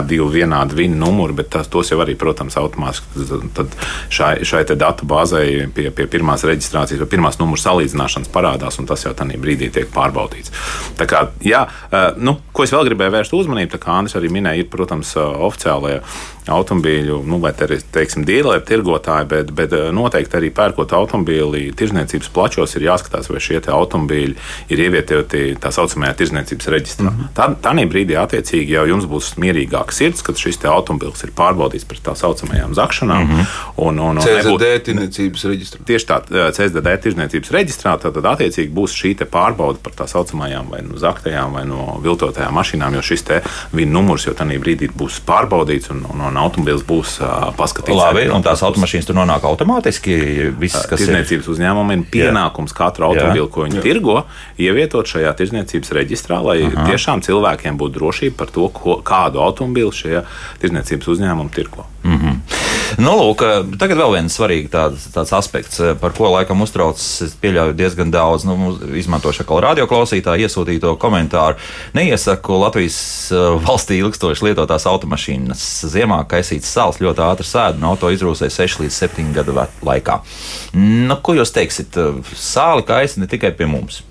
divi 0.07 0.27
vienādi 0.39 0.77
viņa 0.77 0.99
numuri, 1.01 1.35
bet 1.41 1.51
tas, 1.55 1.69
tos 1.71 1.91
jau 1.91 1.99
arī, 2.03 2.15
protams, 2.19 2.57
automātiski 2.59 3.67
šai, 4.09 4.33
šai 4.47 4.63
datu 4.75 5.07
bāzei 5.09 5.67
pie, 5.73 5.89
pie 5.95 6.07
pirmās 6.11 6.45
reģistrācijas 6.47 7.01
vai 7.01 7.09
pirmās 7.11 7.39
numuru 7.41 7.61
salīdzināšanas 7.61 8.31
parādās, 8.33 8.79
un 8.81 8.89
tas 8.91 9.07
jau 9.07 9.13
tādā 9.17 9.39
brīdī 9.41 9.71
tiek 9.73 9.89
pārbaudīts. 9.95 10.53
Tā 10.99 11.07
kā, 11.09 11.25
jā, 11.45 11.65
eh, 11.91 12.11
nu, 12.21 12.37
ko 12.51 12.65
es 12.65 12.73
vēl 12.73 12.89
gribēju 12.89 13.15
vērst 13.15 13.33
uzmanību, 13.37 13.71
tā 13.71 13.81
kā 13.81 13.97
Andris 13.97 14.17
arī 14.19 14.31
minēja, 14.33 14.63
ir, 14.63 14.69
protams, 14.71 15.15
oficiālie 15.17 16.01
automobīļu, 16.49 17.19
nu, 17.29 17.37
vai 17.41 17.51
te, 17.57 17.67
teiksim, 17.93 18.25
dīleri, 18.25 18.63
tirgotāji, 18.65 19.27
bet, 19.29 19.51
bet 19.55 19.73
noteikti 19.93 20.37
arī 20.39 20.49
pērkot 20.55 20.93
automobīli 20.97 21.67
tirzniecības 21.77 22.31
plačos 22.33 22.73
ir 22.77 22.87
jāskatās, 22.87 23.29
vai 23.29 23.41
šie 23.43 23.59
automobīļi 23.61 24.33
ir 24.73 24.83
ievietoti 24.87 25.43
tā 25.61 25.71
saucamajā 25.75 26.15
tirzniecības 26.21 26.71
reģistrā. 26.73 27.09
Mm 27.11 27.19
-hmm. 27.19 27.33
Tad, 27.37 27.57
tādā 27.61 27.85
brīdī, 27.91 28.17
attiecīgi, 28.17 28.73
jau 28.77 28.87
jums 28.89 29.05
būs 29.05 29.35
mierīgāka 29.37 29.93
sirds, 29.93 30.21
kad 30.25 30.37
šis 30.37 30.59
automobīls 30.65 31.23
ir 31.23 31.31
pārbaudīts 31.37 31.85
pret 31.85 32.01
tā 32.03 32.15
saucamajām 32.15 32.73
zakšanām. 32.73 33.23
Mm 33.23 33.31
-hmm. 33.31 33.45
un, 33.75 33.99
un, 33.99 34.17
un 34.17 34.23
CZD 34.23 34.79
tirniecības 34.85 35.45
reģistrā. 35.45 35.79
Tieši 35.85 36.05
tā, 36.05 36.21
CSDD 36.51 36.97
tirzniecības 37.03 37.51
reģistrā, 37.51 37.97
tad, 38.01 38.13
tad 38.13 38.25
attiecīgi 38.25 38.73
būs 38.73 38.97
šī 38.97 39.15
te 39.17 39.25
pārbaude 39.25 39.77
par 39.83 39.93
tā 39.93 40.07
saucamajām 40.07 40.69
vai 40.69 40.81
nu 40.81 40.97
zaktajām 40.97 41.53
vai 41.53 41.65
no 41.65 41.99
viltotajām 42.41 42.57
mašīnām, 42.57 42.95
jo 42.97 43.01
šis 43.05 43.23
te 43.27 43.39
viņa 43.75 43.91
numurs 43.91 44.25
jau 44.25 44.33
tajā 44.37 44.59
brīdī 44.61 44.89
būs 44.97 45.21
pārbaudīts 45.25 45.91
un, 45.93 46.03
un, 46.09 46.23
un 46.29 46.37
automobils 46.41 46.83
būs 46.87 47.19
uh, 47.21 47.51
paskatīts. 47.57 47.97
Labi, 47.97 48.27
un 48.31 48.43
tās 48.43 48.63
automašīnas 48.65 49.07
tur 49.07 49.17
nonāk 49.17 49.45
automātiski. 49.45 50.51
Viss, 50.57 50.85
kas 50.89 51.01
ir 51.01 51.11
Tirzniecības 51.11 51.49
uzņēmumiem 51.53 52.05
ir 52.05 52.11
pienākums 52.13 52.73
katru 52.75 53.09
automobili, 53.09 53.47
ko 53.51 53.67
viņi 53.67 53.83
tirgo, 53.83 54.17
ievietot 54.61 55.09
šajā 55.09 55.33
tirzniecības 55.37 55.93
reģistrā, 55.97 56.41
lai 56.45 56.59
Aha. 56.67 56.87
tiešām 56.89 57.23
cilvēkiem 57.25 57.79
būtu 57.79 57.97
drošība 57.99 58.39
par 58.41 58.53
to, 58.53 58.67
ko, 58.73 58.99
kādu 59.05 59.41
automobili 59.43 59.93
šie 59.95 60.23
tirzniecības 60.63 61.13
uzņēmumi 61.15 61.55
tirgo. 61.55 61.87
Nu, 62.99 63.13
lūk, 63.15 63.43
tagad 63.79 63.99
vēl 63.99 64.15
viens 64.17 64.35
svarīgs 64.35 64.71
tāds, 64.73 65.05
tāds 65.13 65.31
aspekts, 65.37 65.79
par 66.01 66.15
ko 66.17 66.31
laikam 66.33 66.63
uztraucas, 66.65 67.05
es 67.23 67.35
pieļauju 67.39 67.75
diezgan 67.77 68.11
daudz, 68.11 68.43
nu, 68.47 68.73
izmantošu 68.99 69.45
atkal 69.45 69.61
radioklausītāju 69.67 70.47
iesūtīto 70.47 70.93
komentāru. 71.01 71.59
Neiesaku 71.97 72.59
Latvijas 72.61 72.99
uh, 73.31 73.55
valstī 73.63 74.01
ilgstoši 74.01 74.49
lietotās 74.49 74.87
automašīnas. 74.91 75.65
Ziemā 75.93 76.21
kaisīts 76.31 76.71
sāls 76.71 77.01
ļoti 77.03 77.25
ātri 77.29 77.47
sēž 77.47 77.79
un 77.79 77.89
auto 77.91 78.11
izrūsē 78.11 78.51
6 78.51 78.83
līdz 78.83 79.01
7 79.05 79.33
gadu 79.37 79.55
laikā. 79.87 80.21
Nu, 80.75 81.19
ko 81.23 81.37
jūs 81.37 81.53
teiksit? 81.55 81.99
Sāli 82.35 82.87
kaisa 82.87 83.21
ne 83.21 83.29
tikai 83.31 83.53
pie 83.55 83.69
mums. 83.69 84.01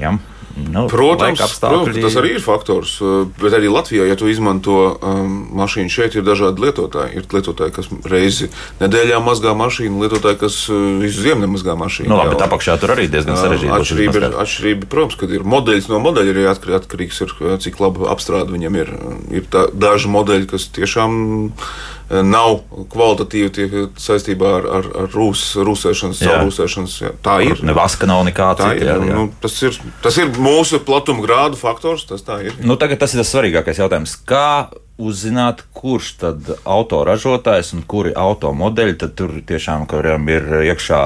Ja? 0.00 0.16
Nu, 0.54 0.86
Protams, 0.90 1.40
protams, 1.58 1.98
tas 1.98 2.16
arī 2.20 2.36
ir 2.36 2.42
faktors. 2.42 3.00
uh, 3.02 3.24
Bet 3.40 3.56
arī 3.56 3.70
Latvijā, 3.72 4.06
ja 4.06 4.14
tu 4.18 4.28
izmanto 4.30 4.76
um, 4.94 5.32
mašīnu 5.58 5.90
šeit, 5.90 6.14
ir 6.14 6.26
dažādi 6.26 6.62
lietotāji. 6.62 7.18
Ir 7.18 7.26
lietotāji, 7.34 7.74
kas 7.74 7.90
reizi 8.06 8.50
nedēļā 8.82 9.18
mazgā 9.24 9.54
mašīnu, 9.58 9.98
lietotāji, 10.04 10.38
kas 10.44 10.60
uh, 10.70 10.78
visu 11.02 11.24
ziemu 11.26 11.46
nemazgā 11.46 11.74
mašīnu. 11.80 12.10
Nu, 12.12 12.20
labi, 12.20 12.36
bet 12.36 12.46
apakšā 12.46 12.78
tur 12.82 12.94
arī 12.94 13.08
diezgan 13.10 13.40
sarežģīti. 13.40 13.72
būs 13.72 13.82
Atšķirība 13.82 14.20
ir, 14.20 14.28
atšķirība, 14.44 14.90
protams, 14.94 15.18
kad 15.24 15.34
ir 15.34 15.48
modeļs 15.54 15.90
no 15.90 16.00
modeļa 16.04 16.36
arī 16.36 16.46
atkarīgs, 16.52 16.94
atkarīgs 16.94 17.20
ir, 17.24 17.34
cik 17.64 17.80
laba 17.82 18.12
apstrāde 18.14 18.54
viņam 18.54 18.78
ir. 18.78 18.92
Ir 19.34 19.48
tā, 19.50 19.66
daži 19.72 20.10
modeļi, 20.12 20.48
kas 20.54 20.68
tiešām 20.74 21.18
eh, 21.50 22.03
nav 22.22 22.60
kvalitatīvi 22.92 23.50
tie, 23.54 23.66
saistībā 24.00 24.52
ar, 24.60 24.68
ar, 24.78 24.88
ar 25.02 25.10
rūs, 25.14 25.42
rūsēšanas, 25.66 26.22
Jā. 26.24 26.38
rūsēšanas. 26.44 26.96
Jā, 27.02 27.12
tā 27.24 27.40
ir. 27.46 27.64
Ne 27.66 27.74
vaska 27.76 28.08
nav 28.10 28.22
nekā 28.28 28.52
cita. 28.60 28.98
nu, 29.02 29.26
tas, 29.42 29.58
ir, 29.66 29.78
tas 30.04 30.20
ir 30.20 30.32
mūsu 30.38 30.82
platuma 30.84 31.24
grādu 31.24 31.58
faktors. 31.60 32.06
Tas 32.08 32.24
tā 32.26 32.40
ir. 32.46 32.56
Nu, 32.62 32.78
tagad 32.80 33.02
tas 33.02 33.14
ir 33.14 33.22
tas 33.24 33.32
svarīgākais 33.34 33.80
jautājums. 33.82 34.16
Kā 34.28 34.70
uzzināt, 35.00 35.64
kurš 35.74 36.10
tad 36.20 36.50
autoražotājs 36.62 37.72
un 37.74 37.82
kuri 37.88 38.12
automodeļi 38.14 38.94
tad 39.00 39.16
tur 39.18 39.32
tiešām 39.46 39.88
ir 40.30 40.46
iekšā 40.70 41.00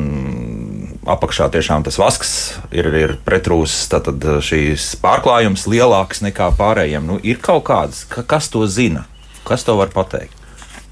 mm, 0.00 1.04
apakšā 1.12 1.50
tiešām 1.52 1.84
tas 1.84 1.98
vasks, 2.00 2.32
ir, 2.72 2.88
ir 2.96 3.16
pretrūs, 3.26 3.76
tad 3.92 4.08
šīs 4.44 4.94
pārklājums 5.02 5.68
lielāks 5.68 6.24
nekā 6.24 6.50
pārējiem. 6.56 7.04
Nu, 7.04 7.20
ir 7.22 7.40
kaut 7.44 7.66
kāds, 7.68 8.06
ka, 8.08 8.24
kas 8.24 8.48
to 8.52 8.64
zina? 8.66 9.04
Kas 9.48 9.64
to 9.64 9.76
var 9.76 9.92
pateikt? 9.92 10.37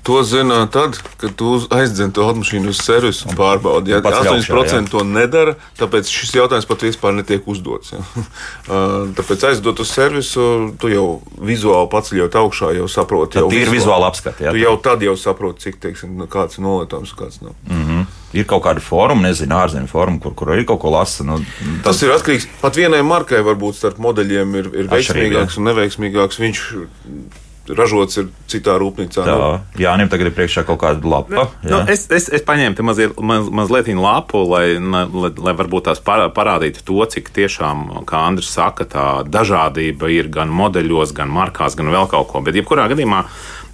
To 0.07 0.23
zina 0.23 0.67
tad, 0.71 0.99
kad 1.19 1.33
tu 1.35 1.57
aizdzen 1.75 2.13
to 2.15 2.23
automašīnu 2.23 2.71
uz 2.71 2.79
servisu 2.79 3.27
un 3.27 3.35
pārbaudi. 3.35 3.91
Ja 3.91 3.99
Pats 4.05 4.21
ļaukšā, 4.23 4.55
8% 4.55 4.93
to 4.93 5.03
nedara, 5.03 5.57
tāpēc 5.81 6.07
šis 6.07 6.37
jautājums 6.37 6.69
pat 6.71 6.85
vispār 6.87 7.17
netiek 7.17 7.49
uzdots. 7.51 7.97
Ja. 7.97 8.05
Uh, 8.67 9.13
Tāpēc 9.15 9.45
aizdot 9.47 9.79
uz 9.79 9.91
servisu, 9.95 10.43
tu 10.81 10.89
jau 10.91 11.05
vizuāli 11.39 11.87
paceļot 11.93 12.35
augšā, 12.41 12.73
jau 12.75 12.89
saproti. 12.91 13.37
Tad 13.37 13.45
jau 13.45 13.61
ir 13.63 13.71
vizuāli 13.71 14.09
apskati, 14.09 14.43
jā? 14.43 14.55
Tu 14.55 14.63
jau 14.65 14.73
tad 14.83 15.05
jau 15.07 15.15
saproti, 15.21 15.63
cik 15.69 15.79
teiksim, 15.85 16.17
nu, 16.19 16.27
kāds 16.31 16.59
ir 16.59 16.65
nolietojums 16.67 17.15
kāds 17.15 17.39
nav. 17.45 17.55
Mm. 17.71 18.03
Ir 18.35 18.49
kaut 18.51 18.65
kāda 18.67 18.83
forma, 18.83 19.29
nezinu, 19.29 19.55
ārzemju 19.55 19.91
forma, 19.93 20.19
kur, 20.25 20.35
kur 20.35 20.51
arī 20.57 20.67
kaut 20.67 20.83
ko 20.83 20.91
lasa. 20.97 21.25
Nu, 21.29 21.39
Tas 21.87 22.03
ir 22.03 22.11
atkarīgs. 22.17 22.49
Pat 22.65 22.79
vienai 22.81 23.05
markai 23.07 23.45
varbūt 23.47 23.79
starp 23.79 24.03
modeļiem 24.03 24.59
ir, 24.59 24.73
ir 24.83 24.91
veiksmīgāks 24.91 25.61
un 25.61 25.71
neveiksmīgāks. 25.71 26.43
Viņš 26.43 26.67
ražots 27.69 28.17
ir 28.21 28.29
citā 28.49 28.77
rūpnīcā. 28.79 29.25
tā, 29.27 29.37
Nu, 29.37 29.61
Jānim 29.81 30.09
tagad 30.13 30.29
ir 30.31 30.35
priekšā 30.37 30.65
kaut 30.67 30.79
kāda 30.81 31.03
lapa. 31.05 31.49
Nu, 31.63 31.81
es, 31.91 32.07
es, 32.11 32.29
es 32.29 32.43
paņēmu 32.47 32.77
te 32.79 32.83
maziet, 32.87 33.17
maz, 33.21 33.49
mazliet 33.51 33.89
lapu, 33.97 34.45
lai, 34.49 34.77
lai, 34.79 35.31
lai 35.37 35.55
varbūt 35.59 35.89
tās 35.91 36.01
parā- 36.01 36.31
parādītu 36.33 36.85
to, 36.85 37.01
cik 37.07 37.31
tiešām, 37.35 38.05
kā 38.07 38.23
Andris 38.29 38.49
saka, 38.55 38.85
tā 38.85 39.07
dažādība 39.29 40.11
ir 40.13 40.29
gan 40.29 40.49
modeļos, 40.49 41.13
gan 41.17 41.29
markās, 41.29 41.77
gan 41.77 41.87
vēl 41.93 42.09
kaut 42.11 42.29
ko. 42.29 42.41
Bet, 42.41 42.55
jebkurā 42.55 42.89
gadījumā, 42.93 43.25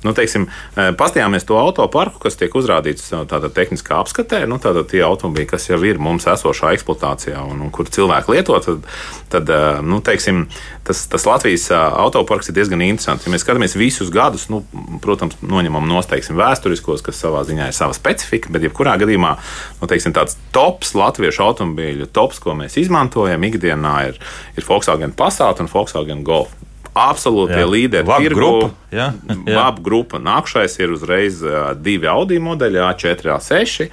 nu, 0.07 0.12
teiksim, 0.17 0.47
eh, 0.77 0.91
pastījāmies 0.99 1.47
to 1.47 1.57
autoparku, 1.59 2.21
kas 2.23 2.38
tiek 2.38 2.55
uzrādīts 2.59 3.12
eh, 3.12 3.25
tādā 3.31 3.51
tehniskā 3.55 3.99
apskatē, 4.03 4.43
nu, 4.51 4.59
tātad 4.62 4.88
tie 4.91 5.03
automobīļi, 5.07 5.49
kas 5.51 5.69
jau 5.71 5.79
ir 5.87 6.01
mums 6.03 6.27
esošā 6.31 6.73
eksploatācijā 6.77 7.43
un, 7.49 7.62
un 7.67 7.73
kur 7.75 7.91
cilvēki 7.93 8.35
lieto, 8.35 8.59
tad, 8.65 8.88
tad 9.33 9.53
eh, 9.53 9.83
nu, 9.87 10.01
teiksim, 10.05 10.45
tas, 10.87 11.05
tas 11.11 11.27
Latvijas 11.29 11.69
autoparks 11.73 12.51
ir 12.51 12.59
diezgan 12.59 12.83
interesants. 12.85 13.27
Ja 13.27 13.35
mēs 13.35 13.47
skatāmies 13.47 13.77
visus 13.79 14.11
gadus, 14.12 14.49
nu, 14.53 14.62
protams, 15.05 15.38
noņemam 15.43 15.87
nosteiksim 15.91 16.38
vēsturiskos, 16.41 17.05
kas 17.07 17.21
savā 17.23 17.45
ziņā 17.49 17.71
ir 17.71 17.77
sava 17.77 17.97
specifika, 17.97 18.53
bet 18.53 18.67
jebkurā 18.67 18.97
gadījumā 19.03 19.37
nu, 19.81 19.91
teiksim, 19.91 20.15
tāds 20.17 20.38
tops 20.55 20.97
latviešu 20.99 21.47
automobīļu 21.47 22.11
tops, 22.15 22.43
ko 22.43 22.57
mēs 22.59 22.79
izmantojam 22.83 23.47
ikdienā, 23.49 23.97
ir, 24.11 24.21
ir 24.59 24.69
Volkswagen 24.69 25.15
Passat 25.17 25.62
un 25.62 25.71
Volkswagen 25.73 26.27
Golf. 26.27 26.53
Absolūti 26.94 27.57
Jā. 27.57 27.68
līderi. 27.68 28.05
Vab 28.07 28.20
tirgu. 28.20 28.37
grupa, 28.37 28.70
jā. 28.92 29.07
Jā. 29.28 29.55
Vab 29.57 29.78
grupa. 29.85 30.18
Nākamais 30.20 30.74
ir 30.78 30.92
uzreiz 30.92 31.40
divi 31.81 32.07
Audi 32.11 32.37
modeļi, 32.38 32.83
A4, 32.90 33.33
A6. 33.38 33.88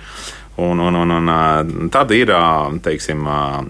Un, 0.60 0.80
un, 0.84 0.96
un, 1.00 1.30
un 1.30 1.90
tad 1.94 2.12
ir 2.12 2.28
teiksim, 2.84 3.24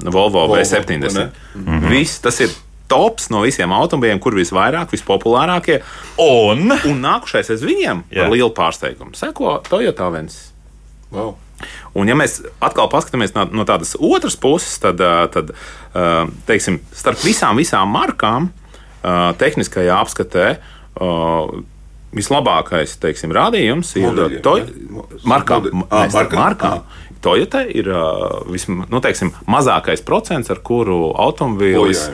Volvo 0.09 0.47
Volvo, 0.47 0.55
V70. 0.57 1.13
vai 1.13 1.29
Mhm. 1.55 1.89
Viss 1.91 2.19
tas 2.19 2.39
ir 2.41 2.49
tops 2.89 3.29
no 3.29 3.43
visiem 3.45 3.69
automobiļiem, 3.69 4.19
kur 4.19 4.33
visvairāk, 4.33 4.89
vispopulārākie. 4.89 5.83
Un 6.17 6.71
Un 6.89 7.01
nākamais 7.03 7.51
aiz 7.53 7.61
viņiem 7.61 8.03
Jā. 8.09 8.23
ar 8.25 8.31
lielu 8.33 8.49
pārsteigumu 8.49 9.13
seko 9.13 9.59
Toyota 9.69 10.09
Vens. 10.11 10.51
wow. 11.11 11.35
Un, 11.93 12.07
ja 12.07 12.15
mēs 12.15 12.39
atkal 12.63 12.88
paskatāmies 12.89 13.34
no, 13.36 13.43
no 13.51 13.65
tādas 13.67 13.95
otras 13.99 14.38
puses, 14.39 14.77
tad, 14.80 14.97
tad 15.34 15.51
teiksim, 16.47 16.80
starp 16.95 17.19
visām, 17.19 17.57
visām 17.59 17.89
markām, 17.91 18.49
tehniskajā 19.39 20.00
apskatē, 20.04 20.47
vislabākais 22.16 22.95
teiksim, 23.02 23.34
rādījums 23.36 23.93
ir 24.00 24.10
Modeļiem, 24.10 24.41
to, 24.45 24.56
ja? 24.58 24.66
Markām. 25.30 25.70
Ā, 25.89 26.08
markām? 26.14 26.41
markām. 26.41 26.82
Toyota 27.20 27.66
ir 27.68 27.89
uh, 27.91 28.45
vism, 28.47 28.86
nu, 28.88 29.02
teiksim, 29.04 29.34
mazākais 29.52 30.00
procents, 30.08 30.47
ar 30.54 30.62
kuru 30.64 31.10
automobīlis 31.20 32.06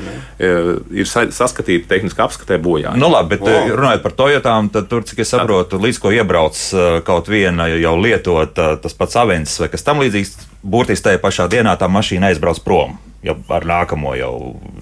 ir 0.42 1.06
sa 1.06 1.28
saskatīti 1.30 1.86
tehniskā 1.92 2.26
apskatē 2.26 2.58
bojājumi. 2.58 2.98
Nu, 3.04 3.12
labi, 3.14 3.36
bet 3.36 3.46
Wow. 3.46 3.70
runājot 3.78 4.02
par 4.02 4.16
Toyotām, 4.18 4.72
tad 4.74 4.90
tur, 4.90 5.06
cik 5.06 5.22
es 5.22 5.30
saprotu, 5.36 5.78
līdz 5.78 6.02
ko 6.02 6.10
iebrauc 6.16 6.58
kaut 7.06 7.30
viena 7.30 7.70
jau 7.70 7.94
lietota, 8.02 8.72
tas 8.82 8.98
pats 8.98 9.22
Avensis 9.22 9.62
vai 9.62 9.70
kas 9.70 9.86
tam 9.86 10.02
līdzīgs, 10.02 10.40
burtiski 10.66 11.12
tajā 11.12 11.22
pašā 11.22 11.46
dienā 11.54 11.78
tā 11.78 11.92
mašīna 11.92 12.34
aizbrauc 12.34 12.66
prom 12.66 12.98
jau 13.26 13.36
ar 13.58 13.68
nākamo 13.68 14.16
jau, 14.20 14.34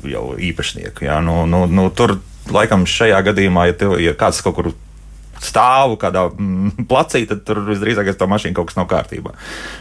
jau 0.08 0.26
īpašnieku. 0.38 1.08
Jā. 1.08 1.20
Nu, 1.26 1.44
nu, 1.50 1.66
nu, 1.72 1.90
tur 1.96 2.18
laikam 2.52 2.86
šajā 2.90 3.22
gadījumā, 3.30 3.70
ja, 3.72 3.78
tev, 3.80 3.98
ja 4.04 4.16
kāds 4.20 4.44
kaut 4.44 4.58
kur 4.60 4.74
stāvu 5.44 5.98
kādā 6.00 6.28
mm, 6.32 6.86
placī, 6.88 7.26
tad 7.28 7.44
tur 7.48 7.60
visdrīzāk 7.68 8.14
tā 8.20 8.28
mašīna 8.32 8.56
kaut 8.56 8.70
kas 8.72 8.78
nav 8.80 8.88
kārtībā. 8.92 9.34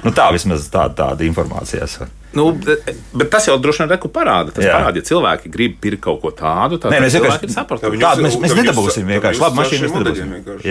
Nu, 0.02 0.10
tā 0.14 0.28
vismaz 0.34 0.66
tā, 0.72 0.88
tāda 0.96 1.26
informācija. 1.26 1.86
Nu, 2.32 2.48
bet, 2.56 2.88
bet 3.14 3.30
tas 3.30 3.46
jau 3.46 3.58
droši 3.60 3.84
vien 3.84 3.92
reku 3.92 4.08
parāda. 4.12 4.54
Tas 4.56 4.64
Jā. 4.64 4.78
parāda, 4.78 5.02
ja 5.02 5.06
cilvēki 5.06 5.52
grib 5.52 5.76
pirkt 5.84 6.02
kaut 6.06 6.22
ko 6.24 6.32
tādu, 6.34 6.80
tad 6.82 6.94
Nē, 6.94 7.02
mēs 7.04 7.14
vienkārši- 7.18 7.44
viņu- 7.92 8.02
Tādu 8.06 8.24
mēs, 8.26 8.38
mēs 8.40 8.56
nedabūsim 8.56 9.10
vienkārši. 9.12 9.42
Labi, 9.44 9.58
mašīnu 9.60 9.82
ar 9.82 9.90
mēs 9.90 9.98
nedabūsim. 10.00 10.62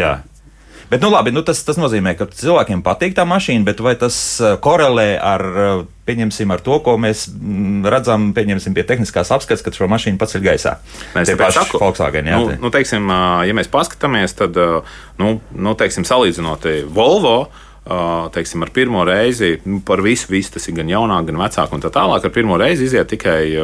Bet, 0.91 0.99
nu, 0.99 1.07
labi, 1.07 1.31
nu, 1.31 1.39
tas, 1.47 1.61
tas 1.63 1.77
nozīmē, 1.79 2.17
ka 2.19 2.25
cilvēkiem 2.27 2.81
patīk 2.83 3.13
tā 3.15 3.23
mašīna, 3.23 3.63
bet 3.69 3.79
vai 3.79 3.93
tas 3.95 4.15
uh, 4.43 4.57
korelē 4.59 5.13
ar, 5.23 5.43
uh, 5.47 5.83
pieņemsim, 6.09 6.51
ar 6.51 6.59
to, 6.65 6.81
ko 6.83 6.97
mēs 6.99 7.29
mm, 7.31 7.85
redzam, 7.93 8.25
pieņemsim, 8.35 8.75
pie 8.75 8.83
tehniskās 8.89 9.31
apskates, 9.31 9.63
kad 9.63 9.77
šo 9.77 9.87
mašīnu 9.87 10.19
paceļ 10.19 10.43
gaisā? 10.49 10.73
Mēs 11.15 11.31
tāpēc 11.31 11.39
paši 11.45 11.59
saku- 11.61 11.79
Volkswagen, 11.79 12.27
jā, 12.27 12.41
nu, 12.43 12.57
nu, 12.65 12.73
teiksim, 12.75 13.07
ā, 13.07 13.21
ja 13.47 13.55
mēs 13.55 13.71
paskatāmies, 13.71 14.35
tad, 14.35 14.59
nu, 15.21 15.33
nu, 15.55 15.75
teiksim, 15.79 16.03
salīdzinot 16.11 16.67
eh, 16.67 16.81
Volvo. 16.91 17.37
Teiksim, 18.31 18.61
ar 18.61 18.69
pirmo 18.69 19.01
reizi 19.03 19.55
nu, 19.65 19.79
par 19.81 20.03
visu, 20.05 20.27
visu 20.29 20.51
tas 20.53 20.67
ir 20.69 20.75
gan 20.77 20.89
jaunāk, 20.89 21.25
gan 21.31 21.39
vecāk, 21.41 21.71
un 21.73 21.81
tā 21.81 21.89
tālāk. 21.89 22.27
Ar 22.27 22.33
pirmo 22.33 22.59
reizi 22.61 22.85
iziet 22.85 23.09
tikai 23.09 23.55
ā, 23.57 23.63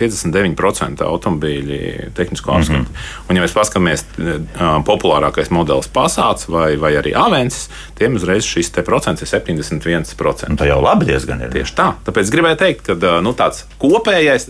59% 0.00 1.04
automobīļu 1.04 2.08
tehnisko 2.16 2.54
apskati. 2.56 2.78
Mm 2.80 2.86
-hmm. 2.86 3.28
Un, 3.28 3.36
ja 3.36 3.44
mēs 3.44 3.54
paskatāmies, 3.54 4.04
populārākais 4.88 5.52
modelis 5.52 5.88
Passats 5.92 6.48
vai, 6.48 6.76
vai 6.76 6.94
arī 6.96 7.12
Avensis, 7.14 7.68
tiem 7.98 8.16
uzreiz 8.16 8.48
šis 8.48 8.70
te 8.70 8.82
procents 8.82 9.22
ir 9.22 9.28
71%. 9.28 10.48
Nu, 10.48 10.56
tā 10.56 10.66
jau 10.66 10.80
labi 10.82 11.04
diezgan 11.12 11.42
ir. 11.42 11.52
Tieši 11.52 11.74
tā. 11.76 11.92
Tāpēc 12.04 12.32
gribēju 12.32 12.56
teikt, 12.56 12.86
ka 12.86 13.20
nu, 13.20 13.32
tāds 13.32 13.64
kopējais, 13.78 14.48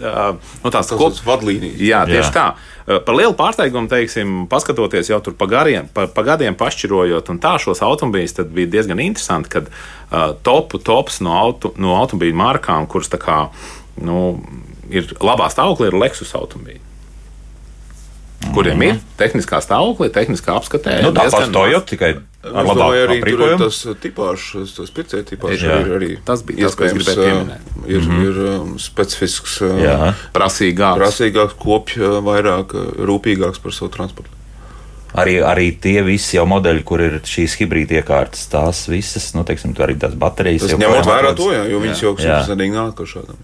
nu, 0.64 0.70
tāds 0.70 0.88
Tas 0.88 0.98
kop- 0.98 1.12
ir 1.18 1.26
vadlīnijas. 1.26 1.80
Jā, 1.80 2.06
tieši 2.06 2.30
jā. 2.30 2.32
tā. 2.32 2.52
Uh, 2.90 2.98
Par 3.06 3.14
lielu 3.14 3.36
pārsteigumu, 3.38 3.86
teiksim, 3.90 4.44
paskatoties 4.50 5.12
jau 5.12 5.20
tur 5.22 5.36
pa, 5.38 5.46
gariem, 5.50 5.86
pa, 5.94 6.08
pa 6.10 6.24
gadiem, 6.26 6.56
pašķirojot 6.58 7.30
un 7.30 7.38
tā 7.42 7.54
šos 7.62 7.84
automobīļus, 7.86 8.36
tad 8.40 8.50
bija 8.54 8.72
diezgan 8.72 9.02
interesanti, 9.04 9.52
ka 9.52 9.62
uh, 9.62 10.34
topu 10.42 10.82
tops 10.82 11.20
no, 11.22 11.36
auto, 11.38 11.70
no 11.78 11.94
automobīļu 12.00 12.40
markām, 12.40 12.90
kuras 12.90 13.12
kā, 13.14 13.44
nu, 14.02 14.40
ir 14.90 15.12
labā 15.22 15.46
stāvoklī, 15.54 15.92
ir 15.92 16.00
Lexus 16.02 16.34
automobīļi. 16.34 16.89
Kuriem 18.54 18.82
ir 18.82 18.98
tehniskā 19.20 19.60
stāvoklī, 19.64 20.10
tehniskā 20.14 20.56
apskatē. 20.58 21.00
Nu, 21.04 21.12
tā 21.14 21.26
diezgan 21.26 21.46
pats 21.46 21.54
Toyota 21.54 21.86
tikai 21.92 22.10
ar 22.16 22.64
domāju, 22.64 22.66
labāku 22.70 22.98
arī 23.04 23.20
tur 23.26 23.44
ir 23.46 23.56
tas 23.60 23.78
tipāžs, 24.02 24.74
tas 24.76 24.92
pircēja 24.96 25.28
tipāžs. 25.28 25.64
Jā. 25.66 25.78
Ir 25.84 25.94
arī 25.98 26.10
Tas 26.24 26.42
bija 26.46 26.66
tas, 26.66 26.76
ko 26.78 26.88
es 26.88 26.96
gribēju 26.96 27.22
pieminēt. 27.28 27.70
Ir, 27.86 28.00
mm 28.00 28.10
-hmm. 28.10 28.26
ir 28.26 28.42
um, 28.48 28.74
specifisks, 28.78 29.60
Jā. 29.60 30.14
prasīgāks. 30.34 31.00
prasīgāks, 31.02 31.56
kopš 31.60 31.96
vairāk 32.26 32.76
rūpīgāks 32.98 33.62
par 33.62 33.76
savu 33.76 33.90
transportu. 33.96 34.30
Arī, 35.10 35.40
arī 35.42 35.72
tie 35.74 36.02
visi 36.06 36.36
jau 36.36 36.46
modeļi, 36.46 36.82
kur 36.86 37.00
ir 37.02 37.16
šīs 37.26 37.56
hibrīda 37.58 37.98
iekārtas, 37.98 38.44
tās 38.46 38.84
visas, 38.88 39.32
nu, 39.34 39.42
teiksim, 39.44 39.74
arī 39.82 39.98
tās 39.98 40.14
baterijas. 40.14 40.62
Tas 40.62 40.70
jau 40.76 40.78
ņemot 40.78 41.08
vērā 41.08 41.32
to, 41.34 41.50
jā, 41.50 41.64
jo 41.66 41.80
viņas 41.82 42.02
jau 42.04 42.12
simtprocentīgi 42.16 42.76
nāk 42.76 43.00
ar 43.00 43.06
šādām. 43.06 43.40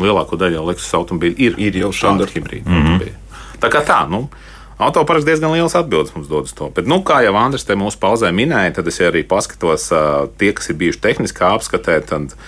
lielāko 0.00 0.36
daļu 0.36 0.54
jau 0.54 0.66
Lexus 0.68 0.92
automobīļu 0.94 1.34
ir, 1.38 1.56
Ir 1.58 1.76
jau 1.76 1.88
šādi 1.88 1.98
standarta. 1.98 2.32
hibrīdi. 2.36 2.68
Mm 2.68 2.82
-hmm. 2.86 3.08
Tā 3.60 3.70
kā 3.72 3.82
tā, 3.86 4.00
nu, 4.10 4.26
autoparks 4.80 5.26
diezgan 5.28 5.52
liels 5.54 5.76
atbildes 5.76 6.14
mums 6.16 6.30
dod 6.30 6.48
uz 6.48 6.54
to. 6.56 6.70
Bet, 6.74 6.88
nu, 6.90 7.02
kā 7.06 7.20
jau 7.26 7.36
Andris 7.38 7.66
te 7.68 7.76
mūsu 7.78 8.00
pauzē 8.00 8.32
minēja, 8.34 8.78
tad 8.78 8.88
es 8.90 9.00
arī 9.04 9.22
paskatos, 9.28 9.90
tie, 10.40 10.52
kas 10.56 10.72
ir 10.72 10.80
bijuši 10.80 11.02
tehniskā 11.04 11.52
apskatē, 11.58 12.00
tad 12.08 12.34
ā, 12.34 12.38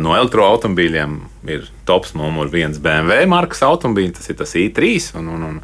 no 0.00 0.16
elektroautobīļiem 0.16 1.20
ir 1.44 1.66
tops 1.84 2.14
numur 2.16 2.48
viens 2.48 2.78
BMW 2.80 3.26
markas 3.28 3.60
automobīļi, 3.66 4.14
tas 4.16 4.30
ir 4.32 4.36
tas 4.38 4.54
i3, 4.56 4.92
un, 5.20 5.26
un, 5.34 5.42
un, 5.44 5.58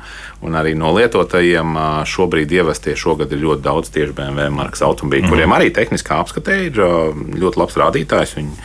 un 0.45 0.57
arī 0.61 0.75
no 0.77 0.91
lietotajiem 0.93 1.77
ā, 1.81 1.87
šobrīd 2.09 2.53
ievestie 2.53 2.93
šogad 3.01 3.33
ir 3.33 3.41
ļoti 3.41 3.65
daudz 3.65 3.89
tieši 3.95 4.13
BMW 4.19 4.51
markas 4.53 4.85
automobīļu, 4.85 5.25
mm. 5.25 5.33
kuriem 5.33 5.55
arī 5.57 5.71
tehniskā 5.73 6.19
apskatē 6.21 6.59
ir 6.67 6.81
ā, 6.85 6.91
ļoti 7.41 7.63
labs 7.63 7.79
rādītājs. 7.81 8.35
Viņi 8.37 8.59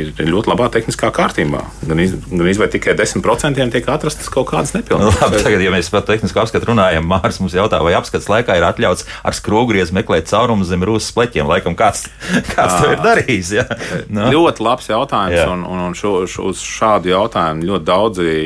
ir 0.00 0.10
ļoti 0.26 0.50
labā 0.50 0.66
tehniskā 0.74 1.12
kārtībā. 1.14 1.62
Gan, 1.86 2.02
iz, 2.02 2.16
gan 2.32 2.50
izvēl 2.50 2.72
tikai 2.74 2.96
10% 2.98 3.70
tiek 3.76 3.92
atrastas 3.94 4.30
kaut 4.32 4.50
kādas 4.50 4.74
Nu, 4.74 4.82
nepilnības. 4.82 5.20
labi, 5.22 5.44
tagad, 5.46 5.62
ja 5.62 5.70
mēs 5.76 5.92
par 5.94 6.02
tehnisko 6.10 6.42
apskatu 6.42 6.72
runājam, 6.72 7.06
Mārcis 7.06 7.38
mums 7.44 7.54
jautā, 7.54 7.78
vai 7.86 7.94
apskats 7.94 8.26
laikā 8.32 8.58
ir 8.58 8.66
atļauts 8.66 9.06
ar 9.22 9.38
skrūvgriezu 9.38 9.94
meklēt 9.94 10.26
caurumus 10.32 10.72
zem 10.72 10.82
rūsas 10.86 11.14
pleķiem. 11.14 11.46
Laikam 11.46 11.78
kāds, 11.78 12.08
kāds 12.50 12.80
to 12.82 12.90
ir 12.90 13.06
darījis. 13.06 13.54
Ja? 13.60 13.68
Nu, 14.10 14.26
Ļoti 14.34 14.66
labs 14.66 14.90
jautājums, 14.90 14.95
Jā. 15.36 15.46
un, 15.52 15.64
un, 15.68 15.84
un 15.88 15.96
šo, 15.98 16.18
šo, 16.30 16.50
uz 16.52 16.62
šādu 16.64 17.12
jautājumu 17.12 17.70
ļoti 17.70 17.86
daudzi 17.86 18.36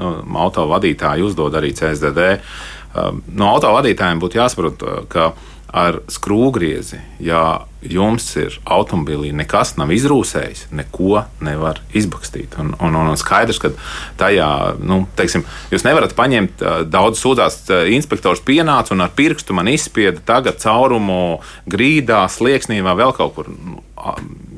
nu, 0.00 0.12
autovadītāji 0.46 1.26
uzdod 1.28 1.56
arī 1.60 1.74
CSDD. 1.78 2.28
Ā, 2.36 3.08
No 3.32 3.54
autovadītājiem 3.54 4.20
būtu 4.20 4.36
jāsaprot, 4.36 4.82
ā, 4.84 4.98
ka 5.08 5.32
ar 5.72 6.02
skrūvgriezi, 6.12 6.98
ja 7.24 7.62
jums 7.82 8.26
ir 8.36 8.58
automobilī 8.68 9.30
nekas 9.34 9.72
nav 9.80 9.90
izrūsējis, 9.94 10.66
neko 10.76 11.22
nevar 11.42 11.80
izbakstīt. 11.96 12.58
Un, 12.60 12.74
un, 12.76 12.98
un 13.00 13.16
skaidrs, 13.18 13.58
ka 13.62 13.72
tajā, 14.20 14.50
nu, 14.84 15.02
teiksim, 15.16 15.46
jūs 15.72 15.86
nevarat 15.88 16.12
paņemt 16.18 16.60
ā, 16.60 16.74
daudz 16.84 17.22
sūdzās, 17.24 17.56
ā, 17.72 17.80
inspektors 17.96 18.44
pienāca 18.44 18.92
un 18.92 19.06
ar 19.06 19.14
pirkstu 19.16 19.56
man 19.56 19.72
izspieda 19.72 20.20
tagad 20.28 20.60
caurumu 20.62 21.40
grīdā, 21.72 22.20
slieksnī 22.30 22.82
vai 22.84 22.94
vēl 23.00 23.16
kaut 23.16 23.34
kur. 23.38 23.48
Nu, 23.56 23.80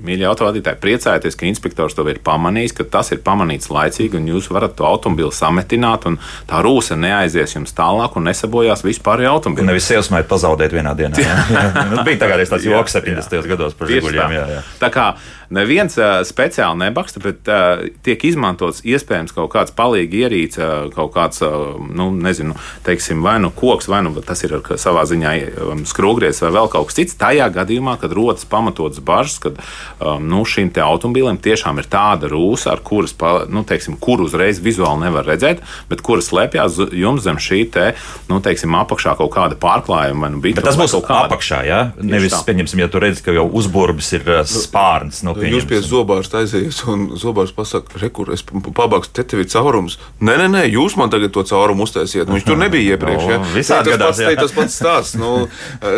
Mīļie 0.05 0.27
autovadītāji, 0.29 0.77
priecājieties, 0.83 1.37
ka 1.41 1.47
inspektors 1.49 1.95
to 1.97 2.05
ir 2.13 2.19
pamanījis, 2.25 2.75
ka 2.77 2.85
tas 2.93 3.09
ir 3.15 3.23
pamanīts 3.25 3.71
laicīgi, 3.73 4.19
un 4.19 4.27
jūs 4.29 4.51
varat 4.53 4.75
to 4.77 4.85
automobili 4.85 5.33
sametināt, 5.33 6.05
un 6.11 6.19
tā 6.51 6.61
rūsa 6.65 6.93
neaizies 7.01 7.55
jums 7.57 7.73
tālāk 7.73 8.19
un 8.21 8.29
nesabojās 8.29 8.85
vispār 8.85 9.23
Un 9.25 9.31
automobili. 9.31 9.67
nevis 9.71 9.89
iesmēt 9.97 10.29
pazaudēt 10.29 10.77
vienā 10.77 10.93
dienā. 10.99 11.17
Jā, 11.25 11.39
jā. 11.49 11.65
Nu, 11.95 12.03
bija 12.05 12.21
tagad 12.21 12.45
tāds 12.53 12.69
joks 12.69 12.99
70. 13.01 13.49
gados 13.49 13.73
par 13.81 13.89
žiguļiem. 13.89 14.21
tā. 14.29 14.37
Jā, 14.37 14.45
jā. 14.59 14.63
Tā 14.85 14.93
kā 14.93 15.07
neviens 15.55 15.97
uh, 16.01 16.21
speciāli 16.27 16.83
nebaksta, 16.85 17.23
bet 17.25 17.51
uh, 17.51 17.85
tiek 18.05 18.25
izmantots 18.27 18.83
iespējams 18.87 19.35
kaut 19.37 19.53
kāds 19.55 19.75
palīgi 19.77 20.25
ierīce, 20.25 20.61
uh, 20.61 20.89
kaut 20.95 21.15
kāds, 21.15 21.43
uh, 21.47 21.77
nu, 21.79 22.11
nezinu, 22.13 22.57
teiksim, 22.87 23.23
vai 23.25 23.37
nu 23.43 23.53
koks, 23.55 23.89
vai 23.91 24.03
nu 24.07 24.15
tas 24.25 24.45
ir 24.47 24.57
ar 24.59 24.81
savā 24.81 25.05
ziņā 25.09 25.35
um, 25.65 25.85
skrūvgriezs 25.89 26.43
vai 26.45 26.53
vēl 26.59 26.71
kaut 26.73 26.91
kas 26.91 26.99
cits. 26.99 27.19
Tajā 27.21 27.49
gadījumā, 27.55 27.97
kad 28.03 28.15
rodas 28.17 28.47
pamatotas 28.49 29.03
bažas, 29.05 29.39
kad 29.43 29.61
um, 30.01 30.27
nu, 30.31 30.43
šim 30.49 30.73
te 30.75 30.83
automobīlim 30.85 31.39
tiešām 31.45 31.81
ir 31.83 31.91
tāda 31.93 32.31
rūsa, 32.33 32.75
ar 32.75 32.83
kuras, 32.85 33.15
pa, 33.17 33.45
nu, 33.49 33.65
teiksim, 33.69 33.99
kuru 34.03 34.29
uzreiz 34.29 34.61
vizuāli 34.65 35.07
nevar 35.07 35.29
redzēt, 35.29 35.63
bet 35.91 36.03
kuras 36.05 36.31
slēpjas 36.33 36.81
jums 36.95 37.25
zem 37.25 37.41
šī 37.43 37.63
te, 37.75 37.91
nu, 38.31 38.41
teiksim, 38.45 38.75
apakšā 38.83 39.17
kaut 39.21 39.33
kāda 39.35 39.59
pārklājuma 39.61 40.25
vai 40.25 40.33
nu 40.33 40.65
tas 40.65 40.79
būs 40.79 40.95
apakšā, 40.97 41.61
jā. 41.69 41.81
Nevis, 42.01 42.33
tā. 42.35 42.43
pieņemsim, 42.49 42.83
ja 42.85 42.89
tu 42.91 43.01
redzi, 43.03 43.23
ka 43.25 43.35
jau 43.35 43.45
uzburbis 43.61 44.11
ir 44.17 44.29
spārns. 44.49 45.23
Nu, 45.27 45.35
Jūs 45.53 45.67
pie 45.69 45.81
zobārsta 45.85 46.41
aiziet, 46.43 46.79
un 46.91 47.07
zobārs 47.21 47.53
pasakā, 47.57 47.99
rekur, 48.03 48.33
es 48.35 48.43
pabakstu, 48.47 49.13
te 49.19 49.25
tev 49.35 49.43
ir 49.45 49.49
caurums. 49.53 49.99
Nē, 50.25 50.37
nē, 50.41 50.47
nē, 50.55 50.63
jūs 50.73 50.97
man 51.01 51.11
tagad 51.13 51.33
to 51.37 51.45
caurumu 51.49 51.85
uztaisiet. 51.85 52.29
Nu, 52.29 52.39
Viņš 52.39 52.47
tur 52.49 52.59
nebija 52.61 52.91
iepriekš. 52.97 53.25
Nu, 53.25 53.33
Ja? 53.35 53.41
visādi 53.55 53.91
tas, 53.95 53.99
gadās, 53.99 54.21
pats, 54.25 54.41
tas 54.43 54.57
pats 54.57 54.79
stāsts. 54.81 55.19
Nu, 55.21 55.49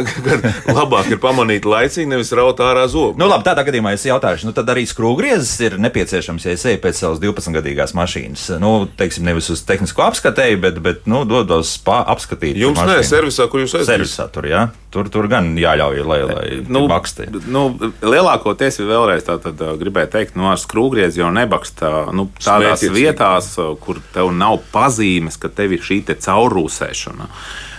labāk 0.76 1.10
ir 1.12 1.20
pamanīt 1.22 1.66
laicīgi, 1.68 2.08
nevis 2.10 2.32
raut 2.36 2.60
ārā 2.64 2.86
zobu. 2.90 3.16
Nu, 3.20 3.28
labi, 3.30 3.44
tādā 3.46 3.64
gadījumā 3.66 3.92
es 3.96 4.04
jautāšu, 4.08 4.48
nu, 4.48 4.54
tad 4.56 4.68
arī 4.72 4.84
skrūvgriezis 4.88 5.54
ir 5.66 5.76
nepieciešams, 5.82 6.46
ja 6.48 6.54
es 6.56 6.64
eju 6.68 6.80
pēc 6.84 7.00
savas 7.00 7.20
12-gadīgās 7.22 7.94
mašīnas. 7.98 8.46
Nu, 8.62 8.72
teiksim, 8.98 9.26
nevis 9.28 9.50
uz 9.52 9.62
tehnisko 9.68 10.04
apskatēju, 10.06 10.60
bet, 10.62 10.80
bet 10.84 11.06
nu, 11.10 11.24
dodos 11.28 11.76
pā, 11.86 12.02
apskatīt. 12.14 12.58
Jums 12.60 12.80
nē, 12.86 12.98
servisā, 13.06 13.48
kur 13.52 13.62
jūs 13.64 13.74
aizjūtat. 13.78 13.92
Servisā 13.94 14.28
tur, 14.34 14.48
jā. 14.50 14.66
Tur, 14.94 15.10
tur 15.12 15.26
gan 15.28 15.50
jāļauj, 15.60 16.02
lai, 16.08 16.20
lai 16.24 16.44
Nu, 16.72 16.86
bakstē. 16.88 17.26
nu, 17.52 17.66
lielākoties 18.00 18.80
ir 18.80 18.88
vēlreiz 18.88 19.26
tā, 19.26 19.35
tad, 19.42 19.60
uh, 19.62 19.76
gribēju 19.80 20.12
teikt, 20.12 20.36
no 20.38 20.50
ar 20.52 20.60
skrūvgriezi 20.60 21.22
jau 21.22 21.30
nebaksta 21.34 21.92
nu, 22.16 22.28
tādās 22.42 22.84
vietās, 22.92 23.52
uh, 23.60 23.74
kur 23.80 24.02
tev 24.14 24.32
nav 24.34 24.60
pazīmes, 24.72 25.38
ka 25.40 25.52
tev 25.52 25.76
ir 25.76 25.86
šī 25.86 26.02
caurrūsēšana. 26.12 27.30
Uh, 27.30 27.75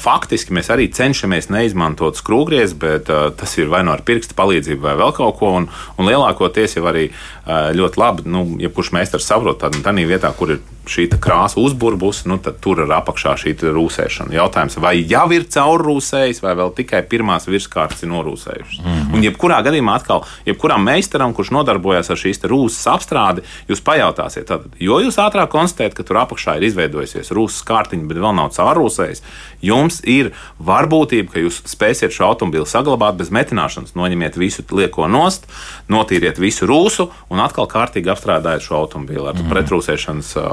faktiski 0.00 0.54
mēs 0.56 0.70
arī 0.72 0.88
cenšamies 0.92 1.50
neizmantot 1.52 2.18
skrūvgriezu, 2.18 2.78
bet 2.80 3.10
uh, 3.12 3.28
tas 3.36 3.56
ir 3.58 3.70
vai 3.70 3.82
nu 3.84 3.90
no 3.90 3.96
ar 3.96 4.04
pirksta 4.06 4.36
palīdzību, 4.38 4.82
vai 4.84 4.96
vēl 5.00 5.14
kaut 5.16 5.38
ko. 5.38 5.54
Un, 5.60 5.68
un 5.98 6.10
lielākoties 6.10 6.76
jau 6.76 6.84
arī 6.90 7.08
uh, 7.10 7.70
ļoti 7.76 8.00
labi, 8.00 8.26
nu, 8.30 8.44
ja 8.60 8.70
kurš 8.72 8.92
meistars 8.96 9.28
saprot, 9.30 9.60
tad 9.62 9.78
tādā 9.84 10.06
vietā, 10.08 10.32
kur 10.36 10.56
ir 10.56 10.60
šī 10.90 11.06
krāsa 11.22 11.60
uzburbus, 11.60 12.24
nu, 12.28 12.38
tad 12.42 12.58
tur 12.64 12.82
ir 12.82 12.92
apakšā 12.94 13.36
šī 13.40 13.54
rūsēšana. 13.76 14.34
Jautājums, 14.34 14.78
vai 14.82 14.96
jau 14.98 15.26
ir 15.34 15.46
caurrūsējis, 15.52 16.42
vai 16.44 16.54
vēl 16.58 16.72
tikai 16.78 17.02
pirmās 17.10 17.46
virskārtas 17.50 18.02
ir 18.04 18.10
norūsējušas. 18.10 18.80
Mm 18.80 18.90
-hmm. 18.90 19.14
Un, 19.14 19.24
jebkurā 19.26 19.60
gadījumā, 19.66 19.96
atkal, 20.00 20.24
jebkuram 20.46 20.84
meistaram, 20.84 21.34
kurš 21.34 21.52
nodarbojas 21.54 22.10
ar 22.10 22.16
šīs 22.16 22.42
rūsas 22.42 22.88
apstrādi, 22.94 23.44
jūs 23.68 23.84
pajautāsiet, 23.84 24.46
tad, 24.46 24.66
jo 24.78 24.98
jūs 25.00 25.20
ātrāk 25.20 25.52
konstatējat, 25.52 25.94
ka 25.94 26.02
tur 26.02 26.16
apakšā 26.24 26.56
ir 26.56 26.68
izveidojusies 26.70 27.30
rūsas 27.30 27.62
kārtiņa, 27.66 28.08
bet 28.08 28.18
vēl 28.18 28.34
nav 28.34 28.50
caurrūsējis, 28.56 29.19
jums 29.64 30.00
ir 30.08 30.32
varbūtība, 30.60 31.32
ka 31.34 31.42
jūs 31.44 31.60
spēsiet 31.68 32.14
šo 32.14 32.30
automobili 32.30 32.68
saglabāt 32.68 33.18
bez 33.20 33.30
metināšanas. 33.34 33.94
Noņemiet 33.98 34.38
visu 34.40 34.64
lieko 34.76 35.08
nost, 35.10 35.46
notīriet 35.92 36.40
visu 36.40 36.68
rūsu 36.68 37.10
un 37.32 37.42
atkal 37.44 37.68
kārtīgi 37.70 38.10
apstrādājiet 38.12 38.64
šo 38.66 38.78
automobili 38.80 39.26
ar 39.26 39.36
mm 39.36 39.48
pretrūsēšanas 39.50 40.28
uh, 40.38 40.44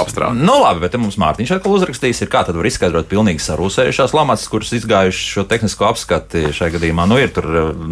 apstrādi. 0.00 0.40
Nu, 0.40 0.54
labi, 0.62 0.80
bet 0.80 0.94
mums 1.00 1.18
Mārtiņš 1.20 1.50
atkal 1.58 1.74
uzrakstījis, 1.76 2.22
ir, 2.24 2.30
kā 2.32 2.40
tad 2.46 2.56
var 2.56 2.66
izskaidrot 2.70 3.08
pilnīgi 3.10 3.42
sarūsējušās 3.44 4.14
lamatas, 4.16 4.46
kuras 4.48 4.72
izgājušas 4.78 5.34
šo 5.34 5.44
tehnisko 5.50 5.88
apskati 5.90 6.46
šajā 6.56 6.74
gadījumā. 6.78 7.04
Nu, 7.10 7.18
ir 7.20 7.34
tur, 7.36 7.48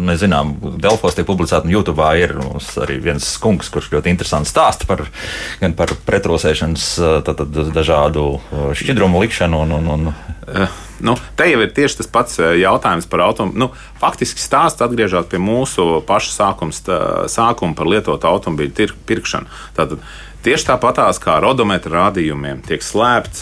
nezinām, 0.09 0.55
Delfos 0.81 1.17
tiek 1.17 1.27
publicēta 1.29 1.67
un 1.67 1.73
YouTube 1.75 2.07
ir 2.17 2.33
arī 2.81 2.97
viens 3.03 3.29
skunks, 3.35 3.69
kurš 3.73 3.91
ļoti 3.93 4.09
interesanti 4.09 4.49
stāsta 4.49 4.89
par, 4.89 5.05
par 5.77 5.93
pretrūsēšanas 6.09 6.89
dažādu 7.75 8.25
šķidrumu 8.79 9.21
likšanu 9.27 9.63
un, 9.67 9.77
un, 9.77 9.93
un 9.93 10.08
uh. 10.11 10.77
Nu, 10.99 11.13
te 11.39 11.45
jau 11.47 11.61
ir 11.63 11.69
tieši 11.71 12.01
tas 12.01 12.09
pats 12.11 12.39
jautājums 12.59 13.05
par 13.07 13.21
automobīlu. 13.23 13.61
Nu, 13.61 13.99
faktiski 14.01 14.43
stāsts 14.43 14.83
atgriežas 14.83 15.29
pie 15.31 15.39
mūsu 15.39 16.01
paša 16.07 16.33
sākums, 16.33 16.81
tā, 16.83 16.97
sākuma 17.31 17.77
par 17.77 17.87
lietotu 17.87 18.27
automobīļu 18.27 18.97
pirkšanu. 19.07 19.47
Tātad, 19.77 20.03
Tieši 20.39 20.69
tāpatās 20.69 21.17
kā 21.19 21.33
ar 21.35 21.43
odometra 21.49 22.05
rādījumiem 22.05 22.61
tiek 22.63 22.83
slēpts 22.83 23.41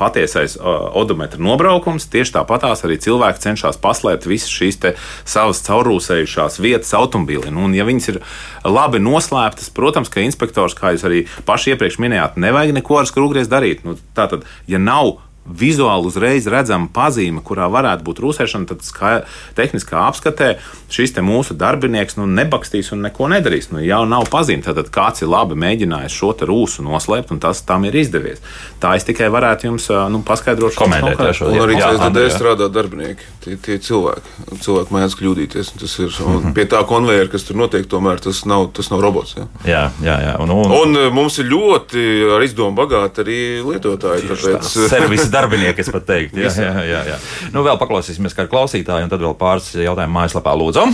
patiesais 0.00 0.54
odometra 0.96 1.36
nobraukums, 1.44 2.06
tieši 2.08 2.38
tāpatās 2.38 2.86
arī 2.88 2.96
cilvēki 3.04 3.42
cenšas 3.42 3.76
paslēpt 3.82 4.24
visas 4.30 4.48
šīs 4.48 4.80
savas 5.28 5.60
caurūsējušās 5.66 6.56
vietas 6.64 6.94
automobīlim. 6.96 7.60
Un, 7.60 7.76
ja 7.76 7.84
viņas 7.84 8.08
ir 8.14 8.22
labi 8.64 8.96
noslēptas, 9.04 9.68
protams, 9.76 10.08
ka 10.08 10.24
inspektors, 10.24 10.72
kā 10.78 10.94
jūs 10.96 11.04
arī 11.04 11.26
paši 11.44 11.74
iepriekš 11.74 12.00
minējāt, 12.00 12.40
nevajag 12.40 12.78
neko 12.80 13.02
ar 13.02 13.12
skrūvgriezu 13.12 13.52
darīt. 13.52 13.84
Nu, 13.84 13.98
tātad, 14.16 14.48
ja 14.72 14.80
nav 14.80 15.18
vizuāli 15.48 16.10
uzreiz 16.10 16.46
redzama 16.50 16.88
pazīme, 16.94 17.42
kurā 17.44 17.68
varētu 17.72 18.04
būt 18.06 18.22
rūsēšana, 18.24 18.68
tad 18.68 18.84
kā, 18.94 19.12
tehniskā 19.58 20.06
apskatē 20.08 20.56
šis 20.92 21.14
mūsu 21.24 21.56
darbinieks 21.58 22.16
nu, 22.18 22.26
nebakstīs 22.30 22.92
un 22.94 23.02
neko 23.04 23.28
nedarīs. 23.32 23.70
Nu, 23.72 23.80
jau 23.84 24.04
nav 24.08 24.28
pazīme. 24.32 24.62
Tad 24.64 24.90
kāds 24.94 25.24
ir 25.24 25.30
labi 25.30 25.56
mēģinājis 25.58 26.14
šo 26.14 26.32
rūsu 26.48 26.84
noslēpt, 26.86 27.32
un 27.34 27.40
tas 27.42 27.60
tam 27.66 27.84
ir 27.88 27.96
izdevies. 27.96 28.40
Tā 28.80 28.94
es 28.96 29.06
tikai 29.08 29.28
varētu 29.32 29.68
jums 29.68 29.88
nu, 30.12 30.22
paskaidrot, 30.26 30.76
komentēt 30.78 31.20
šo 31.36 31.50
lietu. 31.50 31.64
Arī 31.66 31.78
CSDD 31.80 32.24
strādā 32.32 32.68
darbinieki, 32.72 33.26
tie, 33.44 33.56
tie 33.64 33.78
cilvēki. 33.82 34.34
Cilvēki 34.64 34.94
mēdz 34.94 35.16
kļūdīties. 35.18 35.72
Tas 35.80 35.96
ir 35.98 36.12
mm 36.12 36.38
-hmm. 36.38 36.54
pie 36.56 36.66
tā 36.70 36.84
konveijera, 36.88 37.30
kas 37.32 37.44
tur 37.48 37.58
notiek, 37.58 37.86
tomēr 37.88 38.22
tas 38.22 38.44
nav, 38.44 38.68
tas 38.76 38.90
nav 38.92 39.02
robots. 39.04 39.34
Ja? 39.36 39.48
Jā, 39.64 39.84
jā, 40.04 40.16
jā. 40.28 40.36
Un, 40.44 40.50
un, 40.50 40.72
un 40.72 41.12
mums 41.14 41.38
ir 41.38 41.50
ļoti 41.50 42.04
ar 42.36 42.44
izdomu 42.46 42.76
bagāti 42.76 43.24
arī 43.24 43.40
lietotāji. 43.66 44.28
Tāpēc... 44.30 44.70
Servisa 44.88 45.28
darbinieki, 45.38 45.84
es 45.84 45.92
pat 45.94 46.08
teiktu. 46.08 46.42
Jā, 46.44 46.52
jā, 46.66 46.72
jā, 46.86 47.04
jā. 47.14 47.20
Nu, 47.54 47.62
vēl 47.66 47.78
paklausīsimies 47.80 48.36
kādu 48.36 48.52
klausītāju, 48.52 49.06
un 49.06 49.12
tad 49.14 49.24
vēl 49.24 49.38
pāris 49.38 49.70
jautājumu 49.78 50.18
mājaslapā 50.18 50.54
lūdzu. 50.58 50.88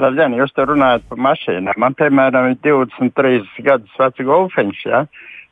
Labdien, 0.00 0.36
jūs 0.38 0.54
te 0.56 0.64
runājat 0.64 1.04
par 1.10 1.18
mašīnām. 1.26 1.76
Man, 1.80 1.96
piemēram, 1.98 2.54
ir 2.54 2.60
23 2.64 3.64
gadus 3.66 3.98
vecs 4.00 4.24
golfiņš, 4.24 4.84
ja? 4.88 5.04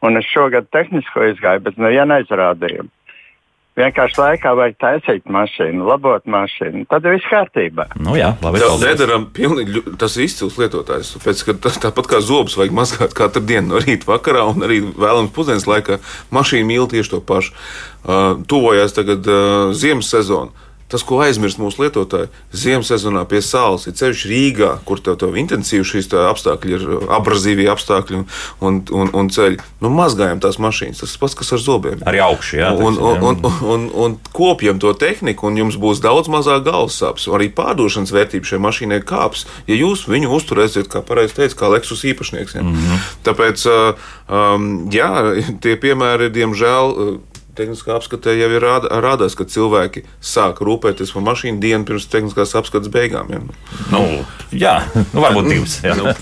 un 0.07 0.21
es 0.21 0.29
šogad 0.31 0.69
tehnisko 0.75 1.27
izgāju, 1.33 1.65
bet 1.67 1.81
nevienu 1.81 2.19
aizrādījumu. 2.21 2.91
Vienkārši 3.79 4.19
laikā 4.19 4.53
vajag 4.59 4.77
taisīt 4.83 5.29
mašīnu, 5.31 5.85
labot 5.87 6.25
mašīnu. 6.27 6.85
Tad 6.91 7.07
viss 7.07 7.29
kārtībā. 7.31 7.87
Nu, 8.03 8.17
jā, 8.19 8.33
labi. 8.43 8.63
Tas 8.63 8.83
nedaram 8.83 9.29
pilnīgi, 9.35 9.85
tas 10.01 10.17
ir 10.19 10.27
izcils 10.27 10.59
lietotājs. 10.59 11.15
Pēc, 11.23 11.45
tas, 11.63 11.79
tāpat 11.85 12.11
kā 12.11 12.23
zobus 12.25 12.59
vajag 12.59 12.75
mazgāt 12.75 13.15
katru 13.19 13.45
dienu 13.47 13.77
no 13.77 13.83
rīta 13.85 14.11
vakarā 14.11 14.49
un 14.51 14.67
arī 14.67 14.81
vēlams 14.89 15.35
pusdienas 15.37 15.69
laikā. 15.71 16.01
Mašīna 16.35 16.67
mīl 16.67 16.91
tieši 16.91 17.15
to 17.15 17.23
pašu. 17.23 17.55
Uh, 18.09 18.41
tuvojās 18.51 18.95
tagad 18.97 19.27
uh, 19.31 19.71
ziemas 19.77 20.11
sezona 20.11 20.68
Tas, 20.89 21.03
ko 21.05 21.19
aizmirst 21.21 21.61
mūsu 21.61 21.83
lietotāji, 21.85 22.31
ziemas 22.57 22.89
sezonā 22.89 23.27
pie 23.29 23.43
saules, 23.45 23.85
ir 23.85 23.97
ceļš 23.99 24.23
Rīgā, 24.31 24.71
kur 24.89 25.03
tev, 25.05 25.19
tev 25.21 25.37
intensīvi 25.37 25.85
šīs 25.85 26.09
apstākļi 26.17 26.77
ir 26.79 26.87
abrazīvie 27.13 27.67
apstākļi 27.69 28.17
un, 28.17 28.25
un, 28.65 28.79
un, 28.97 29.11
un 29.21 29.29
ceļi. 29.33 29.61
Nu, 29.85 29.91
mazgājam 29.93 30.41
tās 30.41 30.57
mašīnas, 30.63 31.03
tas 31.05 31.17
pats, 31.21 31.37
kas 31.37 31.53
ar 31.53 31.61
zobiem. 31.61 32.01
Arī 32.09 32.23
augšu, 32.25 32.57
jā. 32.63 32.73
Un, 32.73 32.97
un, 32.97 33.21
un, 33.21 33.41
un, 33.45 33.61
un, 33.75 33.85
un 34.07 34.17
kopjam 34.33 34.81
to 34.81 34.95
tehniku, 34.97 35.51
un 35.51 35.61
jums 35.61 35.77
būs 35.81 36.01
daudz 36.05 36.33
mazāk 36.33 36.65
galvas 36.71 36.97
sāpes. 37.03 37.29
Arī 37.29 37.51
pārdošanas 37.53 38.15
vērtība 38.17 38.49
šai 38.49 38.63
mašīnai 38.65 39.03
kāps, 39.05 39.45
ja 39.69 39.77
jūs 39.77 40.07
viņu 40.09 40.33
uzturēsiet, 40.41 40.89
kā 40.89 41.05
pareizi 41.05 41.37
teica, 41.43 41.61
kā 41.61 41.73
Lexus 41.77 42.07
īpašnieks. 42.09 42.57
Ja? 42.57 42.65
Mm 42.65 42.75
-hmm. 42.75 43.05
Tāpēc, 43.29 43.69
um, 44.33 44.89
jā, 44.93 45.13
tie 45.61 45.77
piemēri, 45.77 46.33
diemžēl, 46.33 47.21
tehniskā 47.59 47.97
apskatē 47.99 48.35
jau 48.39 48.51
ir 48.55 48.63
rāda, 48.63 48.91
rādās, 49.03 49.37
ka 49.39 49.47
cilvēki 49.49 50.05
sāk 50.25 50.63
rūpēties 50.65 51.13
par 51.15 51.25
mašīnu 51.27 51.61
dienu 51.63 51.89
pirms 51.89 52.09
tehniskās 52.11 52.55
apskates 52.59 52.91
beigām. 52.93 53.31
Ja? 53.35 53.41
Nu, 53.93 54.03
jā, 54.53 54.75
nu, 54.95 55.23
varbūt 55.25 55.51
divas. 55.51 55.79
Jā. 55.85 55.97
Nu, 55.99 56.13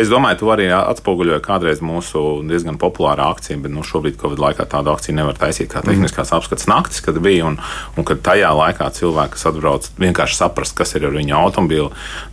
es 0.00 0.10
domāju, 0.12 0.40
tu 0.42 0.52
arī 0.54 0.70
atspoguļoji 0.76 1.42
kādreiz 1.44 1.82
mūsu 1.84 2.40
diezgan 2.48 2.78
populāru 2.80 3.26
akciju, 3.28 3.60
bet 3.64 3.74
nu, 3.74 3.84
šobrīd, 3.86 4.18
Covid 4.20 4.42
laikā, 4.42 4.66
tādu 4.70 4.92
akciju 4.94 5.16
nevar 5.18 5.38
taisīt 5.38 5.70
kā 5.72 5.82
tehniskās 5.84 6.32
apskates 6.36 6.68
naktis, 6.70 7.02
kad 7.04 7.18
bija. 7.22 7.48
Un, 7.50 7.58
un 7.98 8.06
kad 8.06 8.22
tajā 8.24 8.50
laikā 8.56 8.90
cilvēki, 8.96 9.34
kas 9.36 9.46
atbrauc, 9.50 9.88
vienkārši 10.00 10.38
saprast, 10.38 10.76
kas 10.78 10.94
ir 10.98 11.08
ar 11.08 11.16
viņu 11.16 11.36
automobili, 11.38 11.88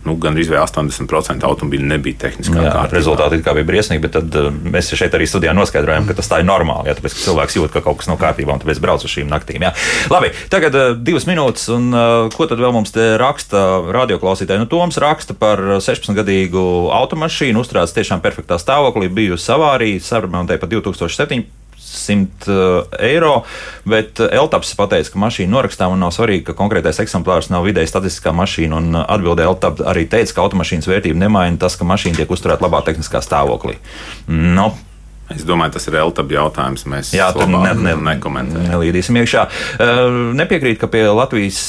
nu, 0.06 0.16
gan 0.20 0.36
arī 0.36 0.46
80% 0.48 1.46
automobīļu 1.48 1.88
nebija 1.94 2.22
tehniskā 2.26 2.58
jā, 2.58 2.72
kārtībā. 2.74 2.98
Rezultāti 2.98 3.40
kā 3.44 3.54
bija 3.56 3.68
briesmīgi, 3.68 4.04
bet 4.04 4.16
tad 4.18 4.38
uh, 4.38 4.50
mēs 4.52 4.92
šeit 4.98 5.16
arī 5.16 5.28
studijā 5.28 5.54
noskaidrojām, 5.56 6.08
ka 6.08 6.18
tas 6.18 6.30
tā 6.30 6.40
ir 6.42 6.48
normāli. 6.48 6.90
Jā, 6.90 6.98
tāpēc, 6.98 7.16
ka 7.16 7.24
cilvēks 7.24 7.58
jūt, 7.58 7.72
ka 7.74 7.82
kaut 7.84 8.00
kas 8.00 8.10
nav 8.10 8.18
kārtībā, 8.20 8.27
un 8.36 8.62
tāpēc 8.62 8.80
braucu 8.82 9.08
uz 9.08 9.14
šīm 9.14 9.30
naktīm. 9.30 9.64
Jā. 9.66 9.74
Labi, 10.12 10.32
tagad 10.52 10.78
uh, 10.78 10.90
divas 10.96 11.28
minūtes, 11.28 11.68
un 11.74 11.90
uh, 11.94 12.28
ko 12.34 12.48
tad 12.50 12.62
vēl 12.62 12.74
mums 12.74 12.94
te 12.94 13.10
raksta 13.20 13.64
radioklausītāji? 13.94 14.62
Nu, 14.62 14.70
Toms 14.70 15.00
raksta 15.02 15.36
par 15.38 15.62
16-gadīgu 15.84 16.64
automašīnu, 16.94 17.62
uzturēts 17.64 17.96
tiešām 17.96 18.24
perfektā 18.24 18.60
stāvoklī, 18.60 19.10
bijusi 19.12 19.54
avārija, 19.54 20.04
saremontēja 20.10 20.62
pa 20.62 20.70
2007. 20.70 21.46
100 21.88 22.84
eiro, 23.00 23.44
bet 23.88 24.20
Eltaps 24.20 24.74
pateica, 24.76 25.12
ka 25.14 25.20
mašīna 25.22 25.54
norakstām 25.54 25.94
un 25.94 26.02
nav 26.04 26.12
svarīgi, 26.14 26.44
ka 26.48 26.56
konkrētais 26.58 27.00
eksemplārs 27.02 27.48
nav 27.52 27.64
vidēji 27.64 27.90
statistiskā 27.92 28.34
mašīna. 28.36 28.80
Un 28.82 28.98
atbildē 29.00 29.46
Eltaps 29.48 29.84
arī 29.88 30.04
teica, 30.10 30.34
ka 30.36 30.44
automašīnas 30.44 30.90
vērtība 30.90 31.22
nemaina 31.24 31.60
tas, 31.60 31.78
ka 31.78 31.88
mašīna 31.88 32.20
tiek 32.20 32.34
uzturēta 32.34 32.66
labā 32.66 32.82
tehniskā 32.86 33.22
stāvoklī. 33.24 33.78
Nu, 34.28 34.70
Es 35.34 35.42
domāju, 35.44 35.74
tas 35.76 35.84
ir 35.90 35.96
Eltaba 36.00 36.32
jautājums. 36.32 36.86
Mēs 36.88 37.10
Jā, 37.12 37.28
tur 37.36 37.50
ne, 37.52 37.72
ne, 37.76 37.92
nekomentējam. 38.06 38.70
Nelīdīsim 38.72 39.18
iekšā. 39.20 39.42
Nepiekrīt, 40.38 40.78
ka 40.80 40.88
pie 40.88 41.02
Latvijas 41.12 41.60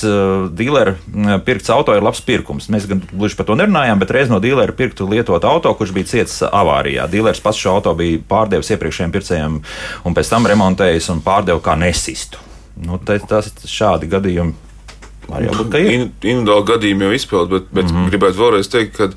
dīlera 0.55 0.95
pirkts 1.43 1.71
auto 1.75 1.95
ir 1.95 2.05
labs 2.05 2.23
pirkums. 2.23 2.69
Mēs 2.71 2.87
gan 2.89 3.03
gluži 3.11 3.35
par 3.39 3.49
to 3.49 3.57
nerunājām, 3.59 3.99
bet 3.99 4.13
reiz 4.15 4.31
no 4.31 4.39
dīlera 4.43 4.75
pirktu 4.75 5.09
lietot 5.11 5.43
auto, 5.49 5.73
kurš 5.75 5.91
bija 5.97 6.11
ciets 6.13 6.39
avārijā. 6.47 7.09
Dīlers 7.11 7.43
pats 7.43 7.59
šo 7.59 7.75
auto 7.79 7.93
bija 7.99 8.21
pārdevis 8.31 8.71
iepriekšējiem 8.75 9.15
pircējiem 9.17 9.59
un 10.07 10.15
pēc 10.15 10.31
tam 10.31 10.47
remontējis 10.47 11.11
un 11.11 11.19
pārdeva 11.25 11.59
kā 11.63 11.75
nesistu. 11.79 12.39
Nu, 12.79 12.95
tas 13.03 13.51
ir 13.51 13.67
šādi 13.67 14.07
gadījumi. 14.11 14.55
Individuāli 15.29 16.65
gadījumi 16.71 17.05
jau 17.05 17.13
izpildīt, 17.13 17.51
bet, 17.51 17.67
bet 17.75 17.91
mm 17.91 17.97
-hmm. 17.97 18.09
gribētu 18.09 18.39
vēlreiz 18.39 18.71
teikt, 18.71 18.95
ka 18.97 19.11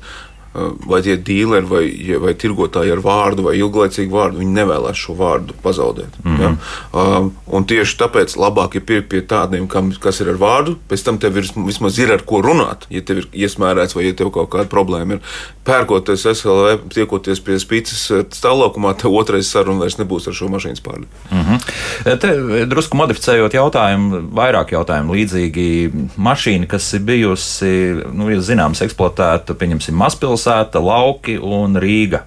vai 0.53 1.01
tie 1.01 1.15
dīleri 1.17 1.65
vai, 1.65 1.83
vai 2.21 2.33
tirgotāji 2.37 2.93
ar 2.93 3.01
vārdu 3.01 3.47
vai 3.47 3.55
ilglaicīgu 3.57 4.13
vārdu, 4.13 4.41
viņi 4.43 4.53
nevēlas 4.53 4.99
šo 5.01 5.15
vārdu 5.17 5.55
pazaudēt. 5.63 6.13
Mm 6.23 6.35
-hmm. 6.35 6.41
ja? 6.43 7.17
um, 7.17 7.31
un 7.47 7.65
tieši 7.65 7.97
tāpēc 7.97 8.35
labāk 8.37 8.77
ir 8.77 8.85
pirkt 8.85 9.09
pie 9.09 9.21
tādiem, 9.21 9.67
kam, 9.67 9.91
kas 9.91 10.21
ir 10.21 10.29
ar 10.29 10.37
vārdu, 10.37 10.75
pēc 10.89 11.05
tam 11.05 11.17
tev 11.17 11.37
ir, 11.37 11.49
vismaz 11.65 11.97
ir 11.99 12.13
ar 12.13 12.21
ko 12.21 12.41
runāt, 12.45 12.85
ja 12.89 13.01
tev 13.01 13.23
ir 13.23 13.27
iesmērēts 13.33 13.95
vai 13.95 14.05
ja 14.05 14.13
tev 14.13 14.29
kaut 14.29 14.49
kāda 14.53 14.69
problēma 14.69 15.13
ir. 15.17 15.21
Pērkoties 15.63 16.27
SLV, 16.27 16.77
tiekoties 16.93 17.39
pie 17.39 17.57
spīces 17.57 18.11
stāvlaukumā, 18.29 18.93
tev 18.93 19.13
otrais 19.15 19.49
saruna 19.49 19.79
vairs 19.79 19.97
nebūs 19.97 20.27
ar 20.27 20.33
šo 20.33 20.47
mašīnas 20.53 20.83
pārli. 20.83 21.07
Mm 21.31 21.41
-hmm. 21.41 22.17
Te 22.19 22.65
drusku 22.65 22.97
modificējot 22.97 23.53
jautājumu, 23.53 24.21
vairāk 24.35 24.71
jautājumu 24.71 25.13
līdzīgi 25.13 25.91
mašīna, 26.17 26.67
kas 26.67 26.93
ir 26.93 26.99
bijusi, 26.99 28.03
nu, 28.13 28.29
zināms, 28.41 28.81
eksploatēta, 28.81 29.53
pieņemsim, 29.53 29.95
mazpilsēta 29.95 30.42
pilsēta, 30.43 30.79
lauki 30.79 31.37
un 31.39 31.77
Rīga. 31.79 32.23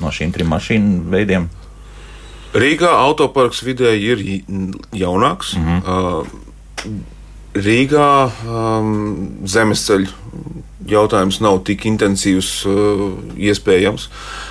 No 0.00 0.10
šīm 0.10 0.32
trim 0.32 0.48
mašīnu 0.50 1.10
veidiem. 1.12 1.48
Rīgā 2.54 2.90
autoparks 2.90 3.62
vidēji 3.62 4.10
ir 4.10 4.22
jaunāks. 4.92 5.54
Mm 5.56 5.82
-hmm. 5.82 7.00
Rīgā 7.54 8.30
um, 8.46 9.44
zemesceļu 9.44 10.08
jautājums 10.86 11.40
nav 11.40 11.62
tik 11.64 11.84
intensīvs, 11.84 12.66
uh, 12.66 13.18
iespējams. 13.36 14.08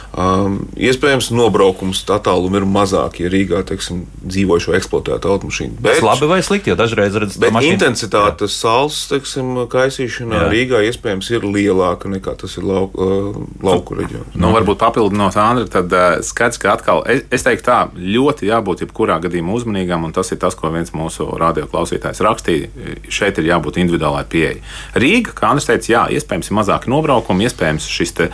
Um, 0.09 0.63
iespējams, 0.73 1.29
nobraukums 1.37 2.01
attālumi 2.09 2.57
ir 2.57 2.65
mazāki, 2.65 3.27
ja 3.27 3.29
Rīgā 3.29 3.61
teiksim, 3.69 4.01
dzīvojušo 4.25 4.73
eksploatētu 4.79 5.29
automašīnu. 5.29 5.77
Tas 5.85 6.01
labi 6.01 6.29
vai 6.31 6.39
slikti, 6.45 6.73
jo 6.73 6.77
dažreiz 6.79 7.13
redzat, 7.13 7.37
Bet 7.43 7.53
intensitāte 7.67 8.49
saules 8.49 9.03
teiksim, 9.11 9.51
kaisīšanā 9.69 10.39
Jā. 10.39 10.41
Jā. 10.47 10.49
Rīgā 10.53 10.81
iespējams 10.89 11.29
ir 11.35 11.45
lielāka 11.45 12.09
nekā 12.11 12.33
tas 12.41 12.57
ir 12.57 12.65
lau, 12.65 12.87
uh, 12.89 13.37
lauku 13.65 13.99
reģionā. 13.99 14.33
Nu, 14.39 14.49
varbūt 14.55 14.81
papildinot 14.81 15.37
Andru, 15.39 15.67
tad 15.71 15.93
uh, 15.93 16.07
skats, 16.25 16.57
ka 16.61 16.73
atkal, 16.73 17.03
es, 17.09 17.21
es 17.33 17.45
teiktu, 17.45 17.67
tā 17.69 17.79
ļoti 17.93 18.49
jābūt 18.49 18.85
jebkurā 18.85 19.19
gadījumā 19.23 19.55
uzmanīgam, 19.59 20.07
un 20.07 20.15
tas 20.15 20.33
ir 20.33 20.41
tas, 20.41 20.57
ko 20.57 20.71
viens 20.73 20.89
mūsu 20.95 21.27
radioklausītājs 21.39 22.23
rakstīja. 22.25 22.71
Šeit 23.13 23.37
ir 23.41 23.51
jābūt 23.51 23.77
individuālai 23.83 24.25
pieeja. 24.29 24.57
Rīga, 24.97 25.35
kā 25.37 25.53
Andris 25.53 25.69
teica, 25.69 25.93
jā, 25.93 26.03
iespējams, 26.17 26.49
ir 26.49 26.59
mazāki 26.59 26.91
nobraukumi, 26.93 27.45
iespējams, 27.49 27.89
šis 27.93 28.15
te, 28.17 28.29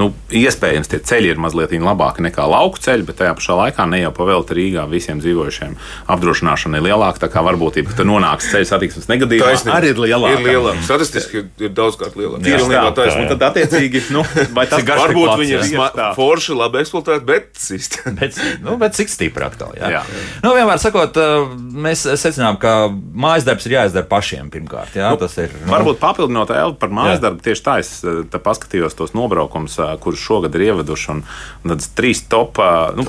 nu, 0.00 0.10
iespējams, 0.34 0.90
tie 0.90 1.00
ceļi 1.10 1.34
ir 1.34 1.40
mazliet 1.42 1.72
labāki 1.80 2.24
nekā 2.24 2.44
lauku 2.50 2.80
ceļi, 2.82 3.06
bet 3.08 3.20
tajā 3.20 3.34
pašā 3.38 3.56
laikā 3.58 3.86
ne 3.90 4.00
jau 4.02 4.10
pavēlti 4.16 4.56
Rīgā 4.56 4.86
visiem 4.90 5.20
dzīvojušiem 5.22 5.76
apdrošināšana 6.10 6.80
ir 6.80 6.86
lielāka, 6.88 7.22
tā 7.24 7.28
kā 7.32 7.42
varbūtība, 7.46 7.94
ka 7.96 8.06
nonāks 8.08 8.48
ceļu 8.50 8.68
satiksmes 8.68 9.08
negadījumā, 9.10 9.50
Taisnība. 9.52 9.76
arī 9.78 9.92
ir 9.92 10.00
lielāka. 10.04 10.40
Ir 10.40 10.48
lielāka. 10.48 10.84
Statistiski 10.88 11.40
ir, 11.42 11.46
ir 11.68 11.72
daudzkārt 11.76 12.16
lielāka. 12.18 12.42
Pilnībā 12.46 12.82
tā, 12.90 12.94
taisnība. 13.02 13.26
un 13.26 13.32
tad 13.34 13.44
attiecīgi, 13.50 14.02
nu, 14.16 14.24
vai 14.56 14.66
tas 14.70 14.84
garš 14.86 15.04
Varbūt 15.04 15.32
viņi 15.40 15.54
ir 15.56 15.66
jā. 15.74 15.88
tā. 15.96 16.08
forši, 16.18 16.56
labi 16.58 16.82
eksploatēti, 16.82 17.26
bet 17.30 17.50
cīsti. 17.60 18.02
Bet, 18.20 18.36
nu, 18.60 18.74
bet 18.76 18.92
cik 18.98 19.08
stipri 19.08 19.44
atkal? 19.46 19.70
Jā. 19.78 19.88
Jā. 19.94 20.00
Nu, 20.42 20.50
vienmēr 20.56 20.80
sakot, 20.82 21.16
uh, 21.20 21.52
mēs 21.56 22.02
secinām, 22.20 22.58
ka 22.60 22.90
mājas 22.90 23.46
darbs 23.46 23.64
ir 23.68 23.76
jāizdara 23.78 24.04
pašiem 24.10 24.50
pirmkārt. 24.52 24.96
Jā, 24.98 25.12
tas 25.20 25.36
ir. 25.40 25.52
Nu, 25.62 25.70
Varbūt 25.72 26.00
papildinot 26.02 26.50
Elvu 26.52 26.76
par 26.82 26.92
mājas 26.92 27.22
darbu, 27.22 27.40
tieši 27.44 27.64
tā 27.64 27.76
es 27.80 27.92
eh, 28.04 28.20
te 28.30 28.40
paskatījos 28.42 28.96
tos 28.98 29.14
nobraukumus, 29.16 29.78
eh, 29.80 29.89
kurus 30.00 30.20
šogad 30.22 30.54
ir 30.54 30.60
ieveduši. 30.70 31.10
Un, 31.16 31.24
un 31.64 31.70
tādas 31.74 31.88
trīs 31.96 32.22
top. 32.28 32.58
eh, 32.58 32.62
Nu, 33.00 33.04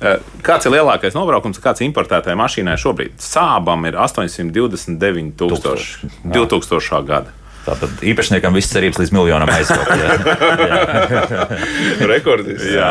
eh, 0.00 0.16
Kāds 0.42 0.66
ir 0.66 0.72
lielākais 0.76 1.14
nobraukums, 1.14 1.58
kāds 1.62 1.80
importētajai 1.86 2.36
mašīnai 2.38 2.76
šobrīd? 2.78 3.12
Sābam 3.22 3.86
ir 3.88 3.94
829,000 3.98 5.98
2000. 6.24 7.04
gada. 7.06 7.30
Tātad 7.68 7.90
īpašniekam 8.00 8.54
viss 8.56 8.70
cerības 8.72 8.96
līdz 9.02 9.10
miljonam 9.12 9.50
aizsākt. 9.52 9.90
Rekordis. 12.08 12.62
Jā. 12.72 12.88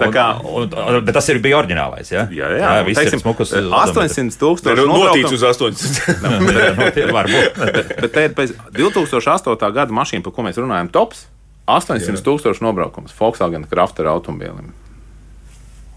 Tā 0.00 0.08
kā, 0.14 0.24
un, 0.48 0.70
un, 0.72 0.96
bet 1.04 1.12
tas 1.16 1.28
ir 1.28 1.40
bija 1.44 1.58
oriģinālais. 1.60 2.08
Jā, 2.14 2.22
jā, 2.32 2.46
jā, 2.56 2.68
jā 2.78 2.86
viss 2.88 3.02
ir 3.04 3.20
smukus. 3.20 3.52
800 3.52 4.38
tūkstoši 4.40 4.86
Nu, 4.86 4.96
Notīts 4.96 5.34
uz 5.36 5.44
800. 5.44 6.08
Nu, 6.22 6.30
Varbūt. 7.18 7.48
Bet 8.00 8.12
ir 8.22 8.32
pēc 8.38 8.48
2008. 8.78 9.72
gada 9.76 9.92
mašīna, 10.00 10.24
par 10.24 10.32
ko 10.38 10.42
mēs 10.46 10.56
runājam, 10.60 10.88
tops 10.94 11.18
800 11.78 12.24
tūkstoši 12.26 12.64
nobraukums 12.64 13.14
Volkswagen 13.18 13.66
Crafter 13.70 14.10
automobīlim. 14.12 14.72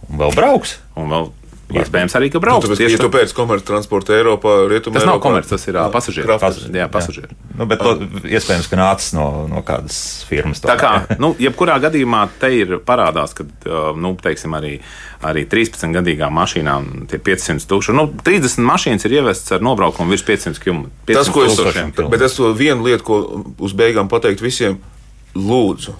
Un 0.10 0.22
vēl 0.22 0.36
brauks. 0.38 0.78
Un 1.00 1.10
vēl 1.12 1.34
iespējams 1.74 2.14
arī, 2.18 2.30
ka 2.30 2.38
Nu, 2.38 2.44
brauks. 2.44 2.68
Tāpēc, 2.68 2.80
Tieši 2.84 2.98
ja 2.98 3.02
tu 3.02 3.10
pēc 3.14 3.32
komerctransporta 3.36 4.14
Eiropā, 4.14 4.54
Rietumē, 4.70 5.00
Tas 5.00 5.08
nav 5.08 5.18
komerces, 5.24 5.50
tas 5.50 5.66
ir 5.72 5.80
pasažieru. 5.94 6.28
Krafters. 6.30 6.68
Jā, 6.70 6.86
pasažieru. 6.92 7.38
Nu, 7.58 7.66
bet 7.70 7.82
to, 7.82 7.96
iespējams, 8.30 8.70
ka 8.70 8.78
nācis 8.80 9.16
no, 9.18 9.26
no 9.50 9.64
kādas 9.66 9.98
firmas. 10.30 10.62
Tā 10.62 10.78
kā, 10.80 10.94
nu, 11.22 11.34
jebkurā 11.42 11.80
gadījumā 11.82 12.26
te 12.42 12.52
ir 12.54 12.78
parādās, 12.86 13.34
ka, 13.38 13.48
nu, 13.98 14.14
teiksim, 14.22 14.54
arī, 14.58 14.76
arī 15.26 15.46
13 15.50 15.96
gadīgām 15.96 16.36
mašīnām 16.38 17.08
tie 17.12 17.20
500 17.20 17.66
tūkstoši. 17.66 17.98
Nu, 17.98 18.08
30 18.14 18.66
mašīnas 18.70 19.10
ir 19.10 19.20
ievestas 19.22 19.58
ar 19.58 19.66
nobraukumu 19.66 20.14
virs 20.14 20.26
500 20.28 20.62
km. 20.62 20.86
Tas, 21.10 21.32
ko 21.34 21.48
es, 21.50 21.58
bet 21.98 22.28
es 22.30 22.38
to 22.38 22.54
vienu 22.54 22.86
lietu, 22.86 23.08
ko 23.08 23.24
uz 23.66 23.74
beigām 23.78 24.12
pateikt 24.12 24.46
visiem, 24.46 24.78
lūdzu. 25.36 25.96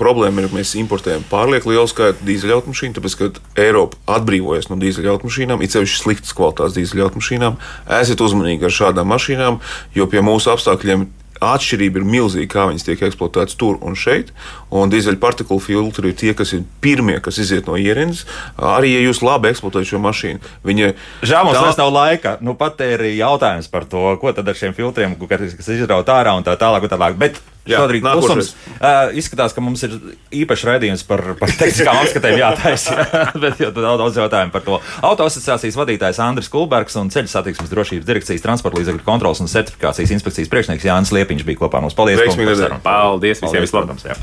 Problēma 0.00 0.40
ir, 0.40 0.48
ka 0.48 0.56
mēs 0.56 0.70
importējam 0.80 1.26
pārlieku 1.28 1.74
lielu 1.74 1.84
skaitu 1.90 2.24
dīzeļautomašīnu, 2.24 2.96
tāpēc, 2.96 3.16
ka 3.20 3.28
Eiropa 3.60 3.98
atbrīvojas 4.16 4.70
no 4.70 4.78
dīzeļautomašīnām, 4.80 5.60
it 5.60 5.76
sevišķi 5.76 6.00
sliktas 6.00 6.32
kvalitātes 6.38 6.78
dīzeļautomašīnām. 6.78 7.58
Esiet 8.00 8.22
uzmanīgi 8.24 8.64
ar 8.64 8.72
šādām 8.78 9.10
mašīnām, 9.12 9.58
jo 9.98 10.06
pie 10.08 10.22
mūsu 10.24 10.54
apstākļiem 10.54 11.04
atšķirība 11.40 12.00
ir 12.00 12.04
milzīga, 12.04 12.48
kā 12.52 12.64
viņas 12.68 12.84
tiek 12.84 13.02
eksploatētas 13.06 13.56
tur 13.60 13.78
un 13.84 13.94
šeit. 13.96 14.32
Un 14.76 14.92
dīzeļpartikulu 14.92 15.62
filtri 15.64 16.12
ir 16.12 16.16
tie, 16.20 16.34
kas 16.36 16.52
ir 16.56 16.66
pirmie, 16.84 17.16
kas 17.24 17.40
iziet 17.40 17.68
no 17.68 17.78
ierīces. 17.80 18.26
Arī, 18.56 18.94
ja 18.96 19.04
jūs 19.06 19.22
labi 19.24 19.48
eksploatējat 19.52 19.92
šo 19.92 20.00
mašīnu, 20.04 20.40
viņa 20.68 20.90
Žēl, 21.24 21.44
mums 21.48 21.56
tā- 21.56 21.64
vairs 21.64 21.80
nav 21.80 21.92
laika. 21.96 22.34
Nu, 22.44 22.54
pat 22.60 22.80
ir 22.84 23.04
jautājums 23.16 23.70
par 23.72 23.88
to, 23.88 24.04
ko 24.20 24.32
tad 24.36 24.48
ar 24.48 24.54
šiem 24.54 24.76
filtriem, 24.76 25.16
kas, 25.28 25.68
izraut 25.68 26.12
ārā 26.12 26.36
un 26.36 26.44
tā 26.44 26.56
tālāk. 26.60 26.84
Un 26.84 26.92
tā 26.92 27.00
tālāk. 27.00 27.16
Bet 27.16 27.40
šodien 27.68 28.06
klusums. 28.06 28.52
Uh, 28.76 29.12
izskatās, 29.20 29.54
ka 29.56 29.64
mums 29.64 29.84
ir 29.86 29.96
īpašs 30.42 30.66
raidījums 30.68 31.04
par, 31.08 31.22
par 31.40 31.52
tehniskām 31.52 32.00
apskatēm 32.02 32.38
jātaisa. 32.40 32.96
jā. 32.96 33.24
Bet 33.44 33.62
jau 33.62 33.70
daudz, 33.76 34.00
daudz 34.04 34.20
jautājumu 34.22 34.54
par 34.54 34.66
to. 34.66 34.80
Auto 35.06 35.28
asociācijas 35.28 35.78
vadītājs 35.80 36.20
Andris 36.24 36.50
Kulbergs 36.52 36.98
un 37.00 37.12
ceļu 37.12 37.32
satiksmes 37.32 37.72
drošības 37.72 38.08
direkcijas 38.08 38.44
transporta 38.44 38.80
līdzekļu 38.80 39.06
kontrolas 39.06 39.42
un 39.44 39.50
certifikācijas 39.52 40.14
inspekcijas 40.16 40.52
priekšnieks 40.52 40.88
Jānis 40.88 41.14
Liepiņš 41.16 41.48
bija 41.48 41.64
kopā 41.64 41.82
mums. 41.84 41.96
Paldies! 41.98 42.22
Paldies 42.24 43.42
visiem! 43.44 43.70
Paldies, 43.74 44.06
jā. 44.08 44.20